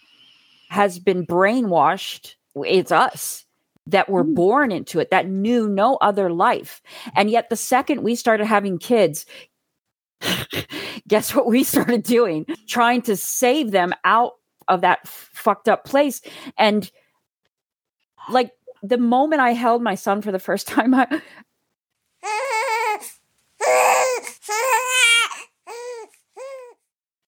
has 0.69 0.99
been 0.99 1.27
brainwashed, 1.27 2.35
it's 2.55 2.93
us 2.93 3.47
that 3.87 4.11
were 4.11 4.25
mm. 4.25 4.35
born 4.35 4.71
into 4.71 5.01
it, 5.01 5.11
that 5.11 5.27
knew 5.27 5.67
no 5.67 5.97
other 5.97 6.31
life. 6.31 6.83
And 7.15 7.31
yet, 7.31 7.49
the 7.49 7.57
second 7.57 8.03
we 8.03 8.15
started 8.15 8.45
having 8.45 8.79
kids, 8.79 9.25
guess 11.09 11.35
what 11.35 11.47
we 11.47 11.65
started 11.73 12.03
doing? 12.03 12.45
Trying 12.69 13.01
to 13.03 13.17
save 13.17 13.71
them 13.71 13.95
out 14.05 14.33
of 14.69 14.83
that 14.83 15.09
fucked 15.09 15.71
up 15.71 15.87
place. 15.87 16.21
And 16.59 16.91
like 18.29 18.51
the 18.83 18.99
moment 18.99 19.41
I 19.41 19.53
held 19.53 19.83
my 19.83 19.95
son 19.95 20.21
for 20.21 20.33
the 20.33 20.39
first 20.39 20.67
time, 20.69 20.93
I, 20.93 21.23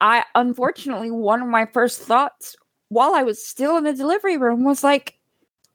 I 0.00 0.24
unfortunately 0.34 1.11
one 1.11 1.42
of 1.42 1.48
my 1.48 1.66
first 1.66 2.00
thoughts 2.00 2.56
while 2.88 3.14
I 3.14 3.22
was 3.22 3.44
still 3.44 3.76
in 3.76 3.84
the 3.84 3.92
delivery 3.92 4.37
room 4.37 4.64
was 4.64 4.84
like, 4.84 5.18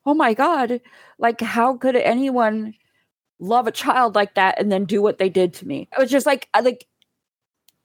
"Oh 0.05 0.13
my 0.13 0.33
god, 0.33 0.81
like 1.19 1.41
how 1.41 1.77
could 1.77 1.95
anyone 1.95 2.73
love 3.39 3.67
a 3.67 3.71
child 3.71 4.15
like 4.15 4.36
that 4.36 4.59
and 4.59 4.71
then 4.71 4.86
do 4.86 5.01
what 5.01 5.17
they 5.17 5.29
did 5.29 5.53
to 5.55 5.67
me?" 5.67 5.89
It 5.95 5.99
was 5.99 6.12
just 6.12 6.25
like 6.25 6.49
like 6.62 6.88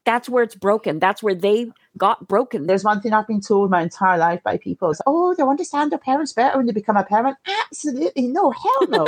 that's 0.08 0.26
where 0.26 0.42
it's 0.42 0.54
broken. 0.54 0.98
That's 1.00 1.22
where 1.22 1.34
they 1.34 1.70
got 1.98 2.26
broken. 2.28 2.66
There's 2.66 2.82
one 2.82 3.02
thing 3.02 3.12
I've 3.12 3.26
been 3.26 3.42
told 3.42 3.70
my 3.70 3.82
entire 3.82 4.16
life 4.16 4.42
by 4.42 4.56
people 4.56 4.90
is, 4.90 5.02
oh, 5.06 5.34
they 5.34 5.42
understand 5.42 5.92
their 5.92 5.98
parents 5.98 6.32
better 6.32 6.56
when 6.56 6.64
they 6.64 6.72
become 6.72 6.96
a 6.96 7.04
parent. 7.04 7.36
Absolutely 7.66 8.28
no, 8.28 8.50
hell 8.50 8.88
no. 8.88 9.06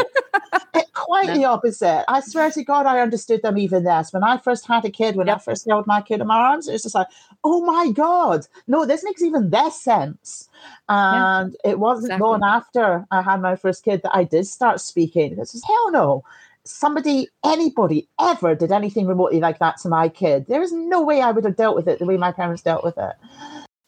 it's 0.52 0.66
eh, 0.74 0.82
quite 1.00 1.28
no. 1.28 1.34
the 1.34 1.44
opposite. 1.44 2.04
I 2.08 2.20
swear 2.20 2.50
to 2.50 2.64
God, 2.64 2.86
I 2.86 3.00
understood 3.00 3.42
them 3.42 3.58
even 3.58 3.84
less. 3.84 4.12
When 4.12 4.22
I 4.22 4.38
first 4.38 4.66
had 4.66 4.84
a 4.84 4.90
kid, 4.90 5.16
when 5.16 5.26
yep. 5.26 5.36
I 5.36 5.40
first 5.40 5.66
held 5.68 5.86
my 5.86 6.00
kid 6.00 6.20
in 6.20 6.26
my 6.26 6.38
arms, 6.38 6.68
it 6.68 6.72
was 6.72 6.82
just 6.82 6.94
like, 6.94 7.08
oh 7.44 7.64
my 7.64 7.90
God, 7.92 8.46
no, 8.66 8.84
this 8.84 9.04
makes 9.04 9.22
even 9.22 9.50
less 9.50 9.80
sense. 9.80 10.48
And 10.88 11.56
yeah, 11.64 11.70
it 11.72 11.78
wasn't 11.78 12.12
exactly. 12.12 12.26
long 12.26 12.42
after 12.44 13.06
I 13.10 13.22
had 13.22 13.40
my 13.40 13.56
first 13.56 13.84
kid 13.84 14.02
that 14.02 14.14
I 14.14 14.24
did 14.24 14.46
start 14.46 14.80
speaking. 14.80 15.36
This 15.36 15.54
is 15.54 15.64
hell 15.64 15.90
no 15.90 16.24
somebody, 16.64 17.28
anybody 17.44 18.06
ever 18.20 18.54
did 18.54 18.72
anything 18.72 19.06
remotely 19.06 19.40
like 19.40 19.58
that 19.58 19.78
to 19.78 19.88
my 19.88 20.08
kid, 20.08 20.46
there 20.46 20.62
is 20.62 20.72
no 20.72 21.02
way 21.02 21.20
I 21.20 21.30
would 21.30 21.44
have 21.44 21.56
dealt 21.56 21.74
with 21.74 21.88
it 21.88 21.98
the 21.98 22.06
way 22.06 22.16
my 22.16 22.32
parents 22.32 22.62
dealt 22.62 22.84
with 22.84 22.98
it. 22.98 23.12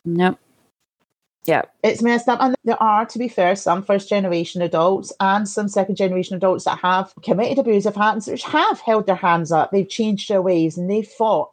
Nope. 0.04 0.38
Yeah. 1.44 1.62
It's 1.82 2.02
messed 2.02 2.28
up. 2.28 2.40
And 2.40 2.54
there 2.64 2.80
are, 2.80 3.04
to 3.06 3.18
be 3.18 3.28
fair, 3.28 3.56
some 3.56 3.82
first 3.82 4.08
generation 4.08 4.62
adults 4.62 5.12
and 5.18 5.48
some 5.48 5.68
second 5.68 5.96
generation 5.96 6.36
adults 6.36 6.64
that 6.64 6.78
have 6.78 7.12
committed 7.22 7.58
abusive 7.58 7.96
acts, 7.98 8.28
which 8.28 8.44
have 8.44 8.80
held 8.80 9.06
their 9.06 9.16
hands 9.16 9.50
up. 9.50 9.70
They've 9.70 9.88
changed 9.88 10.28
their 10.28 10.42
ways 10.42 10.78
and 10.78 10.90
they've 10.90 11.06
fought 11.06 11.50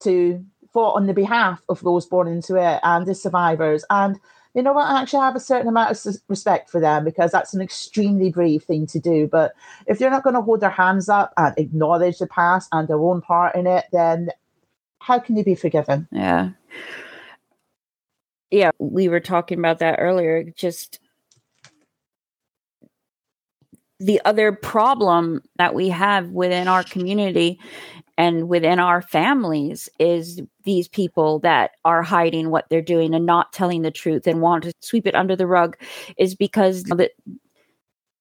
to 0.00 0.44
fought 0.72 0.94
on 0.94 1.06
the 1.06 1.12
behalf 1.12 1.60
of 1.68 1.80
those 1.80 2.06
born 2.06 2.28
into 2.28 2.56
it 2.56 2.80
and 2.82 3.06
the 3.06 3.14
survivors. 3.14 3.84
And 3.90 4.18
you 4.54 4.62
know 4.62 4.72
what, 4.72 4.86
I 4.86 5.02
actually 5.02 5.20
have 5.20 5.36
a 5.36 5.40
certain 5.40 5.68
amount 5.68 5.90
of 6.06 6.16
respect 6.28 6.70
for 6.70 6.80
them 6.80 7.04
because 7.04 7.30
that's 7.30 7.54
an 7.54 7.60
extremely 7.60 8.30
brave 8.30 8.64
thing 8.64 8.86
to 8.88 8.98
do. 8.98 9.28
But 9.30 9.52
if 9.86 9.98
they're 9.98 10.10
not 10.10 10.24
going 10.24 10.34
to 10.34 10.42
hold 10.42 10.60
their 10.60 10.70
hands 10.70 11.08
up 11.08 11.32
and 11.36 11.54
acknowledge 11.58 12.18
the 12.18 12.26
past 12.26 12.68
and 12.72 12.88
their 12.88 13.00
own 13.00 13.20
part 13.20 13.54
in 13.54 13.66
it, 13.66 13.84
then 13.92 14.30
how 15.00 15.18
can 15.18 15.34
they 15.34 15.42
be 15.42 15.54
forgiven? 15.54 16.08
Yeah. 16.10 16.50
Yeah, 18.50 18.70
we 18.78 19.08
were 19.08 19.20
talking 19.20 19.58
about 19.58 19.78
that 19.78 19.98
earlier. 19.98 20.44
Just 20.56 20.98
the 24.00 24.20
other 24.24 24.52
problem 24.52 25.42
that 25.56 25.74
we 25.74 25.90
have 25.90 26.30
within 26.30 26.66
our 26.68 26.82
community 26.82 27.60
and 28.16 28.48
within 28.48 28.78
our 28.78 29.02
families 29.02 29.88
is 29.98 30.40
these 30.64 30.88
people 30.88 31.38
that 31.40 31.72
are 31.84 32.02
hiding 32.02 32.50
what 32.50 32.66
they're 32.70 32.82
doing 32.82 33.14
and 33.14 33.26
not 33.26 33.52
telling 33.52 33.82
the 33.82 33.90
truth 33.90 34.26
and 34.26 34.40
want 34.40 34.64
to 34.64 34.72
sweep 34.80 35.06
it 35.06 35.14
under 35.14 35.36
the 35.36 35.46
rug 35.46 35.76
is 36.16 36.34
because 36.34 36.82
the, 36.84 37.10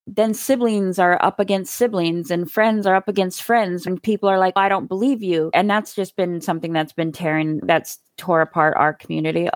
then 0.05 0.33
siblings 0.33 0.99
are 0.99 1.21
up 1.23 1.39
against 1.39 1.75
siblings 1.75 2.29
and 2.29 2.51
friends 2.51 2.85
are 2.85 2.95
up 2.95 3.07
against 3.07 3.43
friends 3.43 3.85
and 3.85 4.01
people 4.01 4.27
are 4.27 4.39
like 4.39 4.53
i 4.57 4.67
don't 4.67 4.87
believe 4.87 5.21
you 5.21 5.49
and 5.53 5.69
that's 5.69 5.93
just 5.93 6.15
been 6.15 6.41
something 6.41 6.73
that's 6.73 6.93
been 6.93 7.11
tearing 7.11 7.59
that's 7.63 7.99
tore 8.17 8.41
apart 8.41 8.73
our 8.77 8.93
community 8.93 9.49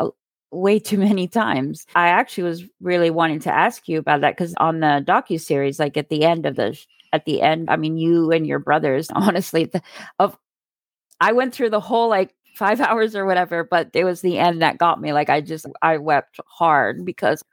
way 0.53 0.79
too 0.79 0.97
many 0.97 1.27
times. 1.27 1.85
I 1.95 2.09
actually 2.09 2.43
was 2.43 2.63
really 2.81 3.09
wanting 3.09 3.39
to 3.41 3.53
ask 3.53 3.87
you 3.87 3.99
about 3.99 4.21
that 4.21 4.37
because 4.37 4.53
on 4.57 4.79
the 4.79 5.03
docu 5.05 5.39
series 5.39 5.79
like 5.79 5.97
at 5.97 6.09
the 6.09 6.23
end 6.23 6.45
of 6.45 6.55
the 6.55 6.79
at 7.11 7.25
the 7.25 7.41
end 7.41 7.69
i 7.69 7.75
mean 7.75 7.97
you 7.97 8.31
and 8.31 8.47
your 8.47 8.59
brothers 8.59 9.09
honestly 9.15 9.65
the, 9.65 9.81
of 10.19 10.37
i 11.21 11.31
went 11.31 11.53
through 11.53 11.69
the 11.69 11.79
whole 11.79 12.09
like 12.09 12.33
five 12.55 12.81
hours 12.81 13.15
or 13.15 13.25
whatever 13.25 13.63
but 13.63 13.89
it 13.93 14.03
was 14.03 14.21
the 14.21 14.37
end 14.37 14.61
that 14.61 14.77
got 14.77 14.99
me. 14.99 15.13
Like 15.13 15.29
i 15.29 15.41
just 15.41 15.65
i 15.81 15.97
wept 15.97 16.39
hard 16.47 17.05
because 17.05 17.43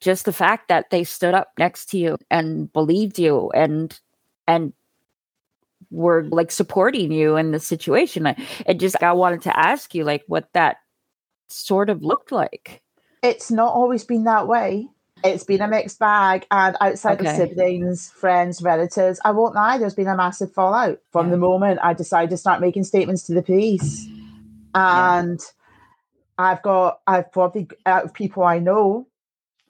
just 0.00 0.24
the 0.24 0.32
fact 0.32 0.68
that 0.68 0.90
they 0.90 1.02
stood 1.02 1.34
up 1.34 1.52
next 1.58 1.86
to 1.86 1.98
you 1.98 2.16
and 2.30 2.72
believed 2.72 3.18
you 3.18 3.50
and 3.50 3.98
and 4.46 4.72
were 5.90 6.24
like 6.24 6.50
supporting 6.50 7.10
you 7.12 7.36
in 7.36 7.50
the 7.50 7.60
situation 7.60 8.26
it 8.66 8.78
just 8.78 9.02
i 9.02 9.12
wanted 9.12 9.40
to 9.42 9.58
ask 9.58 9.94
you 9.94 10.04
like 10.04 10.22
what 10.26 10.48
that 10.52 10.76
sort 11.48 11.88
of 11.88 12.02
looked 12.02 12.30
like 12.30 12.82
it's 13.22 13.50
not 13.50 13.72
always 13.72 14.04
been 14.04 14.24
that 14.24 14.46
way 14.46 14.88
it's 15.24 15.44
been 15.44 15.60
a 15.60 15.68
mixed 15.68 15.98
bag, 15.98 16.46
and 16.50 16.76
outside 16.80 17.20
okay. 17.20 17.30
of 17.30 17.36
siblings, 17.36 18.10
friends, 18.10 18.62
relatives, 18.62 19.20
I 19.24 19.32
won't 19.32 19.54
lie, 19.54 19.78
there's 19.78 19.94
been 19.94 20.08
a 20.08 20.16
massive 20.16 20.52
fallout 20.52 21.00
from 21.10 21.26
yeah. 21.26 21.32
the 21.32 21.38
moment 21.38 21.80
I 21.82 21.94
decided 21.94 22.30
to 22.30 22.36
start 22.36 22.60
making 22.60 22.84
statements 22.84 23.24
to 23.24 23.34
the 23.34 23.42
police. 23.42 24.06
And 24.74 25.40
yeah. 25.40 26.44
I've 26.44 26.62
got, 26.62 27.00
I've 27.06 27.32
probably, 27.32 27.68
out 27.84 28.04
of 28.04 28.14
people 28.14 28.44
I 28.44 28.58
know, 28.58 29.07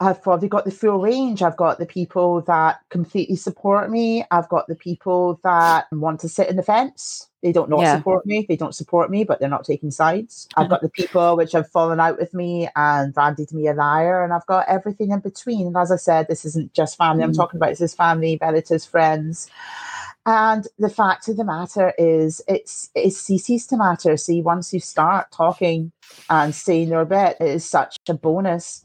I've 0.00 0.22
probably 0.22 0.48
got 0.48 0.64
the 0.64 0.70
full 0.70 1.00
range. 1.00 1.42
I've 1.42 1.56
got 1.56 1.78
the 1.78 1.86
people 1.86 2.42
that 2.42 2.80
completely 2.88 3.34
support 3.34 3.90
me. 3.90 4.24
I've 4.30 4.48
got 4.48 4.68
the 4.68 4.76
people 4.76 5.40
that 5.42 5.86
want 5.90 6.20
to 6.20 6.28
sit 6.28 6.48
in 6.48 6.56
the 6.56 6.62
fence. 6.62 7.28
They 7.42 7.50
don't 7.50 7.70
not 7.70 7.80
yeah. 7.80 7.96
support 7.96 8.24
me. 8.24 8.46
They 8.48 8.56
don't 8.56 8.74
support 8.74 9.10
me, 9.10 9.24
but 9.24 9.40
they're 9.40 9.48
not 9.48 9.64
taking 9.64 9.90
sides. 9.90 10.48
I've 10.56 10.68
got 10.68 10.82
the 10.82 10.88
people 10.88 11.36
which 11.36 11.52
have 11.52 11.70
fallen 11.70 11.98
out 11.98 12.18
with 12.18 12.32
me 12.32 12.68
and 12.76 13.12
branded 13.12 13.52
me 13.52 13.66
a 13.66 13.74
liar, 13.74 14.22
and 14.22 14.32
I've 14.32 14.46
got 14.46 14.68
everything 14.68 15.10
in 15.10 15.20
between. 15.20 15.66
And 15.66 15.76
as 15.76 15.90
I 15.90 15.96
said, 15.96 16.28
this 16.28 16.44
isn't 16.44 16.74
just 16.74 16.96
family. 16.96 17.22
Mm. 17.22 17.26
I'm 17.26 17.32
talking 17.34 17.58
about 17.58 17.70
this 17.70 17.80
is 17.80 17.94
family, 17.94 18.38
relatives, 18.40 18.86
friends. 18.86 19.48
And 20.26 20.66
the 20.78 20.90
fact 20.90 21.28
of 21.28 21.36
the 21.36 21.44
matter 21.44 21.92
is, 21.96 22.42
it's 22.46 22.90
it 22.94 23.12
ceases 23.12 23.66
to 23.68 23.76
matter. 23.76 24.16
See, 24.16 24.42
once 24.42 24.72
you 24.72 24.80
start 24.80 25.30
talking 25.32 25.90
and 26.28 26.54
saying 26.54 26.88
your 26.88 27.04
bit, 27.04 27.36
it 27.40 27.48
is 27.48 27.64
such 27.64 27.96
a 28.08 28.14
bonus. 28.14 28.84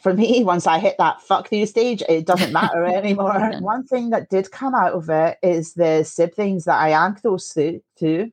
For 0.00 0.14
me, 0.14 0.44
once 0.52 0.66
I 0.66 0.78
hit 0.78 0.96
that 0.98 1.20
fuck 1.20 1.50
you 1.52 1.66
stage, 1.66 2.02
it 2.08 2.26
doesn't 2.26 2.52
matter 2.52 2.84
anymore. 2.86 3.52
One 3.60 3.84
thing 3.84 4.10
that 4.10 4.30
did 4.30 4.50
come 4.50 4.74
out 4.74 4.92
of 4.92 5.08
it 5.10 5.38
is 5.42 5.74
the 5.74 6.04
siblings 6.04 6.64
that 6.64 6.80
I 6.80 6.90
am 6.90 7.14
close 7.14 7.52
to. 7.54 7.80
to 7.98 8.32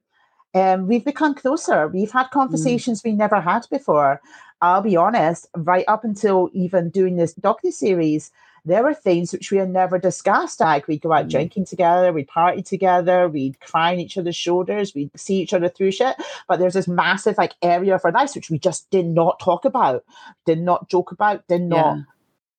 um, 0.54 0.88
we've 0.88 1.06
become 1.06 1.34
closer. 1.34 1.88
We've 1.88 2.12
had 2.12 2.28
mm. 2.28 2.32
conversations 2.32 3.02
mm. 3.02 3.06
we 3.06 3.12
never 3.14 3.40
had 3.40 3.66
before. 3.72 4.22
I'll 4.62 4.82
be 4.82 4.96
honest, 4.96 5.48
right 5.56 5.86
up 5.88 6.04
until 6.04 6.50
even 6.54 6.90
doing 6.90 7.16
this 7.16 7.34
docu 7.34 7.72
series, 7.72 8.32
there 8.64 8.84
were 8.84 8.94
things 8.94 9.32
which 9.32 9.52
we 9.52 9.58
had 9.58 9.70
never 9.70 9.98
discussed. 9.98 10.60
Like 10.60 10.88
we'd 10.88 11.02
go 11.02 11.12
out 11.12 11.26
mm. 11.26 11.32
drinking 11.32 11.66
together, 11.66 12.14
we'd 12.14 12.28
party 12.28 12.62
together, 12.62 13.28
we'd 13.28 13.60
cry 13.60 13.94
on 13.94 14.00
each 14.00 14.18
other's 14.18 14.36
shoulders, 14.36 14.94
we'd 14.94 15.12
see 15.16 15.38
each 15.38 15.54
other 15.54 15.70
through 15.70 15.92
shit. 15.92 16.16
But 16.48 16.60
there's 16.60 16.76
this 16.76 16.88
massive 16.88 17.38
like 17.38 17.56
area 17.62 17.96
of 17.96 18.06
our 18.06 18.12
lives 18.12 18.36
which 18.36 18.50
we 18.50 18.60
just 18.60 18.90
did 18.92 19.08
not 19.08 19.40
talk 19.40 19.66
about, 19.66 20.04
did 20.46 20.60
not 20.60 20.90
joke 20.90 21.12
about, 21.12 21.48
did 21.48 21.64
not 21.64 21.98
yeah. 21.98 22.04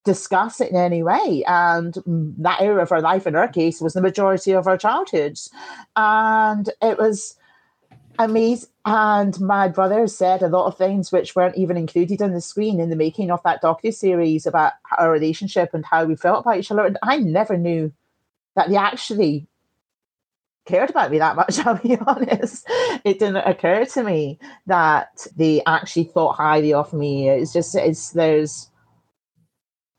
discuss 0.04 0.60
it 0.60 0.70
in 0.70 0.76
any 0.76 1.02
way. 1.02 1.44
And 1.46 1.96
that 2.38 2.60
area 2.60 2.82
of 2.82 2.92
our 2.92 3.00
life, 3.00 3.26
in 3.26 3.36
our 3.36 3.48
case, 3.48 3.80
was 3.80 3.92
the 3.92 4.02
majority 4.02 4.52
of 4.52 4.66
our 4.66 4.78
childhoods. 4.78 5.50
And 5.94 6.68
it 6.80 6.98
was 6.98 7.36
amazing. 8.18 8.68
And 8.84 9.38
my 9.40 9.68
brother 9.68 10.06
said 10.08 10.42
a 10.42 10.48
lot 10.48 10.66
of 10.66 10.76
things 10.76 11.12
which 11.12 11.36
weren't 11.36 11.56
even 11.56 11.76
included 11.76 12.20
on 12.20 12.32
the 12.32 12.40
screen 12.40 12.80
in 12.80 12.90
the 12.90 12.96
making 12.96 13.30
of 13.30 13.42
that 13.44 13.62
docu 13.62 13.94
series 13.94 14.44
about 14.44 14.72
our 14.98 15.10
relationship 15.10 15.70
and 15.72 15.84
how 15.84 16.04
we 16.04 16.16
felt 16.16 16.40
about 16.40 16.58
each 16.58 16.70
other. 16.70 16.84
And 16.84 16.98
I 17.02 17.18
never 17.18 17.56
knew 17.56 17.92
that 18.56 18.68
they 18.68 18.76
actually 18.76 19.46
cared 20.66 20.90
about 20.90 21.10
me 21.10 21.18
that 21.18 21.36
much. 21.36 21.58
I'll 21.66 21.78
be 21.78 21.96
honest. 21.96 22.66
It 23.04 23.18
didn't 23.18 23.36
occur 23.36 23.84
to 23.84 24.02
me 24.02 24.38
that 24.66 25.26
they 25.36 25.62
actually 25.66 26.04
thought 26.04 26.36
highly 26.36 26.72
of 26.72 26.92
me. 26.92 27.28
It's 27.28 27.52
just 27.52 27.74
it's 27.74 28.10
there's 28.10 28.68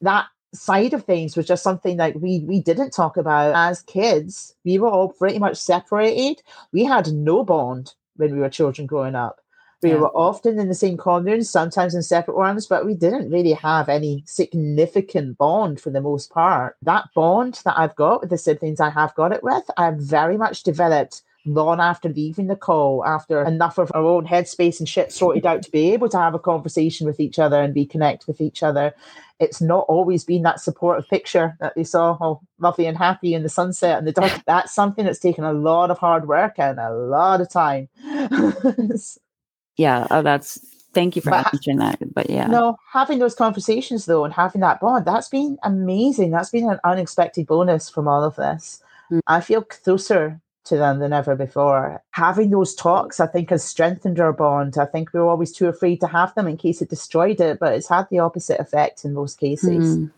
that 0.02 0.28
side 0.54 0.94
of 0.94 1.04
things 1.04 1.36
was 1.36 1.48
just 1.48 1.64
something 1.64 1.98
that 1.98 2.20
we 2.20 2.40
we 2.48 2.62
didn't 2.62 2.92
talk 2.92 3.18
about 3.18 3.56
as 3.56 3.82
kids. 3.82 4.56
We 4.66 4.78
were 4.78 4.90
all 4.90 5.10
pretty 5.10 5.40
much 5.40 5.58
separated. 5.58 6.42
We 6.72 6.84
had 6.84 7.12
no 7.12 7.44
bond 7.44 7.94
when 8.16 8.34
we 8.34 8.40
were 8.40 8.50
children 8.50 8.88
growing 8.88 9.16
up. 9.16 9.40
We 9.82 9.90
yeah. 9.90 9.98
were 9.98 10.16
often 10.16 10.60
in 10.60 10.70
the 10.70 10.76
same 10.76 10.96
corners, 10.96 11.50
sometimes 11.50 11.94
in 11.94 12.04
separate 12.04 12.38
ones, 12.38 12.68
but 12.68 12.86
we 12.86 12.96
didn't 12.96 13.30
really 13.30 13.52
have 13.52 13.90
any 13.90 14.24
significant 14.26 15.38
bond 15.38 15.82
for 15.82 15.90
the 15.90 16.02
most 16.02 16.32
part. 16.32 16.78
That 16.82 17.10
bond 17.14 17.62
that 17.66 17.78
I've 17.78 17.96
got 17.96 18.22
with 18.22 18.30
the 18.30 18.38
siblings 18.38 18.80
I 18.80 18.90
have 18.90 19.14
got 19.16 19.34
it 19.34 19.44
with, 19.44 19.70
I've 19.78 19.98
very 19.98 20.38
much 20.38 20.64
developed 20.64 21.22
long 21.46 21.80
after 21.80 22.10
leaving 22.10 22.48
the 22.48 22.56
call, 22.56 23.06
after 23.06 23.44
enough 23.44 23.78
of 23.78 23.92
our 23.94 24.04
own 24.04 24.26
headspace 24.26 24.80
and 24.80 24.88
shit 24.88 25.12
sorted 25.12 25.46
out 25.46 25.62
to 25.64 25.72
be 25.72 25.92
able 25.94 26.10
to 26.10 26.18
have 26.18 26.34
a 26.34 26.40
conversation 26.40 27.06
with 27.06 27.20
each 27.20 27.40
other 27.40 27.62
and 27.62 27.74
be 27.74 27.86
connected 27.86 28.28
with 28.28 28.40
each 28.40 28.64
other. 28.64 28.94
It's 29.40 29.62
not 29.62 29.86
always 29.90 30.24
been 30.24 30.44
that 30.44 30.62
supportive 30.62 31.10
picture 31.10 31.58
that 31.60 31.76
they 31.76 31.84
saw, 31.84 32.18
all 32.22 32.44
lovely 32.60 32.86
and 32.86 32.98
happy 32.98 33.34
in 33.34 33.44
the 33.44 33.50
sunset 33.50 33.98
and 33.98 34.08
the 34.08 34.14
dark. 34.14 34.32
That's 34.48 34.74
something 34.74 35.06
that's 35.06 35.20
taken 35.20 35.44
a 35.44 35.54
lot 35.54 35.92
of 35.92 35.98
hard 35.98 36.28
work 36.28 36.60
and 36.60 36.80
a 36.80 36.94
lot 36.94 37.42
of 37.42 37.50
time. 37.50 37.90
yeah, 39.78 40.08
oh, 40.12 40.22
that's 40.22 40.60
thank 40.94 41.16
you 41.16 41.22
for 41.22 41.32
but, 41.32 41.52
mentioning 41.52 41.80
that. 41.80 42.14
But 42.14 42.30
yeah. 42.30 42.48
No, 42.48 42.78
having 42.92 43.20
those 43.20 43.36
conversations 43.36 44.06
though 44.06 44.24
and 44.24 44.34
having 44.34 44.62
that 44.62 44.80
bond, 44.80 45.06
that's 45.06 45.30
been 45.30 45.58
amazing. 45.64 46.32
That's 46.32 46.52
been 46.52 46.70
an 46.70 46.80
unexpected 46.84 47.48
bonus 47.48 47.90
from 47.90 48.08
all 48.08 48.24
of 48.24 48.36
this. 48.36 48.82
Mm. 49.12 49.20
I 49.28 49.42
feel 49.42 49.64
closer 49.64 50.40
to 50.66 50.78
them 50.78 51.00
than 51.00 51.14
ever 51.14 51.36
before. 51.36 52.02
Having 52.12 52.52
those 52.52 52.74
talks, 52.76 53.20
I 53.20 53.28
think, 53.28 53.50
has 53.50 53.64
strengthened 53.64 54.20
our 54.20 54.34
bond. 54.34 54.78
I 54.78 54.86
think 54.86 55.14
we 55.14 55.20
were 55.20 55.30
always 55.30 55.52
too 55.52 55.68
afraid 55.68 56.00
to 56.02 56.08
have 56.08 56.34
them 56.36 56.48
in 56.48 56.58
case 56.58 56.82
it 56.82 56.90
destroyed 56.90 57.42
it, 57.42 57.60
but 57.60 57.74
it's 57.74 57.90
had 57.90 58.08
the 58.10 58.20
opposite 58.20 58.60
effect 58.60 59.06
in 59.06 59.14
most 59.14 59.40
cases. 59.40 59.98
Mm. 59.98 60.12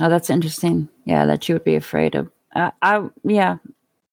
Oh, 0.00 0.08
that's 0.08 0.30
interesting. 0.30 0.88
Yeah, 1.04 1.26
that 1.26 1.48
you 1.48 1.54
would 1.54 1.64
be 1.64 1.76
afraid 1.76 2.14
of. 2.14 2.30
Uh, 2.54 2.70
I 2.82 3.08
yeah, 3.24 3.56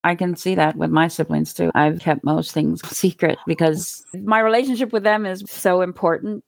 I 0.04 0.16
can 0.16 0.36
see 0.36 0.56
that 0.56 0.76
with 0.76 0.90
my 0.90 1.08
siblings 1.08 1.54
too. 1.54 1.72
I've 1.76 2.00
kept 2.00 2.24
most 2.24 2.52
things 2.52 2.88
secret 2.96 3.38
because 3.46 4.06
my 4.14 4.40
relationship 4.40 4.92
with 4.92 5.04
them 5.04 5.26
is 5.26 5.44
so 5.48 5.82
important 5.82 6.44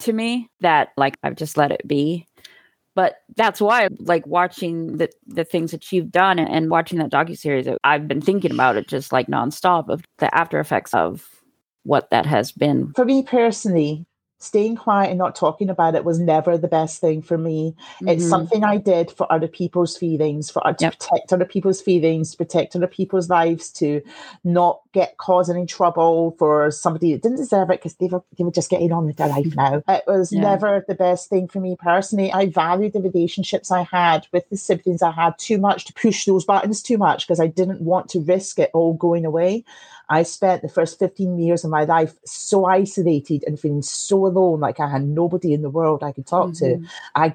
to 0.00 0.12
me 0.12 0.48
that 0.60 0.90
like 0.96 1.16
I've 1.22 1.36
just 1.36 1.56
let 1.56 1.72
it 1.72 1.86
be 1.86 2.26
but 2.98 3.18
that's 3.36 3.60
why 3.60 3.88
like 4.00 4.26
watching 4.26 4.96
the 4.96 5.08
the 5.28 5.44
things 5.44 5.70
that 5.70 5.92
you've 5.92 6.10
done 6.10 6.40
and 6.40 6.68
watching 6.68 6.98
that 6.98 7.12
docu 7.12 7.38
series 7.38 7.68
i've 7.84 8.08
been 8.08 8.20
thinking 8.20 8.50
about 8.50 8.76
it 8.76 8.88
just 8.88 9.12
like 9.12 9.28
nonstop 9.28 9.88
of 9.88 10.02
the 10.18 10.34
after 10.36 10.58
effects 10.58 10.92
of 10.92 11.28
what 11.84 12.10
that 12.10 12.26
has 12.26 12.52
been. 12.52 12.92
For 12.94 13.04
me 13.04 13.22
personally 13.22 14.04
staying 14.38 14.76
quiet 14.76 15.10
and 15.10 15.18
not 15.18 15.34
talking 15.34 15.68
about 15.68 15.94
it 15.94 16.04
was 16.04 16.18
never 16.18 16.56
the 16.56 16.68
best 16.68 17.00
thing 17.00 17.22
for 17.22 17.36
me. 17.36 17.74
Mm-hmm. 17.96 18.08
It's 18.08 18.28
something 18.28 18.62
I 18.62 18.76
did 18.76 19.10
for 19.10 19.30
other 19.32 19.48
people's 19.48 19.96
feelings, 19.96 20.50
for 20.50 20.64
uh, 20.66 20.72
to 20.74 20.84
yep. 20.84 20.98
protect 20.98 21.32
other 21.32 21.44
people's 21.44 21.80
feelings, 21.80 22.30
to 22.30 22.36
protect 22.36 22.76
other 22.76 22.86
people's 22.86 23.28
lives, 23.28 23.70
to 23.72 24.00
not 24.44 24.80
get 24.92 25.16
cause 25.16 25.50
any 25.50 25.66
trouble 25.66 26.36
for 26.38 26.70
somebody 26.70 27.12
that 27.12 27.22
didn't 27.22 27.38
deserve 27.38 27.70
it 27.70 27.80
because 27.80 27.94
they 27.96 28.06
were 28.06 28.22
they 28.36 28.44
were 28.44 28.52
just 28.52 28.70
getting 28.70 28.92
on 28.92 29.06
with 29.06 29.16
their 29.16 29.28
life 29.28 29.54
now. 29.56 29.82
It 29.88 30.04
was 30.06 30.32
yeah. 30.32 30.40
never 30.40 30.84
the 30.86 30.94
best 30.94 31.28
thing 31.28 31.48
for 31.48 31.60
me 31.60 31.76
personally. 31.78 32.32
I 32.32 32.46
valued 32.46 32.92
the 32.92 33.00
relationships 33.00 33.72
I 33.72 33.82
had 33.82 34.26
with 34.32 34.48
the 34.50 34.56
siblings 34.56 35.02
I 35.02 35.10
had 35.10 35.36
too 35.38 35.58
much 35.58 35.84
to 35.86 35.92
push 35.94 36.24
those 36.24 36.44
buttons 36.44 36.82
too 36.82 36.98
much 36.98 37.26
because 37.26 37.40
I 37.40 37.48
didn't 37.48 37.80
want 37.80 38.08
to 38.10 38.20
risk 38.20 38.58
it 38.58 38.70
all 38.72 38.94
going 38.94 39.24
away. 39.24 39.64
I 40.08 40.22
spent 40.22 40.62
the 40.62 40.68
first 40.68 40.98
15 40.98 41.38
years 41.38 41.64
of 41.64 41.70
my 41.70 41.84
life 41.84 42.14
so 42.24 42.64
isolated 42.64 43.44
and 43.46 43.60
feeling 43.60 43.82
so 43.82 44.26
alone, 44.26 44.60
like 44.60 44.80
I 44.80 44.88
had 44.88 45.04
nobody 45.04 45.52
in 45.52 45.62
the 45.62 45.70
world 45.70 46.02
I 46.02 46.12
could 46.12 46.26
talk 46.26 46.50
mm-hmm. 46.50 46.84
to. 46.84 46.88
I 47.14 47.34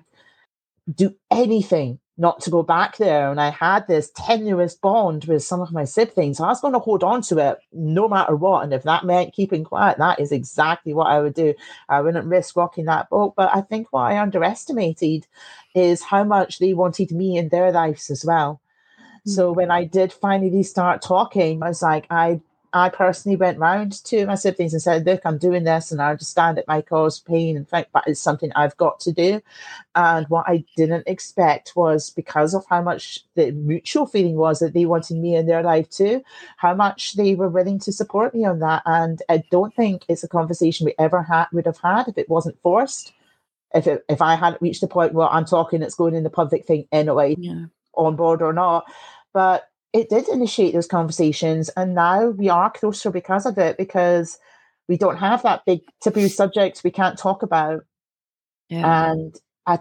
do 0.93 1.15
anything 1.31 1.99
not 2.17 2.39
to 2.41 2.51
go 2.51 2.61
back 2.61 2.97
there. 2.97 3.31
And 3.31 3.41
I 3.41 3.49
had 3.49 3.87
this 3.87 4.11
tenuous 4.15 4.75
bond 4.75 5.25
with 5.25 5.43
some 5.43 5.61
of 5.61 5.71
my 5.71 5.83
siblings. 5.83 6.37
So 6.37 6.43
I 6.43 6.49
was 6.49 6.61
going 6.61 6.73
to 6.73 6.79
hold 6.79 7.03
on 7.03 7.21
to 7.23 7.37
it 7.39 7.57
no 7.71 8.07
matter 8.07 8.35
what. 8.35 8.63
And 8.63 8.73
if 8.73 8.83
that 8.83 9.05
meant 9.05 9.33
keeping 9.33 9.63
quiet, 9.63 9.97
that 9.97 10.19
is 10.19 10.31
exactly 10.31 10.93
what 10.93 11.07
I 11.07 11.19
would 11.19 11.33
do. 11.33 11.55
I 11.89 12.01
wouldn't 12.01 12.27
risk 12.27 12.55
rocking 12.55 12.85
that 12.85 13.09
boat. 13.09 13.33
But 13.35 13.49
I 13.55 13.61
think 13.61 13.87
what 13.91 14.11
I 14.11 14.19
underestimated 14.19 15.25
is 15.73 16.03
how 16.03 16.23
much 16.23 16.59
they 16.59 16.73
wanted 16.73 17.11
me 17.11 17.37
in 17.37 17.49
their 17.49 17.71
lives 17.71 18.11
as 18.11 18.23
well. 18.23 18.61
Mm-hmm. 18.91 19.31
So 19.31 19.51
when 19.51 19.71
I 19.71 19.85
did 19.85 20.13
finally 20.13 20.63
start 20.63 21.01
talking, 21.01 21.63
I 21.63 21.69
was 21.69 21.81
like, 21.81 22.05
I 22.11 22.41
I 22.73 22.89
personally 22.89 23.35
went 23.35 23.59
round 23.59 24.03
to 24.05 24.25
my 24.25 24.33
siblings 24.33 24.73
and 24.73 24.81
said, 24.81 25.05
Look, 25.05 25.21
I'm 25.25 25.37
doing 25.37 25.63
this 25.63 25.91
and 25.91 26.01
I 26.01 26.09
understand 26.09 26.57
it 26.57 26.67
might 26.67 26.89
cause 26.89 27.19
pain 27.19 27.55
and 27.55 27.69
think, 27.69 27.87
but 27.93 28.03
it's 28.07 28.19
something 28.19 28.51
I've 28.55 28.75
got 28.77 28.99
to 29.01 29.11
do. 29.11 29.41
And 29.93 30.27
what 30.27 30.45
I 30.47 30.65
didn't 30.75 31.07
expect 31.07 31.75
was 31.75 32.09
because 32.09 32.55
of 32.55 32.65
how 32.67 32.81
much 32.81 33.19
the 33.35 33.51
mutual 33.51 34.07
feeling 34.07 34.35
was 34.35 34.59
that 34.59 34.73
they 34.73 34.85
wanted 34.85 35.17
me 35.17 35.35
in 35.35 35.45
their 35.45 35.61
life 35.61 35.87
too, 35.89 36.23
how 36.57 36.73
much 36.73 37.13
they 37.13 37.35
were 37.35 37.49
willing 37.49 37.77
to 37.79 37.91
support 37.91 38.33
me 38.33 38.43
on 38.43 38.59
that. 38.59 38.81
And 38.85 39.21
I 39.29 39.43
don't 39.51 39.75
think 39.75 40.03
it's 40.09 40.23
a 40.23 40.27
conversation 40.27 40.85
we 40.85 40.95
ever 40.97 41.21
had 41.21 41.45
would 41.53 41.67
have 41.67 41.77
had 41.77 42.07
if 42.07 42.17
it 42.17 42.29
wasn't 42.29 42.59
forced. 42.61 43.13
If 43.75 43.85
it, 43.87 44.03
if 44.09 44.21
I 44.21 44.35
hadn't 44.35 44.61
reached 44.61 44.81
the 44.81 44.87
point 44.87 45.13
where 45.13 45.27
I'm 45.27 45.45
talking, 45.45 45.81
it's 45.83 45.95
going 45.95 46.15
in 46.15 46.23
the 46.23 46.29
public 46.29 46.65
thing 46.65 46.87
anyway, 46.91 47.35
yeah. 47.37 47.65
on 47.95 48.15
board 48.15 48.41
or 48.41 48.53
not. 48.53 48.85
But 49.31 49.67
it 49.93 50.09
did 50.09 50.27
initiate 50.27 50.73
those 50.73 50.87
conversations 50.87 51.69
and 51.77 51.93
now 51.93 52.29
we 52.29 52.49
are 52.49 52.71
closer 52.71 53.11
because 53.11 53.45
of 53.45 53.57
it 53.57 53.77
because 53.77 54.39
we 54.89 54.97
don't 54.97 55.17
have 55.17 55.43
that 55.43 55.63
big 55.65 55.81
taboo 56.01 56.27
subject 56.27 56.81
we 56.83 56.91
can't 56.91 57.17
talk 57.17 57.43
about 57.43 57.85
yeah. 58.69 59.11
and 59.11 59.35
I, 59.67 59.79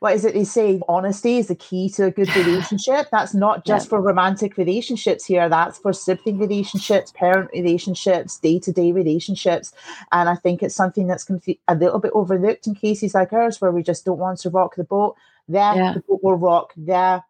what 0.00 0.14
is 0.14 0.24
it 0.24 0.34
they 0.34 0.44
say 0.44 0.80
honesty 0.86 1.38
is 1.38 1.48
the 1.48 1.54
key 1.54 1.88
to 1.90 2.04
a 2.04 2.10
good 2.10 2.34
relationship 2.36 3.08
that's 3.10 3.34
not 3.34 3.64
just 3.64 3.86
yeah. 3.86 3.90
for 3.90 4.02
romantic 4.02 4.58
relationships 4.58 5.24
here 5.24 5.48
that's 5.48 5.78
for 5.78 5.92
sibling 5.92 6.38
relationships 6.38 7.10
parent 7.12 7.50
relationships 7.52 8.38
day-to-day 8.38 8.92
relationships 8.92 9.72
and 10.12 10.28
i 10.28 10.36
think 10.36 10.62
it's 10.62 10.76
something 10.76 11.06
that's 11.06 11.28
a 11.68 11.74
little 11.74 11.98
bit 11.98 12.12
overlooked 12.14 12.66
in 12.66 12.74
cases 12.74 13.14
like 13.14 13.32
ours 13.32 13.60
where 13.60 13.72
we 13.72 13.82
just 13.82 14.04
don't 14.04 14.18
want 14.18 14.38
to 14.38 14.50
rock 14.50 14.76
the 14.76 14.84
boat 14.84 15.16
there 15.48 15.74
yeah. 15.74 15.92
the 15.94 16.00
boat 16.00 16.22
will 16.22 16.34
rock 16.34 16.72
there 16.76 17.24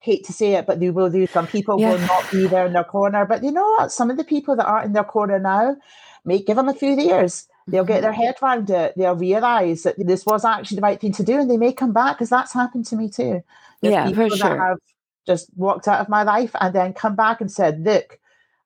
hate 0.00 0.24
to 0.26 0.32
say 0.32 0.54
it, 0.54 0.66
but 0.66 0.80
they 0.80 0.90
will 0.90 1.10
do. 1.10 1.26
Some 1.26 1.46
people 1.46 1.80
yeah. 1.80 1.92
will 1.92 1.98
not 1.98 2.30
be 2.30 2.46
there 2.46 2.66
in 2.66 2.72
their 2.72 2.84
corner. 2.84 3.24
But 3.26 3.42
you 3.42 3.50
know 3.50 3.68
what? 3.78 3.92
Some 3.92 4.10
of 4.10 4.16
the 4.16 4.24
people 4.24 4.56
that 4.56 4.66
aren't 4.66 4.86
in 4.86 4.92
their 4.92 5.04
corner 5.04 5.38
now, 5.38 5.76
may 6.24 6.40
give 6.40 6.56
them 6.56 6.68
a 6.68 6.74
few 6.74 6.90
years. 6.90 7.48
They'll 7.66 7.84
get 7.84 8.02
their 8.02 8.12
mm-hmm. 8.12 8.22
head 8.22 8.36
around 8.42 8.70
it. 8.70 8.94
They'll 8.96 9.16
realize 9.16 9.82
that 9.82 9.96
this 9.98 10.24
was 10.24 10.44
actually 10.44 10.76
the 10.76 10.82
right 10.82 11.00
thing 11.00 11.12
to 11.14 11.22
do, 11.22 11.38
and 11.38 11.50
they 11.50 11.56
may 11.56 11.72
come 11.72 11.92
back 11.92 12.16
because 12.16 12.30
that's 12.30 12.52
happened 12.52 12.86
to 12.86 12.96
me 12.96 13.10
too. 13.10 13.42
There's 13.82 13.92
yeah, 13.92 14.06
people 14.06 14.28
for 14.30 14.36
sure. 14.36 14.48
that 14.48 14.58
have 14.58 14.78
just 15.26 15.50
walked 15.56 15.88
out 15.88 16.00
of 16.00 16.08
my 16.08 16.22
life 16.22 16.52
and 16.60 16.74
then 16.74 16.92
come 16.92 17.16
back 17.16 17.40
and 17.40 17.50
said, 17.50 17.84
"Look, 17.84 18.18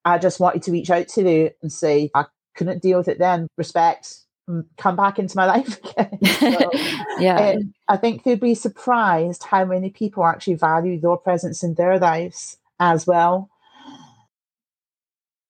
I 0.04 0.18
just 0.18 0.40
wanted 0.40 0.62
to 0.64 0.72
reach 0.72 0.90
out 0.90 1.08
to 1.08 1.28
you 1.28 1.50
and 1.62 1.72
say 1.72 2.10
I 2.14 2.26
couldn't 2.54 2.82
deal 2.82 2.98
with 2.98 3.08
it 3.08 3.18
then. 3.18 3.48
Respect, 3.56 4.14
come 4.76 4.96
back 4.96 5.18
into 5.18 5.36
my 5.36 5.46
life 5.56 5.78
again. 5.78 6.18
So, 6.24 6.70
yeah. 7.18 7.56
I 7.88 7.96
think 7.96 8.24
they'd 8.24 8.40
be 8.40 8.54
surprised 8.54 9.44
how 9.44 9.64
many 9.64 9.90
people 9.90 10.24
actually 10.24 10.54
value 10.54 11.00
their 11.00 11.16
presence 11.16 11.62
in 11.62 11.74
their 11.74 11.98
lives 11.98 12.58
as 12.80 13.06
well. 13.06 13.48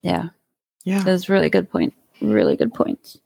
Yeah. 0.02 0.28
Yeah. 0.84 1.02
That's 1.02 1.28
really 1.28 1.50
good 1.50 1.70
point. 1.70 1.94
Really 2.20 2.56
good 2.56 2.74
points. 2.74 3.18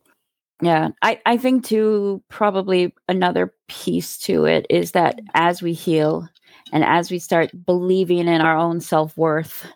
Yeah. 0.62 0.90
I, 1.02 1.20
I 1.26 1.36
think 1.36 1.64
too 1.64 2.22
probably 2.28 2.94
another 3.08 3.52
piece 3.68 4.16
to 4.18 4.44
it 4.44 4.66
is 4.70 4.92
that 4.92 5.20
as 5.34 5.62
we 5.62 5.72
heal 5.72 6.28
and 6.72 6.84
as 6.84 7.10
we 7.10 7.18
start 7.18 7.50
believing 7.64 8.28
in 8.28 8.40
our 8.40 8.56
own 8.56 8.80
self-worth 8.80 9.66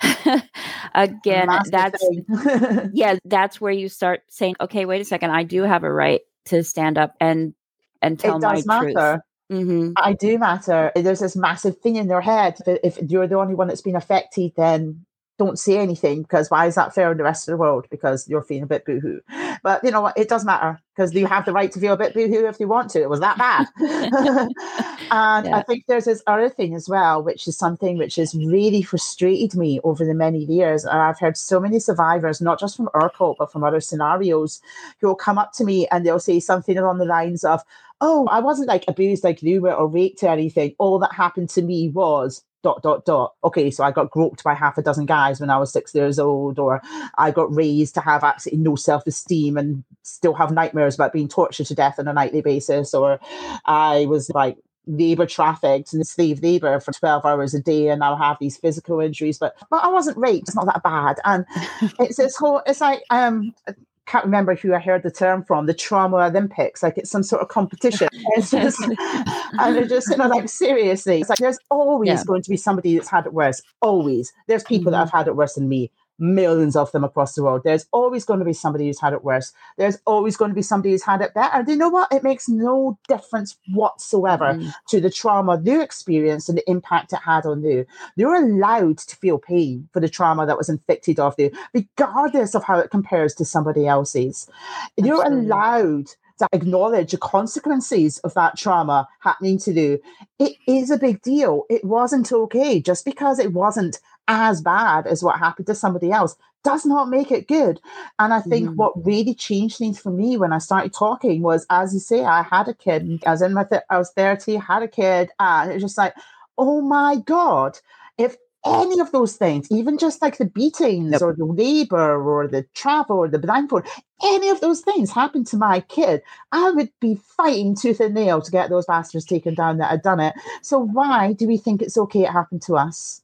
again 0.94 1.48
that's 1.70 2.04
yeah 2.92 3.16
that's 3.24 3.60
where 3.60 3.72
you 3.72 3.88
start 3.88 4.22
saying 4.28 4.54
okay 4.60 4.84
wait 4.84 5.00
a 5.00 5.04
second 5.04 5.30
i 5.30 5.42
do 5.42 5.62
have 5.62 5.84
a 5.84 5.92
right 5.92 6.22
to 6.44 6.62
stand 6.64 6.98
up 6.98 7.14
and 7.20 7.54
and 8.02 8.18
tell 8.18 8.36
it 8.36 8.42
my 8.42 8.62
matter. 8.66 9.22
truth 9.50 9.60
hmm 9.64 9.92
I 9.96 10.12
do 10.12 10.38
matter. 10.38 10.92
There's 10.94 11.20
this 11.20 11.34
massive 11.34 11.78
thing 11.78 11.96
in 11.96 12.08
their 12.08 12.20
head. 12.20 12.58
If, 12.66 12.98
if 12.98 13.10
you're 13.10 13.26
the 13.26 13.38
only 13.38 13.54
one 13.54 13.68
that's 13.68 13.80
been 13.80 13.96
affected, 13.96 14.52
then 14.56 15.04
don't 15.38 15.58
say 15.58 15.78
anything 15.78 16.22
because 16.22 16.50
why 16.50 16.66
is 16.66 16.74
that 16.74 16.94
fair 16.94 17.12
in 17.12 17.18
the 17.18 17.24
rest 17.24 17.48
of 17.48 17.52
the 17.52 17.56
world? 17.56 17.86
Because 17.90 18.28
you're 18.28 18.42
feeling 18.42 18.64
a 18.64 18.66
bit 18.66 18.84
boohoo. 18.84 19.20
But 19.62 19.82
you 19.84 19.90
know 19.90 20.00
what? 20.02 20.18
It 20.18 20.28
does 20.28 20.44
matter 20.44 20.80
because 20.98 21.14
you 21.14 21.26
have 21.26 21.44
the 21.44 21.52
right 21.52 21.70
to 21.70 21.78
feel 21.78 21.92
a 21.92 21.96
bit 21.96 22.12
boohoo 22.12 22.44
if 22.46 22.58
you 22.58 22.66
want 22.66 22.90
to. 22.90 23.00
It 23.00 23.08
was 23.08 23.20
that 23.20 23.38
bad. 23.38 23.68
and 23.78 25.46
Yeah. 25.46 25.56
I 25.56 25.62
think 25.62 25.84
there's 25.86 26.06
this 26.06 26.24
other 26.26 26.48
thing 26.48 26.74
as 26.74 26.88
well, 26.88 27.22
which 27.22 27.46
is 27.46 27.56
something 27.56 27.98
which 27.98 28.16
has 28.16 28.34
really 28.34 28.82
frustrated 28.82 29.56
me 29.56 29.78
over 29.84 30.04
the 30.04 30.12
many 30.12 30.40
years. 30.40 30.84
And 30.84 30.98
I've 30.98 31.20
heard 31.20 31.36
so 31.36 31.60
many 31.60 31.78
survivors, 31.78 32.40
not 32.40 32.58
just 32.58 32.76
from 32.76 32.88
Urkel, 32.94 33.36
but 33.38 33.52
from 33.52 33.62
other 33.62 33.80
scenarios, 33.80 34.60
who 35.00 35.06
will 35.06 35.14
come 35.14 35.38
up 35.38 35.52
to 35.52 35.64
me 35.64 35.86
and 35.92 36.04
they'll 36.04 36.18
say 36.18 36.40
something 36.40 36.76
along 36.76 36.98
the 36.98 37.04
lines 37.04 37.44
of, 37.44 37.62
oh, 38.00 38.26
I 38.26 38.40
wasn't 38.40 38.66
like 38.66 38.84
abused 38.88 39.22
like 39.22 39.40
you 39.40 39.60
were 39.60 39.72
or 39.72 39.86
raped 39.86 40.24
or 40.24 40.30
anything. 40.30 40.74
All 40.78 40.98
that 40.98 41.12
happened 41.12 41.50
to 41.50 41.62
me 41.62 41.90
was 41.90 42.42
dot 42.62 42.82
dot 42.82 43.04
dot. 43.04 43.34
Okay, 43.44 43.70
so 43.70 43.84
I 43.84 43.90
got 43.90 44.10
groped 44.10 44.42
by 44.42 44.54
half 44.54 44.78
a 44.78 44.82
dozen 44.82 45.06
guys 45.06 45.40
when 45.40 45.50
I 45.50 45.58
was 45.58 45.72
six 45.72 45.94
years 45.94 46.18
old, 46.18 46.58
or 46.58 46.82
I 47.16 47.30
got 47.30 47.54
raised 47.54 47.94
to 47.94 48.00
have 48.00 48.24
absolutely 48.24 48.64
no 48.64 48.76
self 48.76 49.06
esteem 49.06 49.56
and 49.56 49.84
still 50.02 50.34
have 50.34 50.50
nightmares 50.50 50.87
about 50.94 51.12
being 51.12 51.28
tortured 51.28 51.66
to 51.66 51.74
death 51.74 51.98
on 51.98 52.08
a 52.08 52.12
nightly 52.12 52.40
basis, 52.42 52.94
or 52.94 53.18
I 53.64 54.06
was 54.06 54.30
like 54.30 54.56
labor 54.86 55.26
trafficked 55.26 55.92
and 55.92 56.06
slave 56.06 56.42
labor 56.42 56.80
for 56.80 56.92
12 56.92 57.24
hours 57.24 57.52
a 57.54 57.60
day 57.60 57.88
and 57.88 58.02
I'll 58.02 58.16
have 58.16 58.38
these 58.40 58.56
physical 58.56 59.00
injuries 59.00 59.38
but 59.38 59.54
but 59.70 59.84
I 59.84 59.88
wasn't 59.88 60.16
raped 60.16 60.48
it's 60.48 60.56
not 60.56 60.64
that 60.64 60.82
bad 60.82 61.16
and 61.26 61.44
it's 62.00 62.16
this 62.16 62.34
whole 62.38 62.62
it's 62.66 62.80
like 62.80 63.02
um 63.10 63.52
I 63.68 63.74
can't 64.06 64.24
remember 64.24 64.54
who 64.54 64.72
I 64.74 64.78
heard 64.78 65.02
the 65.02 65.10
term 65.10 65.44
from, 65.44 65.66
the 65.66 65.74
trauma 65.74 66.16
Olympics, 66.16 66.82
like 66.82 66.96
it's 66.96 67.10
some 67.10 67.22
sort 67.22 67.42
of 67.42 67.48
competition. 67.48 68.08
It's 68.36 68.50
just, 68.50 68.80
and 69.58 69.76
they're 69.76 69.84
just, 69.84 70.08
you 70.10 70.16
know, 70.16 70.28
like 70.28 70.48
seriously, 70.48 71.20
it's 71.20 71.28
like 71.28 71.38
there's 71.38 71.58
always 71.70 72.08
Yeah. 72.08 72.24
going 72.26 72.40
to 72.40 72.48
be 72.48 72.56
somebody 72.56 72.96
that's 72.96 73.10
had 73.10 73.26
it 73.26 73.34
worse. 73.34 73.60
Always. 73.82 74.32
There's 74.46 74.64
people 74.64 74.92
that 74.92 74.98
have 74.98 75.10
had 75.12 75.26
it 75.26 75.36
worse 75.36 75.56
than 75.56 75.68
me, 75.68 75.90
millions 76.18 76.76
of 76.76 76.90
them 76.92 77.04
across 77.04 77.34
the 77.34 77.42
world. 77.42 77.62
There's 77.64 77.86
always 77.92 78.24
going 78.24 78.38
to 78.40 78.44
be 78.44 78.52
somebody 78.52 78.86
who's 78.86 79.00
had 79.00 79.12
it 79.12 79.24
worse. 79.24 79.52
There's 79.76 79.98
always 80.06 80.36
going 80.36 80.50
to 80.50 80.54
be 80.54 80.62
somebody 80.62 80.90
who's 80.92 81.02
had 81.02 81.20
it 81.20 81.34
better. 81.34 81.62
Do 81.62 81.72
you 81.72 81.78
know 81.78 81.88
what? 81.88 82.12
It 82.12 82.22
makes 82.22 82.48
no 82.48 82.98
difference 83.08 83.56
whatsoever 83.72 84.54
Mm. 84.54 84.72
to 84.88 85.00
the 85.00 85.10
trauma 85.10 85.58
they 85.58 85.82
experienced 85.82 86.48
and 86.48 86.58
the 86.58 86.70
impact 86.70 87.12
it 87.12 87.20
had 87.24 87.46
on 87.46 87.62
you. 87.62 87.86
You're 88.16 88.36
allowed 88.36 88.98
to 88.98 89.16
feel 89.16 89.38
pain 89.38 89.88
for 89.92 90.00
the 90.00 90.08
trauma 90.08 90.46
that 90.46 90.58
was 90.58 90.68
inflicted 90.68 91.18
of 91.20 91.34
you, 91.38 91.50
regardless 91.74 92.54
of 92.54 92.64
how 92.64 92.78
it 92.78 92.90
compares 92.90 93.34
to 93.36 93.44
somebody 93.44 93.86
else's. 93.86 94.48
You're 94.96 95.22
Absolutely. 95.22 95.46
allowed 95.46 96.06
to 96.38 96.48
acknowledge 96.52 97.10
the 97.10 97.18
consequences 97.18 98.18
of 98.18 98.32
that 98.34 98.56
trauma 98.56 99.08
happening 99.20 99.58
to 99.58 99.72
you. 99.72 100.00
It 100.38 100.52
is 100.68 100.90
a 100.90 100.96
big 100.98 101.20
deal. 101.22 101.64
It 101.68 101.84
wasn't 101.84 102.30
okay. 102.32 102.80
Just 102.80 103.04
because 103.04 103.38
it 103.40 103.52
wasn't 103.52 103.98
as 104.28 104.60
bad 104.60 105.06
as 105.06 105.22
what 105.24 105.38
happened 105.38 105.66
to 105.66 105.74
somebody 105.74 106.12
else 106.12 106.36
does 106.64 106.84
not 106.86 107.08
make 107.08 107.32
it 107.32 107.48
good. 107.48 107.80
And 108.18 108.34
I 108.34 108.40
think 108.40 108.70
Mhm. 108.70 108.76
what 108.76 109.06
really 109.06 109.34
changed 109.34 109.78
things 109.78 109.98
for 109.98 110.10
me 110.10 110.36
when 110.36 110.52
I 110.52 110.58
started 110.58 110.92
talking 110.92 111.42
was, 111.42 111.66
as 111.70 111.94
you 111.94 112.00
say, 112.00 112.24
I 112.24 112.42
had 112.42 112.68
a 112.68 112.74
kid. 112.74 113.22
I 113.26 113.30
was 113.30 113.42
in 113.42 113.54
my, 113.54 113.64
th- 113.64 113.82
I 113.90 113.98
was 113.98 114.10
30, 114.12 114.56
had 114.56 114.82
a 114.82 114.88
kid, 114.88 115.30
and 115.40 115.70
it 115.70 115.74
was 115.74 115.82
just 115.82 115.98
like, 115.98 116.14
oh 116.58 116.80
my 116.82 117.16
God, 117.26 117.78
if 118.18 118.36
any 118.66 119.00
of 119.00 119.12
those 119.12 119.36
things, 119.36 119.70
even 119.70 119.98
just 119.98 120.20
like 120.20 120.36
the 120.38 120.44
beatings 120.44 121.12
Yep. 121.12 121.22
or 121.22 121.34
the 121.34 121.44
labor 121.46 122.20
or 122.22 122.48
the 122.48 122.64
travel 122.74 123.16
or 123.18 123.28
the 123.28 123.38
blindfold, 123.38 123.86
any 124.22 124.48
of 124.50 124.60
those 124.60 124.80
things 124.80 125.10
happened 125.12 125.46
to 125.48 125.56
my 125.56 125.80
kid, 125.80 126.22
I 126.52 126.70
would 126.72 126.90
be 127.00 127.14
fighting 127.14 127.76
tooth 127.76 128.00
and 128.00 128.14
nail 128.14 128.42
to 128.42 128.50
get 128.50 128.68
those 128.68 128.86
bastards 128.86 129.24
taken 129.24 129.54
down 129.54 129.78
that 129.78 129.90
had 129.90 130.02
done 130.02 130.20
it. 130.20 130.34
So 130.62 130.78
why 130.78 131.32
do 131.34 131.46
we 131.46 131.56
think 131.56 131.80
it's 131.82 131.96
okay 131.96 132.24
it 132.24 132.30
happened 132.32 132.62
to 132.62 132.76
us? 132.76 133.22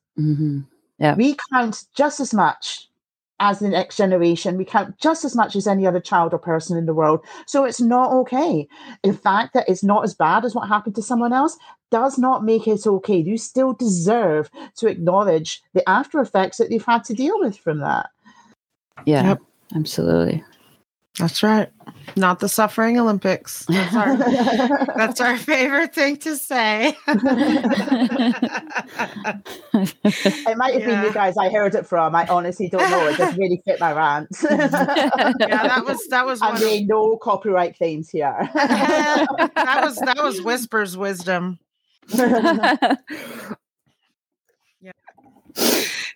Hmm 1.01 1.17
We 1.17 1.37
count 1.53 1.85
just 1.95 2.21
as 2.21 2.33
much 2.35 2.89
as 3.41 3.59
the 3.59 3.69
next 3.69 3.97
generation. 3.97 4.57
We 4.57 4.65
count 4.65 4.99
just 4.99 5.25
as 5.25 5.35
much 5.35 5.57
as 5.57 5.67
any 5.67 5.87
other 5.87 6.01
child 6.01 6.33
or 6.33 6.39
person 6.39 6.79
in 6.79 6.87
the 6.87 6.95
world. 6.95 7.21
So 7.47 7.65
it's 7.65 7.81
not 7.81 8.13
okay. 8.13 8.69
The 9.03 9.13
fact 9.13 9.55
that 9.55 9.69
it's 9.69 9.83
not 9.83 10.05
as 10.05 10.15
bad 10.15 10.45
as 10.45 10.55
what 10.55 10.69
happened 10.69 10.95
to 10.97 11.03
someone 11.03 11.33
else 11.33 11.59
does 11.91 12.17
not 12.17 12.45
make 12.45 12.67
it 12.67 12.87
okay. 12.87 13.19
You 13.19 13.37
still 13.37 13.73
deserve 13.73 14.51
to 14.77 14.87
acknowledge 14.87 15.63
the 15.75 15.89
after 15.89 16.21
effects 16.21 16.59
that 16.59 16.71
you've 16.71 16.85
had 16.85 17.05
to 17.05 17.15
deal 17.15 17.39
with 17.41 17.57
from 17.59 17.81
that. 17.81 18.11
Yeah. 19.05 19.29
Yep. 19.29 19.43
Absolutely. 19.77 20.45
That's 21.19 21.43
right. 21.45 21.69
Not 22.17 22.41
the 22.41 22.49
suffering 22.49 22.99
Olympics. 22.99 23.65
That's 23.67 23.95
our, 23.95 24.17
that's 24.97 25.21
our 25.21 25.37
favorite 25.37 25.95
thing 25.95 26.17
to 26.19 26.37
say. 26.37 26.97
It 29.77 30.57
might 30.57 30.75
have 30.75 30.83
been 30.83 30.91
Yeah. 30.91 31.05
you 31.05 31.13
guys 31.13 31.37
I 31.37 31.51
heard 31.51 31.75
it 31.75 31.87
from. 31.87 32.15
I 32.15 32.27
honestly 32.27 32.69
don't 32.69 32.89
know. 32.91 33.09
It 33.09 33.17
just 33.17 33.37
really 33.37 33.61
fit 33.65 33.81
my 33.81 33.93
rant. 33.93 34.29
yeah, 34.43 34.59
that 35.39 35.85
was 35.87 36.07
that 36.09 36.25
was 36.27 36.41
I 36.43 36.59
mean, 36.61 36.87
no 36.87 37.17
copyright 37.17 37.77
claims 37.77 38.11
here. 38.11 38.37
that 38.55 39.81
was 39.83 39.97
that 39.97 40.23
was 40.23 40.41
whispers 40.43 40.97
wisdom. 40.97 41.59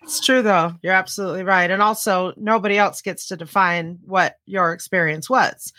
It's 0.09 0.25
true 0.25 0.41
though. 0.41 0.73
You're 0.81 0.93
absolutely 0.93 1.43
right. 1.43 1.69
And 1.69 1.83
also 1.83 2.33
nobody 2.35 2.79
else 2.79 2.99
gets 3.01 3.27
to 3.27 3.37
define 3.37 3.99
what 4.05 4.37
your 4.47 4.73
experience 4.73 5.29
was 5.29 5.71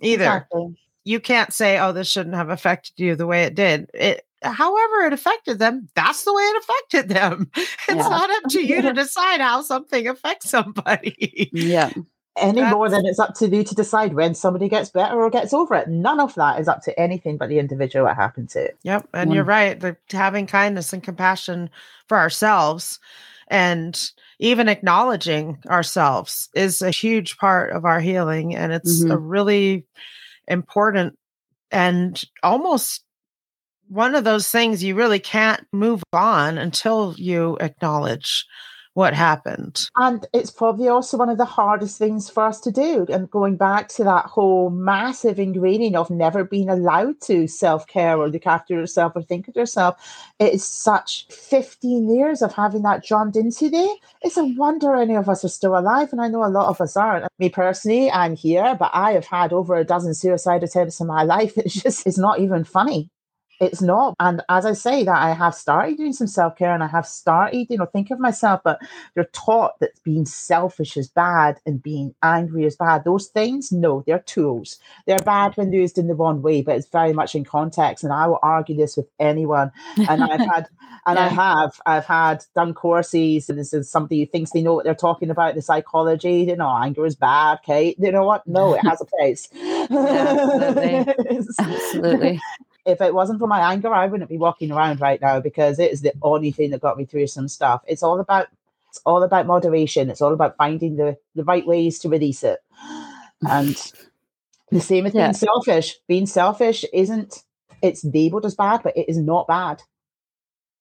either. 0.00 0.22
Exactly. 0.24 0.76
You 1.04 1.18
can't 1.18 1.52
say, 1.52 1.80
"Oh, 1.80 1.90
this 1.90 2.08
shouldn't 2.08 2.36
have 2.36 2.48
affected 2.48 2.92
you 2.96 3.16
the 3.16 3.26
way 3.26 3.42
it 3.42 3.56
did." 3.56 3.90
It 3.92 4.24
however 4.42 5.02
it 5.06 5.12
affected 5.12 5.58
them, 5.58 5.88
that's 5.96 6.22
the 6.24 6.32
way 6.32 6.42
it 6.42 6.62
affected 6.62 7.08
them. 7.08 7.50
It's 7.56 7.96
Yeah. 8.04 8.08
not 8.08 8.30
up 8.30 8.44
to 8.50 8.62
you 8.64 8.82
to 8.82 8.92
decide 8.92 9.40
how 9.40 9.62
something 9.62 10.06
affects 10.06 10.48
somebody. 10.48 11.50
yeah. 11.52 11.90
Any 12.36 12.62
more 12.62 12.88
than 12.88 13.04
it's 13.04 13.18
up 13.18 13.34
to 13.34 13.48
you 13.48 13.62
to 13.64 13.74
decide 13.74 14.14
when 14.14 14.34
somebody 14.34 14.68
gets 14.68 14.88
better 14.90 15.20
or 15.20 15.28
gets 15.28 15.52
over 15.52 15.74
it. 15.74 15.88
None 15.88 16.18
of 16.20 16.34
that 16.36 16.58
is 16.60 16.66
up 16.68 16.82
to 16.84 16.98
anything 16.98 17.36
but 17.36 17.48
the 17.50 17.58
individual 17.58 18.06
it 18.06 18.14
happened 18.14 18.48
to. 18.50 18.72
Yep, 18.84 19.08
and 19.12 19.34
you're 19.34 19.44
right. 19.44 19.78
The 19.78 19.96
having 20.12 20.46
kindness 20.46 20.92
and 20.94 21.02
compassion 21.02 21.68
for 22.08 22.16
ourselves 22.16 23.00
and 23.52 24.10
even 24.40 24.66
acknowledging 24.66 25.58
ourselves 25.68 26.48
is 26.54 26.80
a 26.80 26.90
huge 26.90 27.36
part 27.36 27.72
of 27.72 27.84
our 27.84 28.00
healing 28.00 28.56
and 28.56 28.72
it's 28.72 29.02
a 29.02 29.08
mm-hmm. 29.08 29.28
really 29.28 29.86
important 30.48 31.18
and 31.70 32.22
almost 32.42 33.04
one 33.88 34.14
of 34.14 34.24
those 34.24 34.48
things 34.48 34.82
you 34.82 34.94
really 34.94 35.18
can't 35.18 35.66
move 35.70 36.02
on 36.14 36.56
until 36.56 37.14
you 37.18 37.58
acknowledge 37.60 38.46
what 38.94 39.14
happened. 39.14 39.88
And 39.96 40.26
it's 40.32 40.50
probably 40.50 40.88
also 40.88 41.16
one 41.16 41.30
of 41.30 41.38
the 41.38 41.44
hardest 41.44 41.98
things 41.98 42.28
for 42.28 42.44
us 42.44 42.60
to 42.60 42.70
do. 42.70 43.06
And 43.08 43.30
going 43.30 43.56
back 43.56 43.88
to 43.88 44.04
that 44.04 44.26
whole 44.26 44.70
massive 44.70 45.38
ingraining 45.38 45.94
of 45.94 46.10
never 46.10 46.44
being 46.44 46.68
allowed 46.68 47.20
to 47.22 47.46
self 47.46 47.86
care 47.86 48.18
or 48.18 48.28
look 48.28 48.46
after 48.46 48.74
yourself 48.74 49.12
or 49.16 49.22
think 49.22 49.48
of 49.48 49.56
yourself, 49.56 49.96
it 50.38 50.52
is 50.52 50.64
such 50.64 51.26
15 51.28 52.14
years 52.14 52.42
of 52.42 52.52
having 52.52 52.82
that 52.82 53.04
drummed 53.04 53.36
into 53.36 53.70
there. 53.70 53.94
It's 54.20 54.36
a 54.36 54.44
wonder 54.44 54.94
any 54.94 55.16
of 55.16 55.28
us 55.28 55.44
are 55.44 55.48
still 55.48 55.76
alive. 55.76 56.10
And 56.12 56.20
I 56.20 56.28
know 56.28 56.44
a 56.44 56.46
lot 56.46 56.68
of 56.68 56.80
us 56.80 56.96
aren't. 56.96 57.26
Me 57.38 57.48
personally, 57.48 58.10
I'm 58.10 58.36
here, 58.36 58.76
but 58.78 58.90
I 58.92 59.12
have 59.12 59.26
had 59.26 59.52
over 59.52 59.74
a 59.74 59.84
dozen 59.84 60.14
suicide 60.14 60.62
attempts 60.62 61.00
in 61.00 61.06
my 61.06 61.22
life. 61.22 61.54
It's 61.62 61.80
just, 61.80 62.06
it's 62.06 62.18
not 62.18 62.40
even 62.40 62.64
funny 62.64 63.08
it's 63.60 63.80
not. 63.80 64.14
And 64.18 64.42
as 64.48 64.66
I 64.66 64.72
say 64.72 65.04
that, 65.04 65.22
I 65.22 65.32
have 65.32 65.54
started 65.54 65.96
doing 65.96 66.12
some 66.12 66.26
self 66.26 66.56
care 66.56 66.74
and 66.74 66.82
I 66.82 66.88
have 66.88 67.06
started, 67.06 67.66
you 67.70 67.78
know, 67.78 67.86
think 67.86 68.10
of 68.10 68.18
myself, 68.18 68.60
but 68.64 68.80
you're 69.14 69.26
taught 69.26 69.78
that 69.80 69.92
being 70.02 70.26
selfish 70.26 70.96
is 70.96 71.08
bad 71.08 71.60
and 71.64 71.82
being 71.82 72.14
angry 72.22 72.64
is 72.64 72.76
bad. 72.76 73.04
Those 73.04 73.28
things, 73.28 73.70
no, 73.70 74.02
they're 74.06 74.18
tools. 74.18 74.78
They're 75.06 75.18
bad 75.18 75.56
when 75.56 75.72
used 75.72 75.98
in 75.98 76.08
the 76.08 76.14
wrong 76.14 76.42
way, 76.42 76.62
but 76.62 76.76
it's 76.76 76.88
very 76.88 77.12
much 77.12 77.34
in 77.34 77.44
context. 77.44 78.04
And 78.04 78.12
I 78.12 78.26
will 78.26 78.40
argue 78.42 78.76
this 78.76 78.96
with 78.96 79.06
anyone. 79.20 79.70
And 80.08 80.24
I've 80.24 80.40
had, 80.54 80.68
and 81.06 81.18
I 81.18 81.28
have, 81.28 81.80
I've 81.86 82.06
had 82.06 82.44
done 82.54 82.74
courses, 82.74 83.48
and 83.48 83.58
this 83.58 83.72
is 83.72 83.90
somebody 83.90 84.20
who 84.20 84.26
thinks 84.26 84.50
they 84.50 84.62
know 84.62 84.74
what 84.74 84.84
they're 84.84 84.94
talking 84.94 85.30
about, 85.30 85.54
the 85.54 85.62
psychology, 85.62 86.46
you 86.48 86.56
know, 86.56 86.76
anger 86.82 87.06
is 87.06 87.16
bad, 87.16 87.58
Kate. 87.64 87.96
You 87.98 88.12
know 88.12 88.24
what? 88.24 88.46
No, 88.46 88.74
it 88.74 88.84
has 88.84 89.00
a 89.00 89.04
place. 89.04 89.48
absolutely. 89.90 91.14
Absolutely. 91.58 92.40
If 92.84 93.00
it 93.00 93.14
wasn't 93.14 93.38
for 93.38 93.46
my 93.46 93.72
anger, 93.72 93.94
I 93.94 94.06
wouldn't 94.06 94.30
be 94.30 94.38
walking 94.38 94.72
around 94.72 95.00
right 95.00 95.20
now 95.20 95.40
because 95.40 95.78
it 95.78 95.92
is 95.92 96.02
the 96.02 96.12
only 96.22 96.50
thing 96.50 96.70
that 96.70 96.80
got 96.80 96.96
me 96.96 97.04
through 97.04 97.28
some 97.28 97.48
stuff. 97.48 97.82
It's 97.86 98.02
all 98.02 98.20
about 98.20 98.48
it's 98.88 99.00
all 99.06 99.22
about 99.22 99.46
moderation. 99.46 100.10
It's 100.10 100.20
all 100.20 100.34
about 100.34 100.56
finding 100.56 100.96
the 100.96 101.16
the 101.34 101.44
right 101.44 101.66
ways 101.66 101.98
to 102.00 102.08
release 102.08 102.42
it. 102.42 102.60
And 103.48 103.76
the 104.70 104.80
same 104.80 105.04
with 105.04 105.14
yeah. 105.14 105.28
being 105.28 105.34
selfish. 105.34 105.96
Being 106.08 106.26
selfish 106.26 106.84
isn't 106.92 107.42
it's 107.82 108.04
labeled 108.04 108.44
as 108.44 108.54
bad, 108.54 108.82
but 108.82 108.96
it 108.96 109.08
is 109.08 109.18
not 109.18 109.46
bad. 109.46 109.82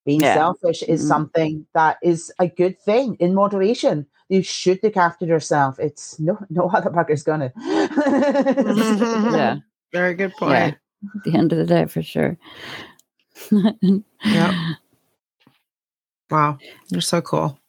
Being 0.06 0.22
yeah. 0.22 0.36
selfish 0.36 0.82
is 0.84 1.02
mm-hmm. 1.02 1.08
something 1.08 1.66
that 1.74 1.97
is 2.02 2.32
a 2.39 2.47
good 2.47 2.80
thing 2.80 3.16
in 3.20 3.36
moderation. 3.36 4.08
You 4.30 4.41
should 4.41 4.80
look 4.82 4.97
after 4.97 5.26
yourself. 5.26 5.78
It's 5.80 6.20
no 6.20 6.39
no 6.49 6.70
other 6.74 6.89
bugger's 6.89 7.24
gonna. 7.24 7.52
yeah. 7.58 9.58
Very 9.93 10.16
good 10.16 10.34
point. 10.34 10.52
Yeah. 10.52 10.72
At 11.16 11.24
the 11.24 11.36
end 11.38 11.52
of 11.52 11.58
the 11.58 11.66
day, 11.66 11.86
for 11.86 12.02
sure. 12.02 12.38
yeah. 14.24 14.74
Wow. 16.32 16.58
You're 16.88 17.02
so 17.02 17.22
cool. 17.22 17.60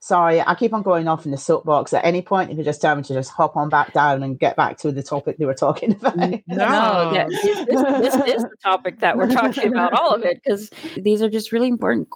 Sorry, 0.00 0.40
I 0.40 0.54
keep 0.54 0.72
on 0.72 0.82
going 0.82 1.06
off 1.06 1.24
in 1.24 1.30
the 1.32 1.36
soapbox. 1.36 1.92
At 1.92 2.04
any 2.04 2.22
point, 2.22 2.50
if 2.50 2.56
you 2.56 2.56
can 2.56 2.64
just 2.64 2.80
tell 2.80 2.96
me 2.96 3.02
to 3.02 3.14
just 3.14 3.30
hop 3.30 3.56
on 3.56 3.68
back 3.68 3.92
down 3.92 4.22
and 4.22 4.38
get 4.38 4.56
back 4.56 4.78
to 4.78 4.90
the 4.90 5.02
topic 5.02 5.38
they 5.38 5.44
were 5.44 5.54
talking 5.54 5.92
about. 5.92 6.16
No, 6.18 6.34
no 6.48 7.12
yeah, 7.12 7.26
this, 7.28 7.42
this, 7.42 8.14
is 8.14 8.42
the 8.42 8.56
topic 8.62 9.00
that 9.00 9.16
we're 9.16 9.30
talking 9.30 9.68
about, 9.68 9.92
all 9.92 10.14
of 10.14 10.24
it, 10.24 10.40
because 10.42 10.70
these 10.96 11.20
are 11.20 11.28
just 11.28 11.52
really 11.52 11.68
important 11.68 12.08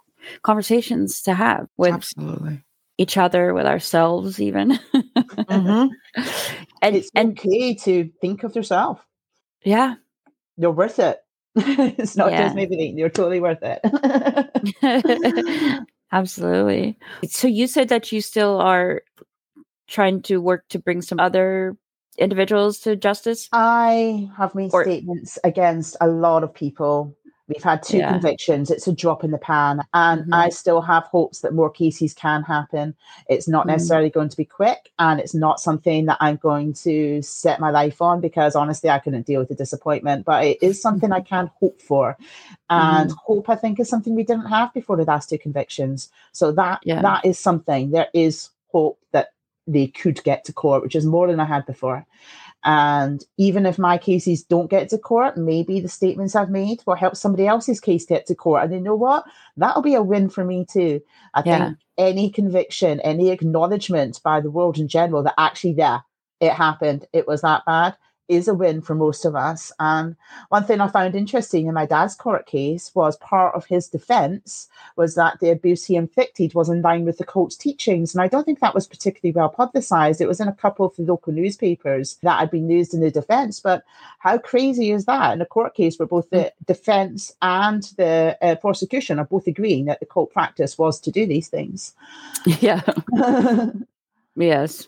conversations 0.43 1.23
to 1.23 1.35
have 1.35 1.69
with 1.77 1.93
Absolutely. 1.93 2.63
each 2.99 3.17
other, 3.17 3.53
with 3.53 3.67
ourselves, 3.67 4.41
even. 4.41 4.79
mm-hmm. 4.95 5.89
And 6.83 6.97
it's 6.97 7.11
and, 7.15 7.39
okay 7.39 7.75
to 7.75 8.11
think 8.21 8.43
of 8.43 8.57
yourself. 8.57 9.05
Yeah, 9.65 9.95
you're 10.57 10.73
worth 10.73 10.99
it. 10.99 11.19
it's 11.57 12.17
not 12.17 12.33
yeah. 12.33 12.45
just 12.45 12.55
maybe 12.57 12.95
you're 12.97 13.11
totally 13.11 13.41
worth 13.41 13.63
it. 13.63 13.81
Absolutely. 16.13 16.99
So 17.29 17.49
you 17.49 17.67
said 17.67 17.89
that 17.89 18.13
you 18.13 18.21
still 18.21 18.61
are 18.61 19.03
trying 19.89 20.23
to 20.23 20.41
work 20.41 20.65
to 20.69 20.79
bring 20.79 21.03
some 21.03 21.21
other 21.21 21.77
individuals 22.19 22.81
to 22.81 22.97
justice? 22.97 23.49
I 23.53 24.31
have 24.37 24.55
made 24.55 24.71
or- 24.73 24.85
statements 24.85 25.39
against 25.45 25.97
a 26.01 26.09
lot 26.09 26.45
of 26.45 26.55
people 26.55 27.17
We've 27.49 27.63
had 27.63 27.83
two 27.83 27.99
yeah. 27.99 28.13
convictions. 28.13 28.71
It's 28.71 28.87
a 28.87 28.93
drop 28.93 29.25
in 29.25 29.33
the 29.33 29.39
pan. 29.39 29.83
And 29.93 30.23
mm-hmm. 30.23 30.35
I 30.35 30.49
still 30.49 30.81
have 30.81 31.05
hopes 31.05 31.41
that 31.41 31.55
more 31.55 31.71
cases 31.71 32.15
can 32.15 32.43
happen. 32.43 32.95
It's 33.29 33.49
not 33.49 33.63
mm-hmm. 33.63 33.73
necessarily 33.73 34.11
going 34.11 34.29
to 34.29 34.37
be 34.37 34.45
quick 34.45 34.91
and 34.99 35.19
it's 35.19 35.35
not 35.35 35.61
something 35.61 36.07
that 36.07 36.19
I'm 36.21 36.37
going 36.37 36.73
to 36.75 37.21
set 37.23 37.61
my 37.61 37.71
life 37.71 38.01
on 38.01 38.21
because 38.21 38.55
honestly, 38.55 38.91
I 38.91 39.01
couldn't 39.01 39.27
deal 39.27 39.41
with 39.41 39.49
the 39.49 39.55
disappointment. 39.55 40.25
But 40.25 40.45
it 40.45 40.59
is 40.63 40.81
something 40.81 41.13
I 41.13 41.21
can 41.21 41.51
hope 41.61 41.83
for. 41.83 42.17
And 42.71 43.11
mm-hmm. 43.11 43.19
hope, 43.27 43.49
I 43.49 43.57
think, 43.57 43.81
is 43.81 43.89
something 43.89 44.15
we 44.15 44.25
didn't 44.25 44.47
have 44.47 44.73
before 44.73 44.97
the 44.97 45.05
last 45.05 45.29
two 45.29 45.39
convictions. 45.39 46.11
So 46.31 46.53
that 46.53 46.81
yeah. 46.85 47.03
that 47.03 47.25
is 47.25 47.39
something. 47.39 47.91
There 47.91 48.09
is 48.15 48.51
hope 48.71 48.99
that 49.11 49.33
they 49.67 49.89
could 49.89 50.23
get 50.25 50.45
to 50.45 50.53
court, 50.53 50.83
which 50.83 50.97
is 50.97 51.05
more 51.05 51.27
than 51.27 51.41
I 51.41 51.45
had 51.45 51.67
before. 51.67 52.07
And 52.65 53.25
even 53.39 53.67
if 53.67 53.79
my 53.79 53.99
cases 53.99 54.45
don't 54.45 54.71
get 54.71 54.89
to 54.91 54.99
court, 54.99 55.37
maybe 55.37 55.81
the 55.81 55.89
statements 55.89 56.37
I've 56.37 56.51
made 56.51 56.81
will 56.87 56.95
help 56.95 57.17
somebody 57.17 57.47
else's 57.47 57.81
case 57.81 58.07
get 58.07 58.27
to 58.27 58.35
court. 58.35 58.65
And 58.65 58.73
you 58.73 58.81
know 58.81 58.95
what? 58.95 59.25
That'll 59.57 59.83
be 59.83 59.95
a 59.95 60.03
win 60.03 60.29
for 60.29 60.45
me 60.45 60.65
too. 60.71 61.01
I 61.35 61.43
yeah. 61.45 61.67
think 61.67 61.79
any 61.99 62.31
conviction, 62.31 63.01
any 63.01 63.31
acknowledgement 63.31 64.21
by 64.23 64.41
the 64.41 64.51
world 64.51 64.79
in 64.79 64.87
general 64.89 65.23
that 65.25 65.35
actually, 65.39 65.73
yeah, 65.73 66.01
it 66.41 66.53
happened, 66.53 67.07
it 67.13 67.27
was 67.27 67.43
that 67.43 67.65
bad, 67.67 67.97
is 68.29 68.49
a 68.49 68.55
win 68.55 68.81
for 68.81 68.95
most 68.95 69.25
of 69.25 69.35
us. 69.35 69.73
And 69.79 70.17
one 70.49 70.65
thing 70.65 70.81
I 70.81 70.89
found 70.89 71.15
interesting 71.15 71.67
in 71.67 71.75
my 71.75 71.87
dad's 71.87 72.15
court 72.15 72.47
case 72.47 72.91
was 72.95 73.17
part 73.19 73.55
of 73.55 73.67
his 73.67 73.89
defense 73.89 74.69
was 74.97 75.15
that 75.17 75.41
the 75.41 75.51
abuse 75.51 75.85
he 75.85 75.97
inflicted 75.97 76.55
was 76.55 76.69
in 76.69 76.83
line 76.83 77.05
with 77.05 77.19
the 77.19 77.25
cult's 77.25 77.57
teachings. 77.57 78.15
And 78.15 78.23
I 78.23 78.29
don't 78.29 78.45
think 78.45 78.61
that 78.61 78.75
was 78.75 78.87
particularly 78.87 79.33
well 79.33 79.49
publicized. 79.49 80.21
It 80.21 80.29
was 80.29 80.41
in 80.41 80.49
a 80.49 80.55
couple 80.55 80.87
of 80.87 80.97
the 80.97 81.03
local 81.03 81.33
newspapers 81.33 82.17
that 82.23 82.39
had 82.39 82.51
been 82.51 82.71
used 82.71 82.95
in 82.95 83.01
the 83.01 83.11
defense. 83.11 83.61
But 83.61 83.85
how 84.19 84.39
crazy 84.39 84.93
is 84.93 85.05
that 85.07 85.33
in 85.35 85.41
a 85.41 85.47
court 85.47 85.75
case 85.75 85.99
where 85.99 86.07
both 86.07 86.31
the 86.31 86.53
defense 86.67 87.35
and 87.43 87.83
the 87.97 88.39
uh, 88.41 88.55
prosecution 88.57 89.19
are 89.19 89.25
both 89.25 89.47
agreeing 89.47 89.87
that 89.87 90.01
the 90.01 90.07
cult 90.07 90.33
practice 90.33 90.79
was 90.79 91.01
to 91.01 91.11
do 91.11 91.27
these 91.27 91.49
things? 91.49 91.95
Yeah. 92.61 92.83
yes. 94.37 94.87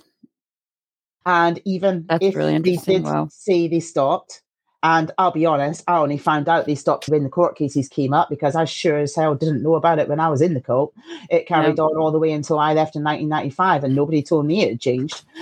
And 1.26 1.60
even 1.64 2.06
That's 2.08 2.24
if 2.24 2.34
really 2.34 2.58
they 2.58 2.76
did 2.76 3.04
wow. 3.04 3.28
say 3.30 3.66
they 3.68 3.80
stopped, 3.80 4.42
and 4.84 5.10
I'll 5.16 5.30
be 5.30 5.46
honest, 5.46 5.82
I 5.88 5.96
only 5.96 6.18
found 6.18 6.46
out 6.46 6.66
they 6.66 6.74
stopped 6.74 7.08
when 7.08 7.22
the 7.22 7.30
court 7.30 7.56
cases 7.56 7.88
came 7.88 8.12
up 8.12 8.28
because 8.28 8.54
I 8.54 8.66
sure 8.66 8.98
as 8.98 9.14
hell 9.14 9.34
didn't 9.34 9.62
know 9.62 9.76
about 9.76 9.98
it 9.98 10.10
when 10.10 10.20
I 10.20 10.28
was 10.28 10.42
in 10.42 10.52
the 10.52 10.60
cult. 10.60 10.92
It 11.30 11.46
carried 11.46 11.78
yeah. 11.78 11.84
on 11.84 11.96
all 11.96 12.12
the 12.12 12.18
way 12.18 12.32
until 12.32 12.58
I 12.58 12.74
left 12.74 12.94
in 12.94 13.02
1995, 13.02 13.84
and 13.84 13.96
nobody 13.96 14.22
told 14.22 14.44
me 14.44 14.62
it 14.62 14.68
had 14.68 14.80
changed. 14.80 15.24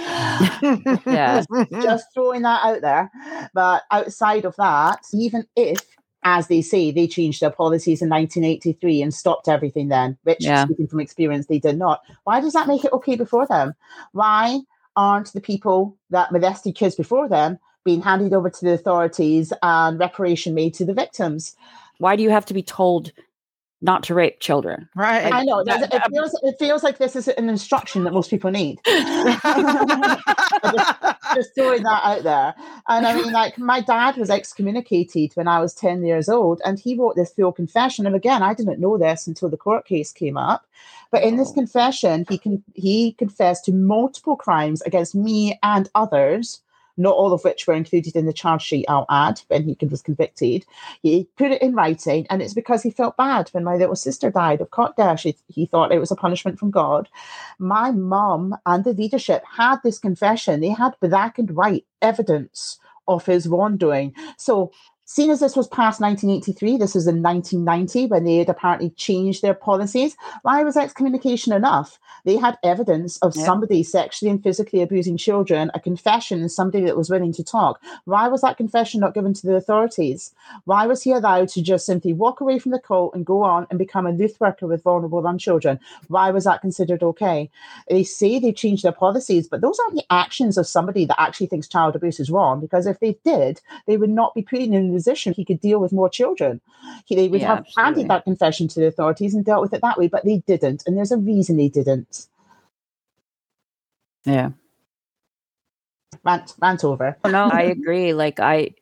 yeah, 1.07 1.43
just 1.73 2.07
throwing 2.15 2.43
that 2.43 2.65
out 2.65 2.83
there. 2.83 3.11
But 3.53 3.83
outside 3.91 4.45
of 4.45 4.55
that, 4.57 5.05
even 5.13 5.45
if 5.57 5.85
as 6.23 6.47
they 6.47 6.63
say, 6.63 6.93
they 6.93 7.09
changed 7.09 7.41
their 7.41 7.51
policies 7.51 8.01
in 8.01 8.09
1983 8.09 9.03
and 9.03 9.13
stopped 9.13 9.49
everything 9.49 9.89
then, 9.89 10.17
which, 10.23 10.45
yeah. 10.45 10.65
speaking 10.65 10.87
from 10.87 11.01
experience, 11.01 11.47
they 11.47 11.59
did 11.59 11.77
not. 11.77 12.01
Why 12.23 12.41
does 12.41 12.53
that 12.53 12.69
make 12.69 12.85
it 12.85 12.93
okay 12.93 13.17
before 13.17 13.45
them? 13.49 13.75
Why 14.13 14.61
aren't 14.97 15.33
the 15.33 15.41
people 15.41 15.97
that 16.11 16.33
molested 16.33 16.75
kids 16.75 16.95
before 16.95 17.29
them 17.29 17.59
being 17.85 18.01
handed 18.01 18.33
over 18.33 18.49
to 18.49 18.65
the 18.65 18.73
authorities 18.73 19.53
and 19.63 19.99
reparation 19.99 20.55
made 20.55 20.75
to 20.75 20.85
the 20.85 20.95
victims? 20.95 21.57
Why 21.99 22.17
do 22.17 22.23
you 22.23 22.31
have 22.31 22.47
to 22.47 22.55
be 22.55 22.63
told 22.63 23.13
not 23.83 24.05
to 24.05 24.15
rape 24.15 24.39
children. 24.39 24.89
Right. 24.95 25.33
I 25.33 25.43
know. 25.43 25.65
That, 25.65 25.93
it, 25.93 26.03
feels, 26.11 26.39
it 26.43 26.55
feels 26.59 26.85
like 26.85 26.99
this 26.99 27.17
is 27.17 27.27
an 27.29 27.49
instruction 27.49 28.05
that 28.05 28.13
most 28.13 28.31
people 28.31 28.51
need. 28.51 28.79
just, 28.87 29.05
just, 31.35 31.55
throwing 31.57 31.83
that 31.83 32.01
out 32.05 32.23
there. 32.23 32.55
And 32.87 33.07
I 33.07 33.15
mean, 33.15 33.33
like, 33.33 33.59
my 33.59 33.81
dad 33.81 34.17
was 34.17 34.31
excommunicated 34.31 35.33
when 35.35 35.49
I 35.49 35.59
was 35.59 35.75
10 35.75 36.05
years 36.05 36.29
old, 36.29 36.63
and 36.65 36.79
he 36.79 36.95
wrote 36.95 37.17
this 37.17 37.33
full 37.33 37.53
confession. 37.53 38.07
And 38.07 38.15
again, 38.15 38.43
I 38.43 38.55
didn't 38.55 38.81
know 38.81 38.97
this 38.97 39.27
until 39.27 39.49
the 39.49 39.57
court 39.57 39.85
case 39.85 40.13
came 40.13 40.37
up. 40.37 40.65
But 41.13 41.23
in 41.23 41.37
this 41.37 41.53
confession, 41.53 42.27
he 42.29 42.39
can 42.39 42.65
he 42.75 43.13
confessed 43.13 43.67
to 43.67 43.73
multiple 43.73 44.37
crimes 44.37 44.83
against 44.83 45.15
me 45.15 45.59
and 45.63 45.89
others 45.95 46.63
not 46.97 47.15
all 47.15 47.33
of 47.33 47.45
which 47.45 47.67
were 47.67 47.75
included 47.75 48.17
in 48.17 48.27
the 48.27 48.33
charge 48.33 48.63
sheet, 48.63 48.85
I'll 48.89 49.07
add, 49.11 49.41
when 49.49 49.65
he 49.65 49.87
was 49.87 50.03
convicted. 50.03 50.65
He 51.03 51.29
put 51.37 51.53
it 51.53 51.63
in 51.63 51.75
writing, 51.75 52.27
and 52.31 52.43
it's 52.43 52.55
because 52.55 52.83
he 52.83 52.91
felt 52.91 53.17
bad 53.17 53.49
when 53.51 53.65
my 53.65 53.77
little 53.77 53.97
sister 53.97 54.31
died 54.31 54.61
of 54.61 54.71
cot 54.71 54.97
death. 54.97 55.21
He, 55.21 55.37
he 55.49 55.67
thought 55.67 55.93
it 55.93 56.01
was 56.01 56.11
a 56.11 56.17
punishment 56.17 56.59
from 56.59 56.71
God. 56.71 57.09
My 57.59 57.91
mum 57.91 58.57
and 58.67 58.85
the 58.85 58.93
leadership 58.93 59.43
had 59.57 59.77
this 59.83 59.99
confession. 59.99 60.61
They 60.61 60.69
had 60.69 60.95
black 61.01 61.39
and 61.39 61.51
white 61.53 61.87
evidence 62.01 62.79
of 63.09 63.27
his 63.27 63.49
wrongdoing. 63.49 64.15
So 64.37 64.73
Seeing 65.05 65.31
as 65.31 65.41
this 65.41 65.57
was 65.57 65.67
past 65.67 66.01
1983, 66.01 66.77
this 66.77 66.95
was 66.95 67.09
in 67.09 67.23
1990 67.23 68.07
when 68.07 68.25
they 68.25 68.37
had 68.37 68.49
apparently 68.49 68.91
changed 68.91 69.43
their 69.43 69.53
policies. 69.53 70.17
Why 70.43 70.63
was 70.63 70.77
excommunication 70.77 71.53
enough? 71.53 71.99
They 72.25 72.37
had 72.37 72.57
evidence 72.63 73.19
of 73.19 73.35
somebody 73.35 73.83
sexually 73.83 74.31
and 74.31 74.41
physically 74.41 74.81
abusing 74.81 75.17
children, 75.17 75.73
a 75.75 75.81
confession, 75.81 76.41
and 76.41 76.53
somebody 76.53 76.85
that 76.85 76.97
was 76.97 77.11
willing 77.11 77.33
to 77.33 77.43
talk. 77.43 77.83
Why 78.05 78.29
was 78.29 78.43
that 78.43 78.57
confession 78.57 79.01
not 79.01 79.13
given 79.13 79.35
to 79.35 79.47
the 79.47 79.57
authorities? 79.57 80.33
Why 80.67 80.87
was 80.87 81.03
he 81.03 81.11
allowed 81.11 81.49
to 81.51 81.63
just 81.63 81.85
simply 81.85 82.13
walk 82.13 82.41
away 82.41 82.61
from 82.61 82.71
the 82.71 82.79
cult 82.79 83.13
and 83.15 83.27
go 83.27 83.43
on 83.43 83.67
and 83.71 83.81
become 83.81 84.07
a 84.07 84.13
youth 84.13 84.41
worker 84.41 84.69
with 84.69 84.85
vulnerable 84.85 85.21
young 85.21 85.37
children? 85.37 85.81
Why 86.07 86.31
was 86.31 86.45
that 86.45 86.61
considered 86.61 87.03
okay? 87.03 87.51
They 87.91 88.05
say 88.05 88.39
they 88.39 88.53
changed 88.53 88.85
their 88.85 88.93
policies, 88.93 89.49
but 89.49 89.63
those 89.63 89.81
aren't 89.81 89.97
the 89.97 90.07
actions 90.11 90.57
of 90.57 90.69
somebody 90.69 91.07
that 91.07 91.21
actually 91.21 91.49
thinks 91.49 91.67
child 91.67 91.97
abuse 91.97 92.21
is 92.21 92.31
wrong, 92.31 92.61
because 92.61 92.87
if 92.87 93.01
they 93.01 93.19
did, 93.25 93.61
they 93.87 93.97
would 93.97 94.11
not 94.11 94.33
be 94.35 94.43
putting 94.43 94.75
in 94.75 94.92
position 94.93 95.33
he 95.33 95.45
could 95.45 95.61
deal 95.61 95.81
with 95.81 95.93
more 95.93 96.09
children. 96.09 96.61
He, 97.07 97.15
they 97.15 97.29
would 97.29 97.41
yeah, 97.41 97.49
have 97.49 97.59
absolutely. 97.59 97.83
handed 97.83 98.09
that 98.09 98.25
confession 98.25 98.69
to 98.69 98.81
the 98.81 98.87
authorities 98.87 99.35
and 99.35 99.45
dealt 99.45 99.63
with 99.63 99.73
it 99.73 99.83
that 99.83 99.99
way, 99.99 100.09
but 100.09 100.25
they 100.25 100.39
didn't. 100.47 100.83
And 100.87 100.97
there's 100.97 101.13
a 101.13 101.17
reason 101.17 101.57
they 101.57 101.69
didn't. 101.69 102.27
Yeah. 104.25 104.51
Rant, 106.25 106.55
rant 106.61 106.85
over. 106.85 107.17
Oh, 107.25 107.31
no, 107.31 107.49
I 107.51 107.63
agree. 107.63 108.13
Like, 108.13 108.41
I. 108.41 108.75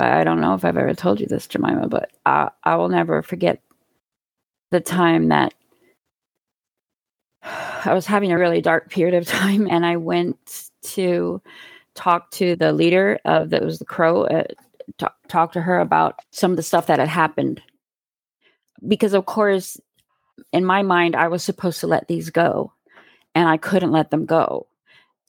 I 0.00 0.22
don't 0.22 0.40
know 0.40 0.54
if 0.54 0.64
I've 0.64 0.76
ever 0.76 0.94
told 0.94 1.18
you 1.18 1.26
this, 1.26 1.48
Jemima, 1.48 1.88
but 1.88 2.12
I, 2.24 2.50
I 2.62 2.76
will 2.76 2.88
never 2.88 3.20
forget 3.20 3.60
the 4.70 4.80
time 4.80 5.28
that 5.28 5.54
I 7.84 7.94
was 7.94 8.06
having 8.06 8.32
a 8.32 8.38
really 8.38 8.60
dark 8.60 8.90
period 8.90 9.14
of 9.14 9.26
time, 9.26 9.68
and 9.70 9.84
I 9.84 9.96
went 9.96 10.68
to 10.82 11.40
talk 11.94 12.30
to 12.32 12.56
the 12.56 12.72
leader 12.72 13.18
of 13.24 13.50
that 13.50 13.64
was 13.64 13.78
the 13.78 13.84
Crow, 13.84 14.24
uh, 14.24 14.44
talk, 14.98 15.16
talk 15.28 15.52
to 15.52 15.60
her 15.60 15.80
about 15.80 16.20
some 16.30 16.52
of 16.52 16.56
the 16.56 16.62
stuff 16.62 16.86
that 16.86 16.98
had 16.98 17.08
happened. 17.08 17.60
Because 18.86 19.14
of 19.14 19.26
course, 19.26 19.80
in 20.52 20.64
my 20.64 20.82
mind, 20.82 21.16
I 21.16 21.28
was 21.28 21.42
supposed 21.42 21.80
to 21.80 21.86
let 21.86 22.06
these 22.08 22.30
go, 22.30 22.72
and 23.34 23.48
I 23.48 23.56
couldn't 23.56 23.92
let 23.92 24.10
them 24.10 24.26
go. 24.26 24.68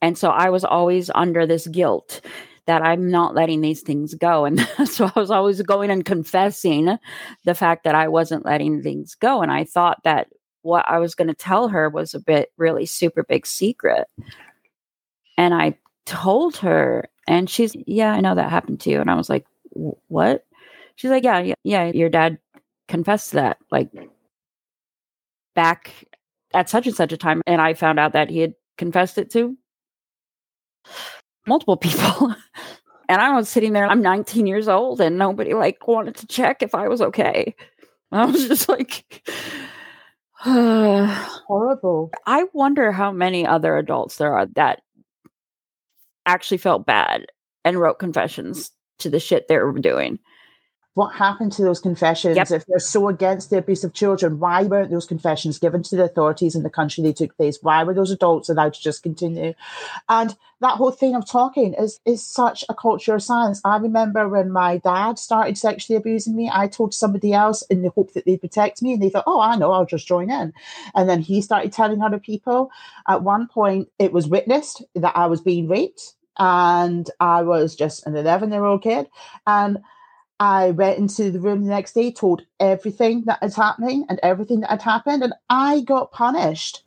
And 0.01 0.17
so 0.17 0.29
I 0.29 0.49
was 0.49 0.63
always 0.63 1.09
under 1.13 1.45
this 1.45 1.67
guilt 1.67 2.21
that 2.67 2.83
I'm 2.83 3.09
not 3.09 3.33
letting 3.33 3.61
these 3.61 3.81
things 3.81 4.13
go. 4.13 4.45
And 4.45 4.59
so 4.85 5.09
I 5.13 5.19
was 5.19 5.31
always 5.31 5.61
going 5.63 5.89
and 5.89 6.05
confessing 6.05 6.97
the 7.43 7.55
fact 7.55 7.83
that 7.83 7.95
I 7.95 8.07
wasn't 8.07 8.45
letting 8.45 8.83
things 8.83 9.15
go. 9.15 9.41
And 9.41 9.51
I 9.51 9.63
thought 9.63 10.03
that 10.03 10.27
what 10.61 10.85
I 10.87 10.99
was 10.99 11.15
going 11.15 11.27
to 11.27 11.33
tell 11.33 11.67
her 11.69 11.89
was 11.89 12.13
a 12.13 12.19
bit 12.19 12.51
really 12.57 12.85
super 12.85 13.23
big 13.23 13.45
secret. 13.45 14.07
And 15.37 15.53
I 15.53 15.77
told 16.05 16.57
her, 16.57 17.09
and 17.27 17.49
she's, 17.49 17.75
yeah, 17.87 18.11
I 18.11 18.21
know 18.21 18.35
that 18.35 18.49
happened 18.49 18.79
to 18.81 18.89
you. 18.89 18.99
And 18.99 19.09
I 19.09 19.15
was 19.15 19.29
like, 19.29 19.45
what? 19.71 20.45
She's 20.95 21.11
like, 21.11 21.23
yeah, 21.23 21.39
yeah, 21.39 21.55
yeah, 21.63 21.85
your 21.93 22.09
dad 22.09 22.39
confessed 22.87 23.31
that 23.33 23.57
like 23.71 23.89
back 25.55 25.93
at 26.53 26.69
such 26.69 26.87
and 26.87 26.95
such 26.95 27.13
a 27.13 27.17
time. 27.17 27.41
And 27.47 27.61
I 27.61 27.73
found 27.73 27.99
out 27.99 28.13
that 28.13 28.29
he 28.29 28.39
had 28.39 28.53
confessed 28.77 29.17
it 29.17 29.31
to 29.31 29.57
multiple 31.45 31.77
people. 31.77 32.33
and 33.07 33.21
I 33.21 33.33
was 33.35 33.47
sitting 33.47 33.73
there, 33.73 33.87
I'm 33.87 34.01
19 34.01 34.47
years 34.47 34.67
old, 34.67 34.99
and 34.99 35.17
nobody 35.17 35.53
like 35.53 35.87
wanted 35.87 36.15
to 36.15 36.27
check 36.27 36.61
if 36.61 36.75
I 36.75 36.87
was 36.87 37.01
okay. 37.01 37.55
I 38.11 38.25
was 38.25 38.47
just 38.47 38.67
like, 38.67 39.29
horrible. 41.47 42.11
I 42.25 42.45
wonder 42.53 42.91
how 42.91 43.11
many 43.11 43.45
other 43.45 43.77
adults 43.77 44.17
there 44.17 44.33
are 44.33 44.45
that 44.55 44.81
actually 46.25 46.57
felt 46.57 46.85
bad 46.85 47.25
and 47.65 47.79
wrote 47.79 47.99
confessions 47.99 48.71
to 48.99 49.09
the 49.09 49.19
shit 49.19 49.47
they 49.47 49.57
were 49.57 49.73
doing 49.73 50.19
what 50.93 51.15
happened 51.15 51.51
to 51.53 51.63
those 51.63 51.79
confessions? 51.79 52.35
Yep. 52.35 52.51
if 52.51 52.65
they're 52.65 52.79
so 52.79 53.07
against 53.07 53.49
the 53.49 53.57
abuse 53.57 53.83
of 53.83 53.93
children 53.93 54.39
why 54.39 54.63
weren't 54.63 54.91
those 54.91 55.05
confessions 55.05 55.59
given 55.59 55.83
to 55.83 55.95
the 55.95 56.03
authorities 56.03 56.55
in 56.55 56.63
the 56.63 56.69
country 56.69 57.03
they 57.03 57.13
took 57.13 57.35
place? 57.37 57.59
Why 57.61 57.83
were 57.83 57.93
those 57.93 58.11
adults 58.11 58.49
allowed 58.49 58.73
to 58.73 58.81
just 58.81 59.03
continue? 59.03 59.53
And 60.07 60.35
that 60.61 60.75
whole 60.75 60.91
thing 60.91 61.15
of 61.15 61.29
talking 61.29 61.73
is 61.73 61.99
is 62.05 62.25
such 62.25 62.63
a 62.69 62.73
culture 62.73 63.15
of 63.15 63.23
silence 63.23 63.61
i 63.63 63.77
remember 63.77 64.27
when 64.27 64.51
my 64.51 64.77
dad 64.77 65.17
started 65.17 65.57
sexually 65.57 65.97
abusing 65.97 66.35
me 66.35 66.49
i 66.53 66.67
told 66.67 66.93
somebody 66.93 67.33
else 67.33 67.61
in 67.63 67.81
the 67.81 67.89
hope 67.89 68.13
that 68.13 68.25
they'd 68.25 68.41
protect 68.41 68.81
me 68.81 68.93
and 68.93 69.01
they 69.01 69.09
thought 69.09 69.23
oh 69.27 69.39
i 69.39 69.55
know 69.55 69.71
i'll 69.71 69.85
just 69.85 70.07
join 70.07 70.29
in. 70.29 70.53
And 70.95 71.09
then 71.09 71.21
he 71.21 71.41
started 71.41 71.71
telling 71.71 72.01
other 72.01 72.19
people. 72.19 72.71
At 73.07 73.23
one 73.23 73.47
point 73.47 73.89
it 73.99 74.11
was 74.11 74.27
witnessed 74.27 74.83
that 74.95 75.15
i 75.15 75.25
was 75.27 75.41
being 75.41 75.67
raped 75.67 76.13
and 76.37 77.09
i 77.19 77.41
was 77.41 77.75
just 77.75 78.05
an 78.05 78.15
11 78.15 78.51
year 78.51 78.65
old 78.65 78.83
kid 78.83 79.07
and 79.47 79.79
I 80.39 80.71
went 80.71 80.97
into 80.97 81.31
the 81.31 81.39
room 81.39 81.63
the 81.63 81.69
next 81.69 81.93
day, 81.93 82.11
told 82.11 82.43
everything 82.59 83.23
that 83.25 83.41
was 83.41 83.55
happening 83.55 84.05
and 84.07 84.19
everything 84.23 84.61
that 84.61 84.69
had 84.69 84.81
happened, 84.81 85.23
and 85.23 85.33
I 85.49 85.81
got 85.81 86.11
punished. 86.11 86.83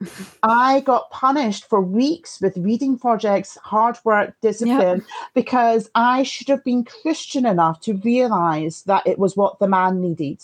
I 0.42 0.80
got 0.80 1.10
punished 1.10 1.68
for 1.68 1.80
weeks 1.80 2.40
with 2.40 2.56
reading 2.56 2.98
projects, 2.98 3.56
hard 3.62 3.98
work, 4.04 4.34
discipline, 4.40 4.98
yep. 4.98 5.08
because 5.34 5.90
I 5.94 6.22
should 6.22 6.48
have 6.48 6.64
been 6.64 6.84
Christian 6.84 7.46
enough 7.46 7.80
to 7.82 7.94
realize 7.94 8.82
that 8.84 9.06
it 9.06 9.18
was 9.18 9.36
what 9.36 9.58
the 9.58 9.68
man 9.68 10.00
needed. 10.00 10.42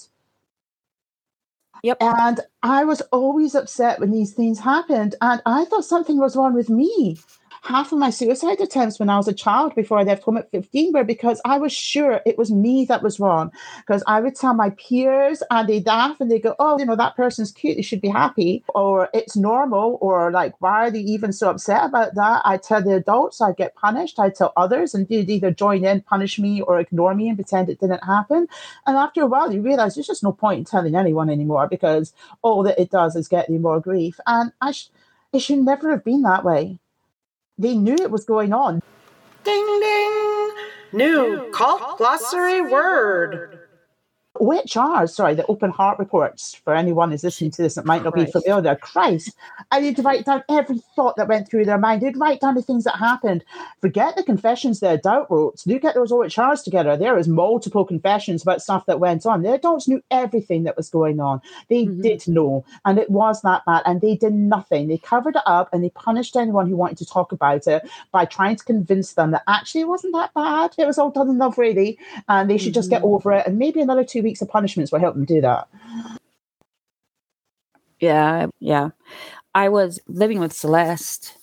Yep. 1.82 1.96
And 2.00 2.40
I 2.62 2.84
was 2.84 3.00
always 3.10 3.54
upset 3.54 4.00
when 4.00 4.10
these 4.10 4.34
things 4.34 4.60
happened, 4.60 5.14
and 5.22 5.40
I 5.46 5.64
thought 5.64 5.84
something 5.84 6.18
was 6.18 6.36
wrong 6.36 6.54
with 6.54 6.68
me 6.68 7.18
half 7.62 7.92
of 7.92 7.98
my 7.98 8.10
suicide 8.10 8.60
attempts 8.60 8.98
when 8.98 9.10
I 9.10 9.16
was 9.16 9.28
a 9.28 9.32
child 9.32 9.74
before 9.74 9.98
I 9.98 10.02
left 10.02 10.22
home 10.22 10.38
at 10.38 10.50
15 10.50 10.92
were 10.92 11.04
because 11.04 11.40
I 11.44 11.58
was 11.58 11.72
sure 11.72 12.20
it 12.24 12.38
was 12.38 12.50
me 12.50 12.84
that 12.86 13.02
was 13.02 13.20
wrong. 13.20 13.52
Because 13.80 14.02
I 14.06 14.20
would 14.20 14.34
tell 14.34 14.54
my 14.54 14.70
peers 14.70 15.42
and 15.50 15.68
they'd 15.68 15.86
laugh 15.86 16.20
and 16.20 16.30
they 16.30 16.38
go, 16.38 16.54
Oh, 16.58 16.78
you 16.78 16.86
know, 16.86 16.96
that 16.96 17.16
person's 17.16 17.52
cute, 17.52 17.76
they 17.76 17.82
should 17.82 18.00
be 18.00 18.08
happy, 18.08 18.64
or 18.74 19.08
it's 19.12 19.36
normal, 19.36 19.98
or 20.00 20.30
like, 20.30 20.54
why 20.60 20.86
are 20.86 20.90
they 20.90 21.00
even 21.00 21.32
so 21.32 21.50
upset 21.50 21.84
about 21.84 22.14
that? 22.14 22.42
I 22.44 22.56
tell 22.56 22.82
the 22.82 22.94
adults 22.94 23.40
I'd 23.40 23.56
get 23.56 23.74
punished, 23.74 24.18
I'd 24.18 24.34
tell 24.34 24.52
others, 24.56 24.94
and 24.94 25.06
they'd 25.08 25.28
either 25.28 25.50
join 25.50 25.84
in, 25.84 26.00
punish 26.02 26.38
me, 26.38 26.60
or 26.62 26.80
ignore 26.80 27.14
me 27.14 27.28
and 27.28 27.36
pretend 27.36 27.68
it 27.68 27.80
didn't 27.80 28.04
happen. 28.04 28.46
And 28.86 28.96
after 28.96 29.22
a 29.22 29.26
while, 29.26 29.52
you 29.52 29.60
realize 29.60 29.94
there's 29.94 30.06
just 30.06 30.22
no 30.22 30.32
point 30.32 30.58
in 30.58 30.64
telling 30.64 30.94
anyone 30.94 31.28
anymore 31.28 31.68
because 31.68 32.14
all 32.42 32.62
that 32.62 32.80
it 32.80 32.90
does 32.90 33.16
is 33.16 33.28
get 33.28 33.50
you 33.50 33.58
more 33.58 33.80
grief. 33.80 34.18
And 34.26 34.52
I 34.60 34.72
sh- 34.72 34.90
it 35.32 35.40
should 35.40 35.58
never 35.58 35.90
have 35.90 36.04
been 36.04 36.22
that 36.22 36.44
way 36.44 36.78
they 37.60 37.74
knew 37.76 37.94
it 37.94 38.10
was 38.10 38.24
going 38.24 38.52
on. 38.52 38.80
Ding 39.44 39.80
ding! 39.80 40.50
New 40.92 41.50
cult 41.52 41.98
glossary 41.98 42.62
word. 42.62 43.59
OHR, 44.40 45.08
sorry, 45.08 45.34
the 45.34 45.46
open 45.46 45.70
heart 45.70 45.98
reports, 45.98 46.54
for 46.64 46.74
anyone 46.74 47.10
who's 47.10 47.22
listening 47.22 47.50
to 47.52 47.62
this 47.62 47.74
that 47.74 47.84
might 47.84 48.02
not 48.02 48.14
Christ. 48.14 48.32
be 48.32 48.40
familiar, 48.40 48.74
Christ, 48.76 49.36
I 49.70 49.80
need 49.80 49.96
to 49.96 50.02
write 50.02 50.24
down 50.24 50.42
every 50.48 50.78
thought 50.96 51.16
that 51.16 51.28
went 51.28 51.48
through 51.48 51.66
their 51.66 51.78
mind. 51.78 52.00
They'd 52.00 52.16
write 52.16 52.40
down 52.40 52.54
the 52.54 52.62
things 52.62 52.84
that 52.84 52.96
happened. 52.96 53.44
Forget 53.80 54.16
the 54.16 54.22
confessions 54.22 54.80
the 54.80 54.90
adult 54.90 55.28
wrote. 55.30 55.62
Look 55.66 55.84
at 55.84 55.94
those 55.94 56.10
OHRs 56.10 56.64
together. 56.64 56.96
There 56.96 57.18
is 57.18 57.28
multiple 57.28 57.84
confessions 57.84 58.42
about 58.42 58.62
stuff 58.62 58.86
that 58.86 58.98
went 58.98 59.26
on. 59.26 59.42
The 59.42 59.52
adults 59.52 59.88
knew 59.88 60.02
everything 60.10 60.64
that 60.64 60.76
was 60.76 60.88
going 60.88 61.20
on. 61.20 61.42
They 61.68 61.84
mm-hmm. 61.84 62.00
did 62.00 62.26
know, 62.26 62.64
and 62.84 62.98
it 62.98 63.10
was 63.10 63.42
that 63.42 63.64
bad, 63.66 63.82
and 63.84 64.00
they 64.00 64.16
did 64.16 64.32
nothing. 64.32 64.88
They 64.88 64.98
covered 64.98 65.36
it 65.36 65.42
up 65.44 65.68
and 65.72 65.84
they 65.84 65.90
punished 65.90 66.36
anyone 66.36 66.68
who 66.68 66.76
wanted 66.76 66.98
to 66.98 67.06
talk 67.06 67.32
about 67.32 67.66
it 67.66 67.88
by 68.10 68.24
trying 68.24 68.56
to 68.56 68.64
convince 68.64 69.12
them 69.12 69.32
that 69.32 69.42
actually 69.46 69.82
it 69.82 69.88
wasn't 69.88 70.14
that 70.14 70.32
bad. 70.34 70.74
It 70.78 70.86
was 70.86 70.98
all 70.98 71.10
done 71.10 71.28
in 71.28 71.38
love, 71.38 71.58
really, 71.58 71.98
and 72.28 72.48
they 72.48 72.56
should 72.56 72.68
mm-hmm. 72.68 72.74
just 72.74 72.90
get 72.90 73.02
mm-hmm. 73.02 73.14
over 73.14 73.32
it. 73.32 73.46
And 73.46 73.58
maybe 73.58 73.80
another 73.80 74.04
two 74.04 74.22
weeks 74.22 74.29
weeks 74.30 74.42
of 74.42 74.48
punishments 74.48 74.92
will 74.92 75.00
help 75.00 75.14
them 75.14 75.24
do 75.24 75.40
that. 75.40 75.68
Yeah, 77.98 78.46
yeah. 78.60 78.90
I 79.54 79.68
was 79.68 80.00
living 80.06 80.38
with 80.38 80.52
Celeste 80.52 81.36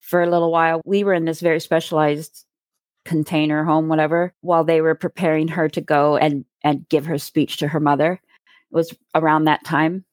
for 0.00 0.22
a 0.22 0.30
little 0.30 0.50
while. 0.50 0.80
We 0.84 1.04
were 1.04 1.12
in 1.12 1.26
this 1.26 1.40
very 1.40 1.60
specialized 1.60 2.44
container 3.04 3.64
home, 3.64 3.88
whatever, 3.88 4.32
while 4.40 4.64
they 4.64 4.80
were 4.80 4.94
preparing 4.94 5.48
her 5.48 5.68
to 5.68 5.80
go 5.80 6.16
and 6.16 6.44
and 6.62 6.88
give 6.88 7.04
her 7.04 7.18
speech 7.18 7.58
to 7.58 7.68
her 7.68 7.80
mother. 7.80 8.12
It 8.12 8.74
was 8.74 8.94
around 9.14 9.44
that 9.44 9.64
time, 9.64 10.04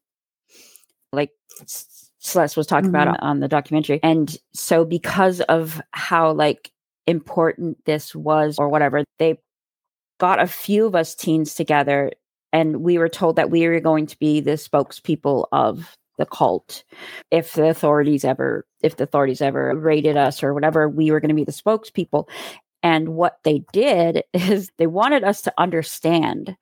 like 1.13 1.32
Celeste 2.19 2.57
was 2.57 2.67
talking 2.67 2.91
mm-hmm. 2.91 3.07
about 3.07 3.24
on 3.24 3.39
the 3.39 3.47
documentary. 3.47 4.01
And 4.03 4.36
so, 4.53 4.84
because 4.84 5.39
of 5.41 5.82
how 5.91 6.34
like 6.34 6.72
important 7.07 7.84
this 7.86 8.13
was, 8.13 8.57
or 8.59 8.67
whatever, 8.67 9.05
they 9.17 9.39
got 10.22 10.39
a 10.39 10.45
few 10.45 10.86
of 10.86 10.93
us 10.93 11.15
teens 11.15 11.55
together 11.55 12.11
and 12.53 12.82
we 12.84 12.99
were 12.99 13.09
told 13.09 13.38
that 13.38 13.49
we 13.49 13.67
were 13.67 13.80
going 13.80 14.05
to 14.05 14.19
be 14.19 14.39
the 14.39 14.51
spokespeople 14.51 15.47
of 15.51 15.97
the 16.19 16.28
cult 16.28 16.84
if 17.32 17.53
the 17.53 17.67
authorities 17.67 18.24
ever 18.24 18.67
if 18.84 18.97
the 18.97 19.05
authorities 19.05 19.41
ever 19.41 19.76
raided 19.76 20.17
us 20.17 20.43
or 20.43 20.53
whatever 20.53 20.88
we 20.88 21.09
were 21.09 21.19
going 21.19 21.30
to 21.30 21.36
be 21.36 21.43
the 21.43 21.51
spokespeople. 21.51 22.30
And 22.84 23.09
what 23.09 23.39
they 23.43 23.63
did 23.74 24.24
is 24.34 24.72
they 24.78 24.86
wanted 24.86 25.24
us 25.24 25.41
to 25.41 25.53
understand 25.57 26.55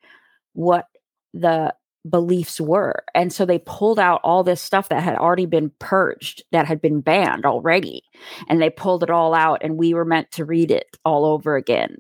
what 0.54 0.86
the 1.34 1.74
beliefs 2.10 2.62
were. 2.62 3.04
And 3.14 3.34
so 3.34 3.46
they 3.46 3.60
pulled 3.60 4.00
out 4.00 4.22
all 4.24 4.44
this 4.44 4.62
stuff 4.62 4.88
that 4.88 5.04
had 5.04 5.18
already 5.18 5.46
been 5.46 5.72
purged 5.80 6.44
that 6.54 6.66
had 6.66 6.82
been 6.82 7.02
banned 7.02 7.46
already 7.46 8.04
and 8.48 8.62
they 8.62 8.70
pulled 8.70 9.04
it 9.04 9.10
all 9.10 9.34
out 9.34 9.60
and 9.62 9.78
we 9.78 9.94
were 9.94 10.06
meant 10.06 10.32
to 10.32 10.46
read 10.46 10.72
it 10.72 10.98
all 11.04 11.26
over 11.26 11.58
again 11.58 11.98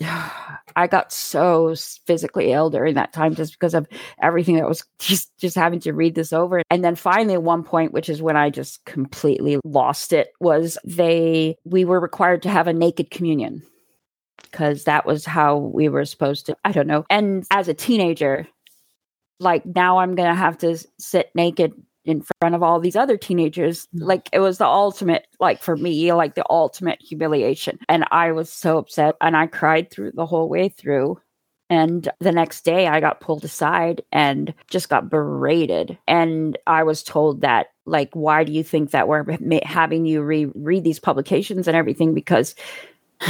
I 0.00 0.88
got 0.88 1.12
so 1.12 1.74
physically 2.06 2.52
ill 2.52 2.68
during 2.68 2.94
that 2.94 3.12
time 3.12 3.34
just 3.34 3.52
because 3.52 3.74
of 3.74 3.86
everything 4.20 4.56
that 4.56 4.68
was 4.68 4.84
just 4.98 5.36
just 5.38 5.56
having 5.56 5.80
to 5.80 5.92
read 5.92 6.14
this 6.14 6.32
over. 6.32 6.62
And 6.70 6.84
then 6.84 6.96
finally 6.96 7.38
one 7.38 7.62
point, 7.62 7.92
which 7.92 8.08
is 8.08 8.22
when 8.22 8.36
I 8.36 8.50
just 8.50 8.84
completely 8.84 9.58
lost 9.64 10.12
it, 10.12 10.32
was 10.40 10.78
they 10.84 11.56
we 11.64 11.84
were 11.84 12.00
required 12.00 12.42
to 12.42 12.50
have 12.50 12.66
a 12.66 12.72
naked 12.72 13.10
communion 13.10 13.62
because 14.42 14.84
that 14.84 15.06
was 15.06 15.24
how 15.24 15.56
we 15.56 15.88
were 15.88 16.04
supposed 16.04 16.46
to 16.46 16.56
I 16.64 16.72
don't 16.72 16.88
know. 16.88 17.04
And 17.08 17.46
as 17.50 17.68
a 17.68 17.74
teenager, 17.74 18.48
like 19.38 19.64
now 19.64 19.98
I'm 19.98 20.16
to 20.16 20.34
have 20.34 20.58
to 20.58 20.76
sit 20.98 21.30
naked 21.34 21.72
in 22.04 22.22
front 22.40 22.54
of 22.54 22.62
all 22.62 22.80
these 22.80 22.96
other 22.96 23.16
teenagers 23.16 23.86
mm. 23.94 24.02
like 24.02 24.28
it 24.32 24.40
was 24.40 24.58
the 24.58 24.66
ultimate 24.66 25.26
like 25.40 25.62
for 25.62 25.76
me 25.76 26.12
like 26.12 26.34
the 26.34 26.44
ultimate 26.50 27.00
humiliation. 27.00 27.78
And 27.88 28.04
i 28.10 28.32
was 28.32 28.50
so 28.50 28.78
upset 28.78 29.14
and 29.20 29.36
i 29.36 29.46
cried 29.46 29.90
through 29.90 30.12
the 30.12 30.26
whole 30.26 30.48
way 30.48 30.68
through. 30.68 31.20
And 31.70 32.08
the 32.20 32.32
next 32.32 32.64
day 32.64 32.86
i 32.88 33.00
got 33.00 33.20
pulled 33.20 33.44
aside 33.44 34.02
and 34.12 34.54
just 34.68 34.88
got 34.88 35.10
berated. 35.10 35.98
And 36.06 36.58
i 36.66 36.82
was 36.82 37.02
told 37.02 37.40
that 37.40 37.68
like 37.86 38.10
why 38.12 38.44
do 38.44 38.52
you 38.52 38.62
think 38.62 38.90
that 38.90 39.08
we're 39.08 39.24
having 39.64 40.06
you 40.06 40.22
re- 40.22 40.52
read 40.54 40.84
these 40.84 41.00
publications 41.00 41.68
and 41.68 41.76
everything? 41.76 42.14
Because 42.14 42.54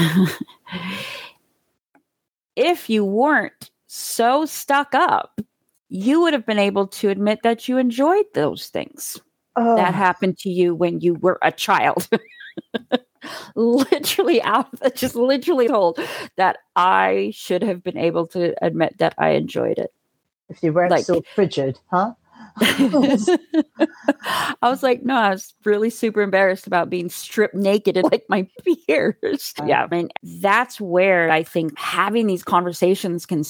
if 2.56 2.88
you 2.90 3.04
weren't 3.04 3.70
so 3.86 4.44
stuck 4.44 4.94
up 4.94 5.40
you 5.94 6.20
would 6.22 6.32
have 6.32 6.44
been 6.44 6.58
able 6.58 6.88
to 6.88 7.08
admit 7.08 7.38
that 7.44 7.68
you 7.68 7.78
enjoyed 7.78 8.26
those 8.34 8.66
things 8.66 9.20
oh. 9.54 9.76
that 9.76 9.94
happened 9.94 10.36
to 10.38 10.50
you 10.50 10.74
when 10.74 11.00
you 11.00 11.14
were 11.14 11.38
a 11.40 11.52
child. 11.52 12.08
literally 13.54 14.42
out 14.42 14.68
just 14.96 15.14
literally 15.14 15.68
told 15.68 15.98
that 16.36 16.58
I 16.76 17.32
should 17.34 17.62
have 17.62 17.82
been 17.82 17.96
able 17.96 18.26
to 18.28 18.54
admit 18.62 18.98
that 18.98 19.14
I 19.18 19.30
enjoyed 19.30 19.78
it. 19.78 19.94
If 20.48 20.62
you 20.62 20.72
weren't 20.72 20.90
like, 20.90 21.04
so 21.04 21.22
frigid, 21.34 21.78
huh? 21.90 22.14
I 22.60 24.54
was 24.62 24.82
like, 24.82 25.04
no, 25.04 25.14
I 25.14 25.30
was 25.30 25.54
really 25.64 25.90
super 25.90 26.22
embarrassed 26.22 26.66
about 26.66 26.90
being 26.90 27.08
stripped 27.08 27.54
naked 27.54 27.96
and 27.96 28.10
like 28.10 28.24
my 28.28 28.48
peers. 28.86 29.54
Yeah, 29.64 29.84
I 29.84 29.86
mean, 29.94 30.10
that's 30.22 30.80
where 30.80 31.30
I 31.30 31.44
think 31.44 31.78
having 31.78 32.26
these 32.26 32.42
conversations 32.42 33.26
can 33.26 33.44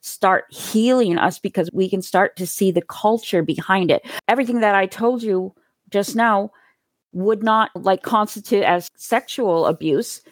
start 0.00 0.44
healing 0.50 1.18
us 1.18 1.38
because 1.38 1.68
we 1.72 1.88
can 1.88 2.02
start 2.02 2.36
to 2.36 2.46
see 2.46 2.70
the 2.70 2.82
culture 2.82 3.42
behind 3.42 3.90
it. 3.90 4.02
Everything 4.28 4.60
that 4.60 4.74
I 4.74 4.86
told 4.86 5.22
you 5.22 5.54
just 5.90 6.16
now 6.16 6.50
would 7.12 7.42
not 7.42 7.70
like 7.74 8.02
constitute 8.02 8.64
as 8.64 8.90
sexual 8.96 9.66
abuse, 9.66 10.22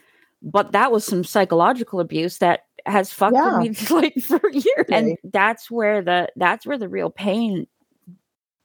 but 0.43 0.73
that 0.73 0.91
was 0.91 1.05
some 1.05 1.25
psychological 1.25 2.01
abuse 2.01 2.39
that 2.39 2.61
has 2.87 3.13
fucked 3.13 3.35
yeah. 3.35 3.59
with 3.59 3.81
me 3.81 3.87
like 3.95 4.15
for 4.17 4.41
years. 4.51 4.87
And 4.91 5.17
that's 5.25 5.71
where 5.71 6.03
the 6.03 6.29
that's 6.37 6.67
where 6.67 6.79
the 6.79 6.89
real 6.89 7.11
pain 7.11 7.67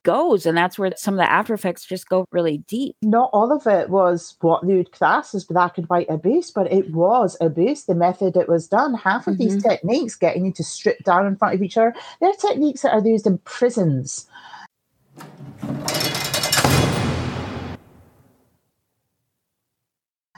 goes 0.05 0.45
and 0.45 0.57
that's 0.57 0.79
where 0.79 0.93
some 0.95 1.15
of 1.15 1.17
the 1.17 1.29
after 1.29 1.53
effects 1.53 1.85
just 1.85 2.07
go 2.07 2.25
really 2.31 2.59
deep. 2.59 2.95
Not 3.01 3.29
all 3.33 3.51
of 3.51 3.67
it 3.67 3.89
was 3.89 4.37
what 4.39 4.65
you 4.65 4.77
would 4.77 4.93
class 4.93 5.35
as 5.35 5.43
black 5.43 5.77
and 5.77 5.87
white 5.87 6.09
abuse 6.09 6.49
but 6.51 6.71
it 6.71 6.93
was 6.93 7.35
abuse 7.41 7.83
the 7.83 7.95
method 7.95 8.37
it 8.37 8.47
was 8.47 8.67
done. 8.67 8.93
Half 8.93 9.27
of 9.27 9.33
mm-hmm. 9.33 9.43
these 9.43 9.61
techniques 9.61 10.15
getting 10.15 10.45
you 10.45 10.53
to 10.53 10.63
strip 10.63 11.03
down 11.03 11.25
in 11.25 11.35
front 11.35 11.55
of 11.55 11.61
each 11.61 11.77
other 11.77 11.93
they're 12.21 12.33
techniques 12.33 12.81
that 12.81 12.93
are 12.93 13.05
used 13.05 13.27
in 13.27 13.37
prisons 13.39 14.27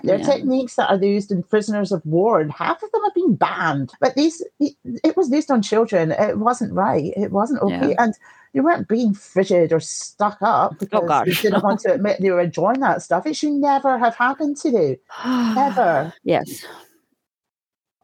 They're 0.03 0.19
yeah. 0.19 0.25
techniques 0.25 0.75
that 0.75 0.89
are 0.89 1.03
used 1.03 1.31
in 1.31 1.43
prisoners 1.43 1.91
of 1.91 2.05
war, 2.05 2.39
and 2.39 2.51
half 2.51 2.81
of 2.83 2.91
them 2.91 3.03
have 3.03 3.13
been 3.13 3.35
banned. 3.35 3.91
But 3.99 4.15
these, 4.15 4.43
it 4.59 5.17
was 5.17 5.31
used 5.31 5.49
on 5.51 5.61
children. 5.61 6.11
It 6.11 6.37
wasn't 6.37 6.73
right. 6.73 7.13
It 7.15 7.31
wasn't 7.31 7.61
okay. 7.61 7.89
Yeah. 7.89 7.95
And 7.97 8.13
they 8.53 8.61
weren't 8.61 8.87
being 8.87 9.13
frigid 9.13 9.73
or 9.73 9.79
stuck 9.79 10.37
up 10.41 10.73
oh, 10.73 10.77
because 10.79 11.09
oh, 11.09 11.23
they 11.25 11.33
didn't 11.33 11.63
want 11.63 11.79
to 11.81 11.93
admit 11.95 12.21
they 12.21 12.31
were 12.31 12.41
enjoying 12.41 12.79
that 12.81 13.01
stuff. 13.01 13.25
It 13.25 13.35
should 13.35 13.51
never 13.51 13.97
have 13.97 14.15
happened 14.15 14.57
to 14.57 14.69
you. 14.69 14.99
Ever. 15.25 16.13
Yes. 16.23 16.65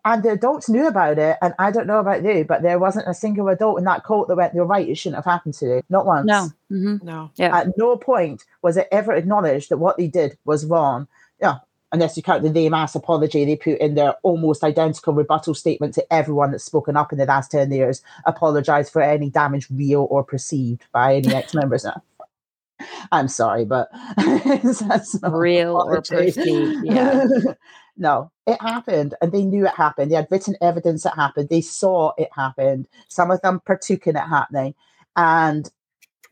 And 0.06 0.22
the 0.22 0.32
adults 0.32 0.68
knew 0.68 0.86
about 0.86 1.18
it, 1.18 1.38
and 1.42 1.54
I 1.60 1.72
don't 1.72 1.88
know 1.88 2.00
about 2.00 2.26
you, 2.26 2.44
but 2.44 2.62
there 2.62 2.78
wasn't 2.78 3.08
a 3.08 3.14
single 3.14 3.48
adult 3.48 3.80
in 3.80 3.86
that 3.86 4.04
court 4.04 4.28
that 4.28 4.36
went, 4.36 4.54
"You're 4.54 4.66
right, 4.66 4.88
it 4.88 4.98
shouldn't 4.98 5.24
have 5.24 5.32
happened 5.32 5.54
to 5.56 5.66
you." 5.66 5.84
Not 5.90 6.06
once. 6.06 6.28
No, 6.28 6.50
mm-hmm. 6.70 7.06
no. 7.06 7.32
Yeah. 7.38 7.58
At 7.58 7.78
no 7.78 7.96
point 7.96 8.44
was 8.62 8.76
it 8.76 8.90
ever 8.92 9.14
acknowledged 9.14 9.70
that 9.70 9.78
what 9.78 9.98
they 9.98 10.08
did 10.08 10.38
was 10.44 10.66
wrong. 10.66 11.08
Yeah, 11.40 11.60
unless 11.94 12.18
you 12.18 12.24
count 12.24 12.44
the 12.44 12.50
name 12.50 12.74
ass 12.74 12.96
apology 12.96 13.46
they 13.46 13.56
put 13.56 13.78
in 13.78 13.94
their 13.94 14.16
almost 14.24 14.64
identical 14.64 15.14
rebuttal 15.14 15.54
statement 15.54 15.94
to 15.94 16.14
everyone 16.14 16.52
that's 16.52 16.64
spoken 16.64 16.98
up 16.98 17.14
in 17.14 17.20
the 17.20 17.26
last 17.26 17.52
10 17.52 17.72
years, 17.72 18.02
apologize 18.26 18.90
for 18.90 19.02
any 19.02 19.30
damage 19.30 19.68
real 19.72 20.08
or 20.10 20.24
perceived 20.24 20.84
by 20.92 21.16
any 21.16 21.34
ex 21.34 21.54
members. 21.54 21.86
I'm 23.12 23.28
sorry, 23.28 23.64
but 23.64 23.90
that's 24.18 25.18
real 25.24 25.76
or 25.76 26.02
perceived. 26.02 26.84
Yeah. 26.84 27.26
no, 27.98 28.32
it 28.48 28.60
happened 28.60 29.14
and 29.22 29.32
they 29.32 29.44
knew 29.44 29.68
it 29.68 29.76
happened. 29.76 30.12
They 30.12 30.16
had 30.16 30.28
written 30.32 30.56
evidence 30.62 31.06
it 31.06 31.14
happened. 31.16 31.50
They 31.50 31.62
saw 31.62 32.12
it 32.18 32.30
happened. 32.36 32.88
Some 33.08 33.30
of 33.30 33.40
them 33.42 33.62
partook 33.64 34.08
in 34.08 34.18
it 34.18 34.28
happening. 34.28 34.74
And 35.16 35.72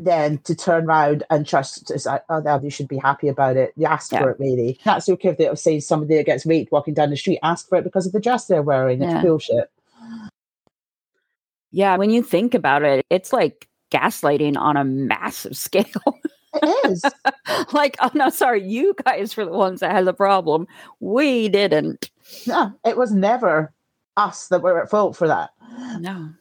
then 0.04 0.40
to 0.40 0.56
turn 0.56 0.86
around 0.86 1.24
and 1.30 1.48
trust 1.48 1.88
to 1.88 2.00
say, 2.00 2.18
oh, 2.30 2.60
you 2.62 2.70
should 2.70 2.88
be 2.88 2.98
happy 2.98 3.28
about 3.28 3.58
it. 3.58 3.74
You 3.76 3.86
asked 3.86 4.12
yeah. 4.12 4.22
for 4.22 4.32
it, 4.32 4.40
really. 4.40 4.80
That's 4.84 5.06
the 5.06 5.14
equivalent 5.14 5.52
of 5.52 5.60
saying 5.60 5.82
somebody 5.82 6.18
that 6.18 6.26
gets 6.26 6.46
raped 6.46 6.72
walking 6.72 6.94
down 6.94 7.10
the 7.10 7.18
street 7.18 7.40
ask 7.44 7.70
for 7.70 7.78
it 7.78 7.84
because 7.84 8.06
of 8.06 8.12
the 8.12 8.20
dress 8.20 8.48
they're 8.48 8.62
wearing. 8.62 9.02
It's 9.02 9.12
yeah. 9.12 9.22
bullshit. 9.22 9.72
Yeah, 11.72 11.96
when 11.98 12.10
you 12.10 12.22
think 12.22 12.54
about 12.54 12.84
it, 12.84 13.06
it's 13.10 13.32
like 13.32 13.68
gaslighting 13.92 14.58
on 14.58 14.76
a 14.78 14.84
massive 14.84 15.56
scale. 15.58 15.86
It 16.54 16.92
is. 16.92 17.06
like, 17.74 17.96
oh 18.02 18.12
no, 18.14 18.30
sorry, 18.30 18.64
you 18.64 18.94
guys 19.06 19.38
were 19.38 19.46
the 19.46 19.52
ones 19.52 19.80
that 19.80 19.92
had 19.92 20.06
the 20.06 20.14
problem. 20.14 20.68
We 21.00 21.48
didn't. 21.48 22.10
No, 22.46 22.74
it 22.86 22.98
was 22.98 23.14
never 23.14 23.72
us 24.18 24.48
that 24.50 24.62
were 24.62 24.82
at 24.82 24.90
fault 24.90 25.16
for 25.16 25.28
that. 25.28 25.52
No 26.00 26.32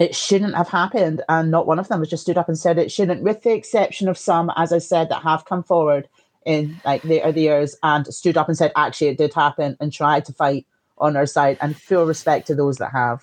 it 0.00 0.16
shouldn't 0.16 0.56
have 0.56 0.68
happened. 0.68 1.22
And 1.28 1.50
not 1.50 1.66
one 1.66 1.78
of 1.78 1.86
them 1.88 2.00
has 2.00 2.08
just 2.08 2.22
stood 2.22 2.38
up 2.38 2.48
and 2.48 2.58
said 2.58 2.78
it 2.78 2.90
shouldn't, 2.90 3.22
with 3.22 3.42
the 3.42 3.52
exception 3.52 4.08
of 4.08 4.18
some, 4.18 4.50
as 4.56 4.72
I 4.72 4.78
said, 4.78 5.10
that 5.10 5.22
have 5.22 5.44
come 5.44 5.62
forward 5.62 6.08
in 6.46 6.80
like 6.86 7.02
the 7.02 7.22
other 7.22 7.38
years 7.38 7.76
and 7.82 8.06
stood 8.06 8.38
up 8.38 8.48
and 8.48 8.56
said, 8.56 8.72
actually, 8.74 9.08
it 9.08 9.18
did 9.18 9.34
happen 9.34 9.76
and 9.78 9.92
tried 9.92 10.24
to 10.24 10.32
fight 10.32 10.66
on 10.96 11.16
our 11.16 11.26
side 11.26 11.58
and 11.60 11.76
full 11.76 12.06
respect 12.06 12.46
to 12.46 12.54
those 12.54 12.78
that 12.78 12.92
have. 12.92 13.22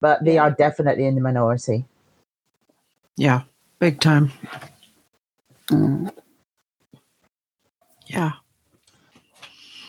But 0.00 0.24
they 0.24 0.38
are 0.38 0.50
definitely 0.50 1.04
in 1.04 1.14
the 1.14 1.20
minority. 1.20 1.84
Yeah, 3.16 3.42
big 3.78 4.00
time. 4.00 4.32
Mm. 5.68 6.10
Yeah. 8.06 8.32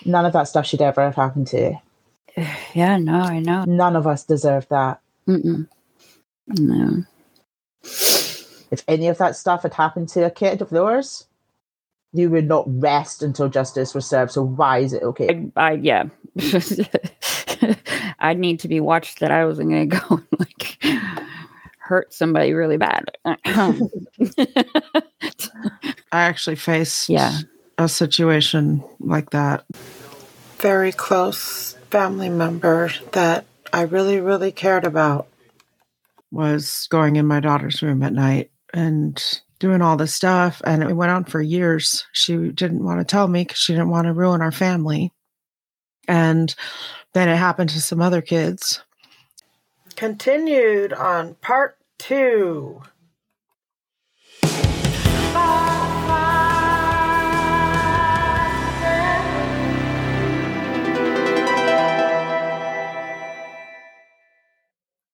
None 0.06 0.26
of 0.26 0.34
that 0.34 0.50
stuff 0.50 0.68
should 0.68 0.82
ever 0.82 1.02
have 1.02 1.16
happened 1.16 1.48
to 1.48 1.58
you. 1.58 1.80
Yeah, 2.74 2.98
no, 2.98 3.22
I 3.22 3.40
know. 3.40 3.64
None 3.64 3.96
of 3.96 4.06
us 4.06 4.26
deserve 4.26 4.68
that. 4.68 5.00
Mm-mm. 5.30 5.70
No. 6.48 7.04
If 7.84 8.84
any 8.88 9.08
of 9.08 9.18
that 9.20 9.36
stuff 9.36 9.64
had 9.64 9.74
happened 9.74 10.10
to 10.10 10.26
a 10.26 10.32
kid 10.32 10.62
of 10.62 10.72
yours, 10.72 11.26
you 12.14 12.30
would 12.30 12.48
not 12.48 12.66
rest 12.68 13.22
until 13.22 13.50
justice 13.50 13.94
was 13.94 14.06
served. 14.06 14.32
So 14.32 14.44
why 14.44 14.80
is 14.80 14.94
it 14.94 15.04
okay? 15.04 15.52
I, 15.56 15.62
I 15.62 15.72
yeah. 15.74 16.06
I'd 18.20 18.40
need 18.40 18.60
to 18.62 18.68
be 18.68 18.80
watched 18.80 19.20
that 19.20 19.32
I 19.32 19.46
wasn't 19.46 19.70
going 19.70 19.90
to 19.90 19.98
go 19.98 20.16
and 20.16 20.28
like 20.40 20.78
hurt 21.78 22.14
somebody 22.14 22.54
really 22.54 22.78
bad. 22.78 23.06
I 23.26 23.82
actually 26.12 26.56
faced 26.56 27.10
yeah. 27.10 27.40
a 27.78 27.88
situation 27.88 28.84
like 29.00 29.30
that. 29.32 29.66
Very 30.58 30.92
close 30.92 31.74
family 31.92 32.30
member 32.30 32.90
that 33.12 33.46
I 33.72 33.82
really, 33.84 34.20
really 34.20 34.52
cared 34.52 34.86
about 34.86 35.28
was 36.32 36.88
going 36.90 37.16
in 37.16 37.26
my 37.26 37.40
daughter's 37.40 37.82
room 37.82 38.04
at 38.04 38.14
night 38.14 38.52
and 38.74 39.42
doing 39.60 39.82
all 39.82 39.98
this 39.98 40.14
stuff. 40.14 40.62
And 40.66 40.84
it 40.84 40.96
went 40.96 41.12
on 41.12 41.24
for 41.24 41.42
years. 41.42 42.06
She 42.14 42.36
didn't 42.50 42.84
want 42.84 43.00
to 43.00 43.06
tell 43.06 43.28
me 43.28 43.44
because 43.44 43.58
she 43.58 43.74
didn't 43.74 43.90
want 43.90 44.06
to 44.06 44.14
ruin 44.14 44.42
our 44.42 44.52
family. 44.52 45.12
And 46.08 46.54
then 47.14 47.30
it 47.30 47.38
happened 47.38 47.70
to 47.72 47.82
some 47.82 48.02
other 48.02 48.22
kids. 48.22 48.84
Continued 49.96 50.94
on 50.94 51.36
part 51.36 51.78
two. 51.98 52.82